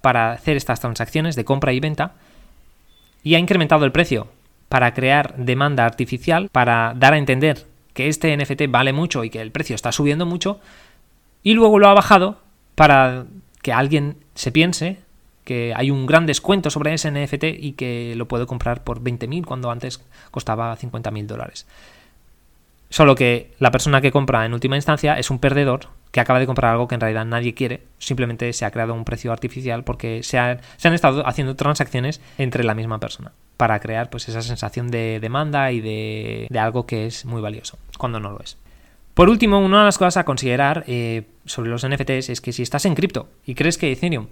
para 0.00 0.32
hacer 0.32 0.56
estas 0.56 0.80
transacciones 0.80 1.36
de 1.36 1.44
compra 1.44 1.72
y 1.72 1.80
venta 1.80 2.12
y 3.22 3.34
ha 3.34 3.38
incrementado 3.38 3.84
el 3.84 3.92
precio 3.92 4.28
para 4.68 4.94
crear 4.94 5.36
demanda 5.36 5.86
artificial, 5.86 6.48
para 6.50 6.94
dar 6.96 7.14
a 7.14 7.18
entender 7.18 7.66
que 7.94 8.08
este 8.08 8.36
NFT 8.36 8.62
vale 8.68 8.92
mucho 8.92 9.22
y 9.22 9.30
que 9.30 9.40
el 9.40 9.52
precio 9.52 9.74
está 9.74 9.92
subiendo 9.92 10.26
mucho, 10.26 10.60
y 11.42 11.54
luego 11.54 11.78
lo 11.78 11.88
ha 11.88 11.94
bajado 11.94 12.40
para 12.74 13.26
que 13.60 13.72
alguien 13.72 14.16
se 14.34 14.50
piense 14.50 14.98
que 15.44 15.72
hay 15.76 15.90
un 15.90 16.06
gran 16.06 16.26
descuento 16.26 16.70
sobre 16.70 16.94
ese 16.94 17.10
NFT 17.10 17.44
y 17.58 17.72
que 17.72 18.14
lo 18.16 18.28
puedo 18.28 18.46
comprar 18.46 18.84
por 18.84 19.02
20.000 19.02 19.44
cuando 19.44 19.70
antes 19.70 20.00
costaba 20.30 20.76
50.000 20.76 21.26
dólares. 21.26 21.66
Solo 22.92 23.14
que 23.14 23.50
la 23.58 23.70
persona 23.70 24.02
que 24.02 24.12
compra 24.12 24.44
en 24.44 24.52
última 24.52 24.76
instancia 24.76 25.18
es 25.18 25.30
un 25.30 25.38
perdedor 25.38 25.88
que 26.10 26.20
acaba 26.20 26.38
de 26.38 26.46
comprar 26.46 26.72
algo 26.72 26.88
que 26.88 26.94
en 26.94 27.00
realidad 27.00 27.24
nadie 27.24 27.54
quiere, 27.54 27.82
simplemente 27.98 28.52
se 28.52 28.66
ha 28.66 28.70
creado 28.70 28.92
un 28.92 29.06
precio 29.06 29.32
artificial 29.32 29.82
porque 29.82 30.22
se, 30.22 30.38
han 30.38 30.60
estado 30.82 31.26
haciendo 31.26 31.56
transacciones 31.56 32.20
entre 32.36 32.64
la 32.64 32.74
misma 32.74 33.00
persona 33.00 33.32
para 33.56 33.80
crear 33.80 34.10
pues 34.10 34.28
esa 34.28 34.42
sensación 34.42 34.90
de 34.90 35.20
demanda 35.20 35.72
y 35.72 35.80
de, 35.80 36.58
algo 36.58 36.84
que 36.84 37.06
es 37.06 37.24
muy 37.24 37.40
valioso, 37.40 37.78
cuando 37.96 38.20
no 38.20 38.30
lo 38.30 38.40
es. 38.40 38.58
Por 39.14 39.30
último, 39.30 39.58
una 39.58 39.78
de 39.80 39.84
las 39.86 39.96
cosas 39.96 40.18
a 40.18 40.24
considerar 40.24 40.84
eh, 40.86 41.22
sobre 41.46 41.70
los 41.70 41.86
NFTs 41.86 42.28
es 42.28 42.40
que 42.42 42.52
si 42.52 42.62
estás 42.62 42.84
en 42.84 42.94
cripto 42.94 43.28
y 43.46 43.54
crees 43.54 43.78
que 43.78 43.90
Ethereum 43.90 44.26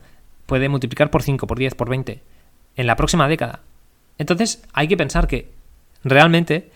puede 0.50 0.68
multiplicar 0.68 1.12
por 1.12 1.22
5, 1.22 1.46
por 1.46 1.60
10, 1.60 1.76
por 1.76 1.88
20 1.88 2.24
en 2.74 2.86
la 2.88 2.96
próxima 2.96 3.28
década, 3.28 3.60
entonces 4.18 4.64
hay 4.72 4.88
que 4.88 4.96
pensar 4.96 5.28
que 5.28 5.48
realmente 6.02 6.72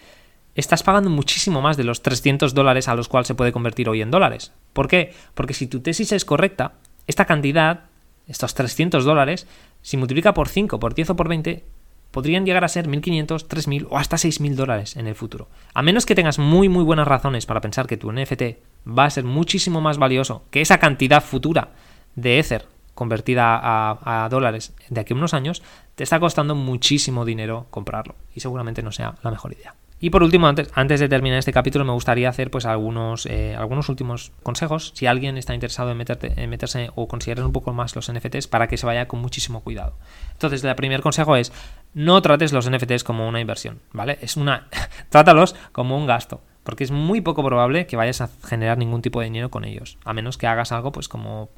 estás 0.55 0.85
pagando 0.85 1.11
muchísimo 1.11 1.61
más 1.61 1.77
de 1.77 1.83
los 1.83 2.01
300 2.01 2.55
dólares 2.55 2.87
a 2.87 2.95
los 2.95 3.09
cuales 3.09 3.27
se 3.27 3.35
puede 3.35 3.51
convertir 3.51 3.89
hoy 3.89 4.01
en 4.01 4.13
dólares. 4.13 4.53
¿Por 4.73 4.87
qué? 4.87 5.13
Porque 5.35 5.55
si 5.55 5.67
tu 5.67 5.81
tesis 5.81 6.13
es 6.13 6.25
correcta, 6.25 6.75
esta 7.09 7.25
cantidad, 7.25 7.87
estos 8.29 8.55
300 8.55 9.05
dólares, 9.05 9.49
si 9.83 9.97
multiplica 9.97 10.35
por 10.35 10.49
5, 10.49 10.79
por 10.79 10.95
10 10.95 11.11
o 11.11 11.17
por 11.17 11.29
20, 11.29 11.65
podrían 12.13 12.47
llegar 12.47 12.63
a 12.63 12.69
ser 12.69 12.87
1.500, 12.87 13.49
3.000 13.49 13.89
o 13.91 13.99
hasta 13.99 14.17
6.000 14.17 14.55
dólares 14.55 14.95
en 14.95 15.09
el 15.09 15.17
futuro. 15.17 15.49
A 15.75 15.83
menos 15.83 16.07
que 16.07 16.15
tengas 16.15 16.39
muy 16.39 16.69
muy 16.69 16.85
buenas 16.85 17.09
razones 17.09 17.45
para 17.45 17.61
pensar 17.61 17.89
que 17.89 17.97
tu 17.97 18.13
NFT 18.13 18.43
va 18.87 19.07
a 19.07 19.11
ser 19.11 19.25
muchísimo 19.25 19.81
más 19.81 19.99
valioso 19.99 20.45
que 20.53 20.61
esa 20.61 20.79
cantidad 20.79 21.25
futura 21.25 21.73
de 22.15 22.39
Ether 22.39 22.74
convertida 22.95 23.61
a, 23.63 24.29
dólares 24.29 24.75
de 24.89 25.01
aquí 25.01 25.13
a 25.13 25.17
unos 25.17 25.35
años, 25.35 25.63
te 25.95 26.05
está 26.05 26.21
costando 26.21 26.55
muchísimo 26.55 27.25
dinero 27.25 27.67
comprarlo 27.71 28.15
y 28.35 28.41
seguramente 28.41 28.83
no 28.83 28.93
sea 28.93 29.15
la 29.23 29.31
mejor 29.31 29.53
idea. 29.53 29.75
Y 30.01 30.11
por 30.11 30.23
último, 30.23 30.49
antes, 30.49 30.71
antes 30.75 31.01
de 31.01 31.09
terminar 31.09 31.39
este 31.39 31.53
capítulo, 31.53 31.85
me 31.85 31.93
gustaría 31.93 32.29
hacer 32.29 32.51
pues 32.51 32.67
algunos, 32.67 33.25
eh, 33.25 33.57
algunos 33.57 33.89
últimos 33.89 34.33
consejos. 34.43 34.93
Si 34.95 35.07
alguien 35.07 35.39
está 35.39 35.55
interesado 35.55 35.91
en, 35.93 36.05
en 36.21 36.51
meterse 36.51 36.91
o 36.95 37.09
considerar 37.09 37.47
un 37.47 37.53
poco 37.53 37.73
más 37.73 37.97
los 37.97 38.13
NFTs 38.13 38.47
para 38.49 38.69
que 38.69 38.77
se 38.77 38.85
vaya 38.85 39.09
con 39.09 39.21
muchísimo 39.21 39.63
cuidado. 39.63 39.97
Entonces, 40.33 40.63
el 40.63 40.75
primer 40.75 41.01
consejo 41.01 41.37
es 41.37 41.53
no 41.95 42.21
trates 42.21 42.53
los 42.53 42.71
NFTs 42.71 43.03
como 43.03 43.27
una 43.27 43.41
inversión, 43.41 43.81
¿vale? 43.93 44.19
Es 44.21 44.37
una. 44.37 44.69
trátalos 45.09 45.55
como 45.73 45.97
un 45.97 46.07
gasto. 46.07 46.43
Porque 46.65 46.85
es 46.85 46.91
muy 46.91 47.21
poco 47.21 47.43
probable 47.45 47.87
que 47.87 47.97
vayas 47.97 48.21
a 48.21 48.29
generar 48.45 48.77
ningún 48.77 49.01
tipo 49.01 49.21
de 49.21 49.27
dinero 49.27 49.51
con 49.51 49.65
ellos. 49.65 49.99
A 50.05 50.13
menos 50.13 50.37
que 50.37 50.47
hagas 50.47 50.73
algo, 50.73 50.93
pues 50.93 51.09
como 51.09 51.51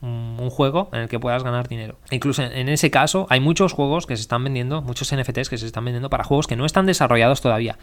un 0.00 0.50
juego 0.50 0.88
en 0.92 1.00
el 1.00 1.08
que 1.08 1.18
puedas 1.18 1.42
ganar 1.42 1.68
dinero. 1.68 1.96
Incluso 2.10 2.42
en 2.42 2.68
ese 2.68 2.90
caso 2.90 3.26
hay 3.30 3.40
muchos 3.40 3.72
juegos 3.72 4.06
que 4.06 4.16
se 4.16 4.22
están 4.22 4.44
vendiendo, 4.44 4.80
muchos 4.82 5.14
NFTs 5.14 5.48
que 5.48 5.58
se 5.58 5.66
están 5.66 5.84
vendiendo 5.84 6.10
para 6.10 6.24
juegos 6.24 6.46
que 6.46 6.56
no 6.56 6.64
están 6.64 6.86
desarrollados 6.86 7.40
todavía. 7.40 7.78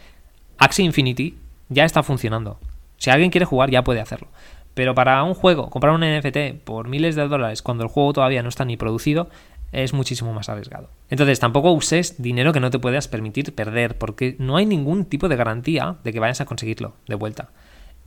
Axie 0.57 0.85
Infinity 0.85 1.37
ya 1.69 1.83
está 1.83 2.03
funcionando. 2.03 2.59
Si 2.97 3.09
alguien 3.09 3.31
quiere 3.31 3.45
jugar 3.45 3.69
ya 3.69 3.83
puede 3.83 3.99
hacerlo. 3.99 4.29
Pero 4.73 4.95
para 4.95 5.23
un 5.23 5.33
juego, 5.33 5.69
comprar 5.69 5.93
un 5.93 6.01
NFT 6.01 6.63
por 6.63 6.87
miles 6.87 7.15
de 7.15 7.27
dólares 7.27 7.61
cuando 7.61 7.83
el 7.83 7.89
juego 7.89 8.13
todavía 8.13 8.43
no 8.43 8.49
está 8.49 8.65
ni 8.65 8.77
producido, 8.77 9.29
es 9.71 9.93
muchísimo 9.93 10.33
más 10.33 10.47
arriesgado. 10.47 10.89
Entonces 11.09 11.39
tampoco 11.39 11.71
uses 11.71 12.21
dinero 12.21 12.53
que 12.53 12.59
no 12.59 12.71
te 12.71 12.79
puedas 12.79 13.07
permitir 13.07 13.53
perder, 13.55 13.97
porque 13.97 14.35
no 14.39 14.57
hay 14.57 14.65
ningún 14.65 15.05
tipo 15.05 15.27
de 15.27 15.35
garantía 15.35 15.97
de 16.03 16.13
que 16.13 16.19
vayas 16.19 16.41
a 16.41 16.45
conseguirlo 16.45 16.93
de 17.07 17.15
vuelta. 17.15 17.49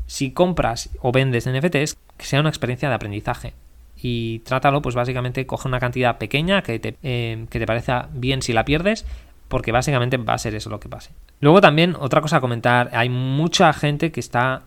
Si 0.07 0.33
compras 0.33 0.91
o 1.01 1.13
vendes 1.13 1.49
NFTs, 1.49 1.97
que 2.17 2.25
sea 2.25 2.41
una 2.41 2.49
experiencia 2.49 2.89
de 2.89 2.95
aprendizaje 2.95 3.55
y 4.01 4.41
trátalo, 4.41 4.81
pues 4.83 4.95
básicamente 4.95 5.47
coge 5.47 5.69
una 5.69 5.81
cantidad 5.81 6.19
pequeña 6.19 6.63
que 6.63 6.79
te, 6.79 6.97
eh, 7.03 7.47
que 7.51 7.59
te 7.59 7.67
parezca 7.67 8.09
bien 8.13 8.43
si 8.43 8.53
la 8.53 8.65
pierdes, 8.65 9.05
porque 9.49 9.73
básicamente 9.73 10.17
va 10.19 10.35
a 10.35 10.39
ser 10.39 10.55
eso 10.55 10.71
lo 10.71 10.79
que 10.79 10.89
pase. 10.89 11.11
Luego 11.41 11.61
también, 11.61 11.97
otra 11.99 12.21
cosa 12.21 12.37
a 12.37 12.41
comentar, 12.41 12.91
hay 12.93 13.09
mucha 13.09 13.73
gente 13.73 14.13
que 14.13 14.21
está... 14.21 14.63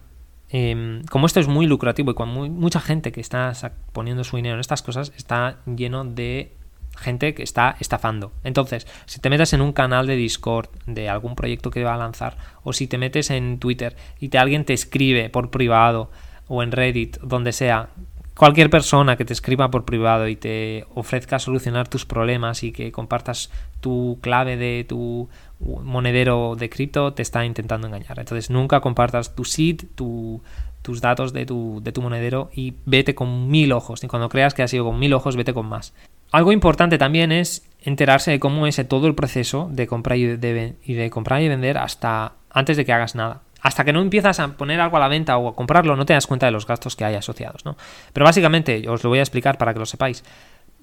Em, 0.50 1.04
como 1.06 1.28
esto 1.28 1.40
es 1.40 1.48
muy 1.48 1.66
lucrativo 1.66 2.12
y 2.12 2.14
con 2.14 2.30
mucha 2.30 2.82
gente 2.82 3.14
que 3.14 3.22
está 3.22 3.54
poniendo 3.94 4.26
su 4.26 4.36
dinero 4.36 4.56
en 4.56 4.60
estas 4.60 4.82
cosas, 4.82 5.14
está 5.16 5.58
lleno 5.66 6.04
de 6.04 6.52
gente 6.98 7.34
que 7.34 7.44
está 7.44 7.78
estafando. 7.80 8.34
Entonces, 8.44 8.86
si 9.06 9.22
te 9.22 9.30
metes 9.30 9.54
en 9.54 9.62
un 9.62 9.72
canal 9.72 10.08
de 10.08 10.18
Discord 10.18 10.68
de 10.88 11.08
algún 11.08 11.36
proyecto 11.36 11.72
que 11.72 11.86
va 11.86 11.94
a 11.94 11.98
lanzar, 11.98 12.36
o 12.64 12.74
si 12.74 12.88
te 12.88 12.98
metes 12.98 13.30
en 13.30 13.60
Twitter 13.60 13.96
y 14.20 14.28
te, 14.28 14.40
alguien 14.40 14.66
te 14.66 14.74
escribe 14.74 15.30
por 15.30 15.52
privado, 15.52 16.12
o 16.54 16.64
en 16.64 16.74
Reddit, 16.74 17.18
donde 17.22 17.54
sea, 17.54 17.88
cualquier 18.36 18.70
persona 18.70 19.18
que 19.18 19.26
te 19.26 19.34
escriba 19.34 19.70
por 19.72 19.86
privado 19.86 20.28
y 20.28 20.36
te 20.36 20.86
ofrezca 20.94 21.40
solucionar 21.40 21.88
tus 21.88 22.06
problemas 22.06 22.64
y 22.64 22.72
que 22.72 22.92
compartas 22.92 23.52
tu 23.80 24.20
clave 24.22 24.58
de 24.58 24.86
tu 24.88 25.30
monedero 25.60 26.56
de 26.56 26.70
cripto, 26.70 27.14
te 27.14 27.22
está 27.22 27.46
intentando 27.46 27.88
engañar. 27.88 28.20
Entonces 28.20 28.50
nunca 28.50 28.80
compartas 28.80 29.36
tu 29.36 29.46
seed, 29.46 29.82
tus 29.96 31.02
datos 31.02 31.34
de 31.34 31.46
tu, 31.46 31.82
de 31.84 31.92
tu 31.92 32.02
monedero 32.02 32.50
y 32.54 32.76
vete 32.86 33.16
con 33.16 33.50
mil 33.50 33.72
ojos. 33.72 34.04
Y 34.04 34.08
cuando 34.08 34.30
creas 34.30 34.54
que 34.54 34.64
ha 34.64 34.68
sido 34.68 34.86
con 34.86 35.00
mil 35.00 35.14
ojos, 35.14 35.36
vete 35.36 35.54
con 35.54 35.68
más. 35.68 35.94
Algo 36.32 36.52
importante 36.52 36.98
también 36.98 37.32
es 37.32 37.68
enterarse 37.82 38.32
de 38.32 38.40
cómo 38.40 38.66
es 38.66 38.82
todo 38.88 39.08
el 39.08 39.16
proceso 39.16 39.70
de 39.72 39.86
comprar 39.88 40.18
y 40.18 40.38
de 40.38 41.10
comprar 41.12 41.42
y 41.42 41.50
vender 41.50 41.78
hasta 41.78 42.34
antes 42.50 42.78
de 42.78 42.86
que 42.86 42.94
hagas 42.94 43.16
nada 43.16 43.42
hasta 43.62 43.86
que 43.86 43.94
no 43.94 44.02
empiezas 44.02 44.40
a 44.40 44.50
poner 44.50 44.82
algo 44.82 44.98
a 44.98 45.00
la 45.00 45.08
venta 45.08 45.38
o 45.38 45.50
a 45.50 45.56
comprarlo, 45.56 45.96
no 45.96 46.06
te 46.06 46.14
das 46.14 46.28
cuenta 46.28 46.48
de 46.48 46.52
los 46.52 46.66
gastos 46.66 46.96
que 46.96 47.06
hay 47.06 47.16
asociados, 47.16 47.66
¿no? 47.66 47.78
Pero 48.14 48.26
básicamente, 48.26 48.88
os 48.90 49.04
lo 49.04 49.10
voy 49.10 49.20
a 49.20 49.22
explicar 49.22 49.58
para 49.58 49.74
que 49.74 49.80
lo 49.80 49.86
sepáis, 49.86 50.24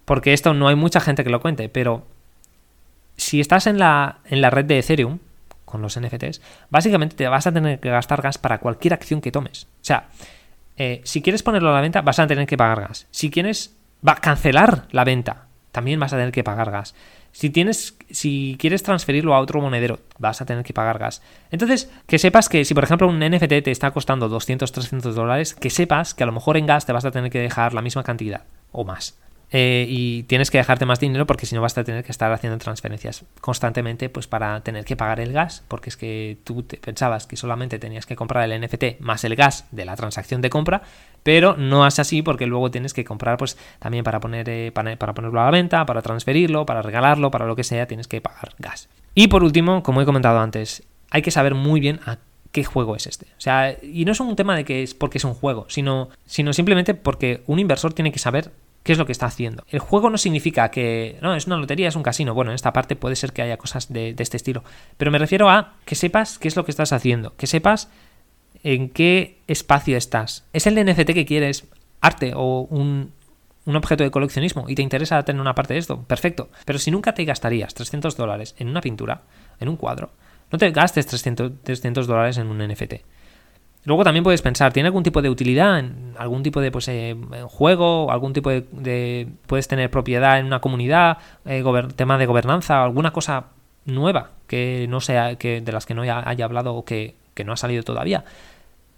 porque 0.05 0.33
esto 0.33 0.55
no 0.55 0.69
hay 0.69 0.77
mucha 0.77 1.01
gente 1.01 1.25
que 1.25 1.31
lo 1.31 1.41
cuente, 1.41 1.69
pero 1.69 2.07
si 3.17 3.41
estás 3.41 3.67
en 3.67 3.79
la, 3.79 4.19
en 4.27 4.41
la 4.41 4.51
red 4.51 4.65
de 4.65 4.79
Ethereum, 4.79 5.19
con 5.65 5.83
los 5.83 6.01
NFTs, 6.01 6.41
básicamente 6.71 7.15
te 7.15 7.29
vas 7.29 7.47
a 7.47 7.53
tener 7.53 7.79
que 7.79 7.91
gastar 7.91 8.23
gas 8.23 8.39
para 8.39 8.59
cualquier 8.59 8.95
acción 8.95 9.21
que 9.21 9.31
tomes. 9.31 9.65
O 9.65 9.85
sea, 9.85 10.09
eh, 10.77 11.03
si 11.05 11.21
quieres 11.21 11.43
ponerlo 11.43 11.71
a 11.71 11.75
la 11.75 11.81
venta, 11.81 12.01
vas 12.01 12.19
a 12.19 12.27
tener 12.27 12.47
que 12.47 12.57
pagar 12.57 12.81
gas. 12.81 13.07
Si 13.11 13.31
quieres 13.31 13.77
cancelar 14.23 14.87
la 14.93 15.05
venta, 15.05 15.47
también 15.73 16.01
vas 16.01 16.13
a 16.13 16.17
tener 16.17 16.33
que 16.33 16.43
pagar 16.43 16.71
gas. 16.71 16.95
Si 17.33 17.51
tienes, 17.51 17.97
si 18.11 18.57
quieres 18.59 18.83
transferirlo 18.83 19.35
a 19.35 19.41
otro 19.41 19.61
monedero, 19.61 20.01
vas 20.19 20.41
a 20.41 20.47
tener 20.47 20.65
que 20.65 20.73
pagar 20.73 20.99
gas. 20.99 21.23
Entonces, 21.51 21.91
que 22.07 22.19
sepas 22.19 22.49
que 22.49 22.65
si 22.65 22.75
por 22.75 22.85
ejemplo 22.85 23.09
un 23.09 23.21
NFT 23.21 23.63
te 23.63 23.71
está 23.71 23.91
costando 23.91 24.29
200, 24.29 24.71
300 24.73 25.15
dólares, 25.15 25.55
que 25.55 25.71
sepas 25.71 26.15
que 26.15 26.23
a 26.23 26.27
lo 26.27 26.33
mejor 26.33 26.57
en 26.57 26.67
gas 26.67 26.87
te 26.87 26.93
vas 26.93 27.05
a 27.05 27.11
tener 27.11 27.31
que 27.31 27.39
dejar 27.39 27.75
la 27.75 27.83
misma 27.83 28.03
cantidad 28.03 28.43
o 28.73 28.85
más. 28.85 29.19
Eh, 29.51 29.87
y 29.89 30.25
tienes 30.25 30.51
que 30.51 30.59
dejarte 30.59 30.85
más 30.85 31.01
dinero 31.01 31.27
porque 31.27 31.47
si 31.47 31.55
no 31.55 31.63
vas 31.63 31.77
a 31.79 31.83
tener 31.83 32.05
que 32.05 32.13
estar 32.13 32.31
haciendo 32.31 32.59
transferencias 32.59 33.25
constantemente 33.41 34.11
pues 34.11 34.27
para 34.27 34.61
tener 34.61 34.85
que 34.85 34.95
pagar 34.95 35.21
el 35.21 35.33
gas 35.33 35.65
porque 35.69 35.89
es 35.89 35.97
que 35.97 36.37
tú 36.45 36.65
te 36.65 36.77
pensabas 36.77 37.27
que 37.27 37.39
solamente 37.39 37.79
tenías 37.79 38.05
que 38.05 38.15
comprar 38.15 38.51
el 38.51 38.61
NFT 38.61 39.01
más 39.01 39.25
el 39.25 39.37
gas 39.37 39.67
de 39.71 39.87
la 39.87 39.97
transacción 39.97 40.43
de 40.43 40.51
compra 40.51 40.83
pero 41.23 41.57
no 41.57 41.87
es 41.87 41.99
así 41.99 42.21
porque 42.21 42.47
luego 42.47 42.71
tienes 42.71 42.93
que 42.93 43.07
comprar 43.07 43.39
pues 43.39 43.57
también 43.79 44.05
para 44.05 44.21
poner 44.21 44.47
eh, 44.51 44.71
para, 44.71 45.15
ponerlo 45.15 45.41
a 45.41 45.47
la 45.47 45.51
venta 45.51 45.87
para 45.87 46.03
transferirlo 46.03 46.67
para 46.67 46.83
regalarlo 46.83 47.31
para 47.31 47.47
lo 47.47 47.57
que 47.57 47.65
sea 47.65 47.87
tienes 47.87 48.07
que 48.07 48.21
pagar 48.21 48.55
gas 48.59 48.91
y 49.15 49.29
por 49.29 49.43
último 49.43 49.83
como 49.83 50.03
he 50.03 50.05
comentado 50.05 50.41
antes 50.41 50.83
hay 51.11 51.23
que 51.23 51.31
saber 51.31 51.55
muy 51.55 51.81
bien 51.81 52.01
a 52.05 52.19
qué 52.53 52.65
juego 52.65 52.97
es 52.97 53.07
este. 53.07 53.27
O 53.37 53.41
sea, 53.41 53.77
y 53.83 54.05
no 54.05 54.13
es 54.13 54.21
un 54.21 54.35
tema 54.37 54.57
de 54.57 54.65
que 54.65 54.83
es 54.83 54.95
porque 54.95 55.19
es 55.19 55.25
un 55.25 55.35
juego, 55.35 55.67
sino, 55.69 56.09
sino 56.27 56.53
simplemente 56.53 56.95
porque 56.95 57.43
un 57.47 57.59
inversor 57.59 57.93
tiene 57.93 58.13
que 58.13 58.19
saber 58.19 58.53
qué 58.83 58.93
es 58.93 58.99
lo 58.99 59.07
que 59.07 59.13
está 59.13 59.27
haciendo. 59.27 59.65
El 59.69 59.81
juego 59.81 60.11
no 60.11 60.19
significa 60.19 60.71
que, 60.71 61.19
no, 61.21 61.35
es 61.35 61.47
una 61.47 61.57
lotería, 61.57 61.89
es 61.89 61.97
un 61.97 62.03
casino. 62.03 62.35
Bueno, 62.35 62.51
en 62.51 62.55
esta 62.55 62.73
parte 62.73 62.97
puede 62.97 63.17
ser 63.17 63.33
que 63.33 63.43
haya 63.43 63.57
cosas 63.57 63.93
de, 63.93 64.15
este 64.19 64.37
estilo. 64.37 64.65
Pero 64.97 65.11
me 65.11 65.19
refiero 65.19 65.51
a 65.51 65.75
que 65.85 65.95
sepas 65.95 66.39
qué 66.39 66.49
es 66.49 66.57
lo 66.57 66.65
que 66.65 66.71
estás 66.71 66.93
haciendo, 66.93 67.37
que 67.37 67.47
sepas 67.47 67.91
en 68.63 68.89
qué 68.89 69.39
espacio 69.47 69.97
estás. 69.97 70.45
¿Es 70.53 70.67
el 70.67 70.75
NFT 70.75 71.13
que 71.13 71.27
quieres 71.27 71.67
arte 72.01 72.33
o 72.35 72.63
un, 72.71 73.13
un 73.67 73.77
objeto 73.77 74.05
de 74.05 74.11
coleccionismo 74.11 74.65
y 74.69 74.75
te 74.75 74.83
interesa 74.83 75.23
tener 75.23 75.41
una 75.41 75.55
parte 75.55 75.75
de 75.75 75.81
esto? 75.81 76.03
Perfecto. 76.03 76.49
Pero 76.65 76.79
si 76.79 76.91
nunca 76.91 77.15
te 77.15 77.25
gastarías 77.25 77.75
300 77.75 78.17
dólares 78.17 78.55
en 78.59 78.69
una 78.69 78.81
pintura, 78.81 79.23
en 79.61 79.69
un 79.69 79.77
cuadro, 79.77 80.11
no 80.51 80.59
te 80.59 80.71
gastes 80.71 81.07
300, 81.07 81.53
300 81.63 82.07
dólares 82.07 82.39
en 82.39 82.47
un 82.47 82.67
NFT. 82.67 82.95
Luego 83.85 84.05
también 84.05 84.25
puedes 84.25 84.43
pensar, 84.43 84.73
¿tiene 84.73 84.89
algún 84.89 85.03
tipo 85.03 85.23
de 85.23 85.31
utilidad? 85.31 85.83
Algún 86.19 86.43
tipo 86.43 86.61
de 86.61 86.71
pues, 86.71 86.89
eh, 86.89 87.17
juego? 87.47 88.11
¿Algún 88.11 88.33
tipo 88.33 88.51
de, 88.51 89.29
Puedes 89.47 89.69
tener 89.69 89.91
propiedad 89.91 90.39
en 90.39 90.47
una 90.47 90.61
comunidad? 90.61 91.19
Eh, 91.47 91.65
tema 91.97 92.19
de 92.19 92.27
gobernanza? 92.27 92.83
¿Alguna 92.83 93.13
cosa 93.13 93.47
nueva 93.87 94.31
que 94.47 94.87
no 94.89 95.01
sea, 95.01 95.37
que 95.37 95.61
de 95.61 95.73
las 95.73 95.87
que 95.87 95.95
no 95.95 96.03
haya, 96.03 96.45
hablado 96.45 96.75
o 96.75 96.85
que, 96.85 97.15
no 97.45 97.53
ha 97.53 97.57
salido 97.57 97.85
todavía, 97.85 98.25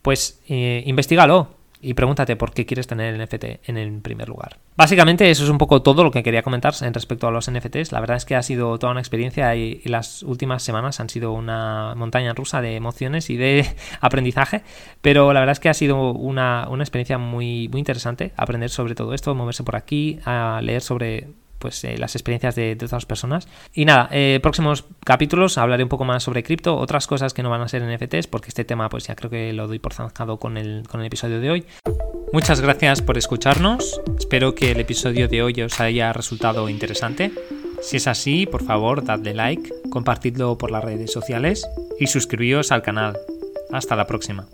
pues 0.03 0.41
eh, 0.49 0.83
investigalo 0.87 1.60
y 1.83 1.95
pregúntate 1.95 2.37
por 2.37 2.53
qué 2.53 2.67
quieres 2.67 2.87
tener 2.87 3.15
el 3.15 3.23
NFT 3.23 3.69
en 3.69 3.77
el 3.77 4.01
primer 4.01 4.29
lugar. 4.29 4.59
Básicamente 4.77 5.31
eso 5.31 5.45
es 5.45 5.51
un 5.51 5.59
poco 5.59 5.83
todo 5.83 6.05
lo 6.05 6.11
que 6.11 6.23
quería 6.23 6.43
comentar 6.43 6.75
en 6.83 6.95
respecto 6.95 7.27
a 7.27 7.31
los 7.31 7.51
NFTs. 7.51 7.93
La 7.93 8.01
verdad 8.01 8.17
es 8.17 8.25
que 8.25 8.37
ha 8.37 8.43
sido 8.43 8.79
toda 8.79 8.93
una 8.93 9.01
experiencia 9.01 9.55
y, 9.57 9.81
las 9.91 10.23
últimas 10.23 10.63
semanas 10.63 11.01
han 11.01 11.09
sido 11.09 11.33
una 11.33 11.95
montaña 11.97 12.33
rusa 12.33 12.61
de 12.61 12.77
emociones 12.77 13.29
y 13.31 13.37
de 13.37 13.67
aprendizaje, 14.01 14.63
pero 15.01 15.33
la 15.33 15.41
verdad 15.41 15.53
es 15.53 15.61
que 15.61 15.69
ha 15.69 15.75
sido 15.75 16.13
una, 16.13 16.69
experiencia 16.79 17.19
muy, 17.19 17.69
muy 17.69 17.79
interesante 17.81 18.33
aprender 18.37 18.71
sobre 18.71 18.95
todo 18.95 19.15
esto, 19.15 19.35
moverse 19.35 19.65
por 19.65 19.77
aquí, 19.77 20.21
a 20.25 20.61
leer 20.63 20.83
sobre 20.83 21.29
pues 21.61 21.85
eh, 21.85 21.97
las 21.99 22.17
experiencias 22.17 22.57
de, 22.57 22.77
otras 22.83 23.07
personas. 23.07 23.47
Y 23.73 23.85
nada, 23.85 24.09
eh, 24.11 24.41
próximos 24.43 24.87
capítulos 25.05 25.59
hablaré 25.59 25.85
un 25.85 25.89
poco 25.89 26.05
más 26.05 26.25
sobre 26.25 26.43
cripto, 26.43 26.77
otras 26.77 27.07
cosas 27.07 27.35
que 27.35 27.43
no 27.45 27.51
van 27.51 27.61
a 27.61 27.69
ser 27.69 27.83
NFTs, 27.83 28.27
porque 28.27 28.49
este 28.49 28.65
tema 28.65 28.89
pues 28.89 29.07
ya 29.07 29.15
creo 29.15 29.31
que 29.31 29.53
lo 29.53 29.69
doy 29.69 29.79
por 29.79 29.93
zanjado 29.93 30.39
con 30.39 30.57
el, 30.57 30.83
con 30.89 31.01
el 31.01 31.07
episodio 31.07 31.41
de 31.41 31.51
hoy. 31.51 31.65
Muchas 32.33 32.61
gracias 32.61 33.03
por 33.03 33.19
escucharnos, 33.19 34.01
espero 34.19 34.55
que 34.55 34.73
el 34.73 34.81
episodio 34.81 35.29
de 35.29 35.43
hoy 35.43 35.63
os 35.63 35.79
haya 35.81 36.13
resultado 36.13 36.69
interesante. 36.69 37.33
Si 37.83 37.97
es 37.97 38.07
así, 38.07 38.47
por 38.47 38.65
favor, 38.65 39.05
dadle 39.05 39.35
like, 39.35 39.73
compartidlo 39.91 40.57
por 40.59 40.71
las 40.71 40.85
redes 40.85 41.13
sociales 41.13 41.67
y 41.99 42.07
suscribíos 42.07 42.73
al 42.73 42.83
canal. 42.83 43.19
Hasta 43.73 43.97
la 43.97 44.07
próxima. 44.07 44.51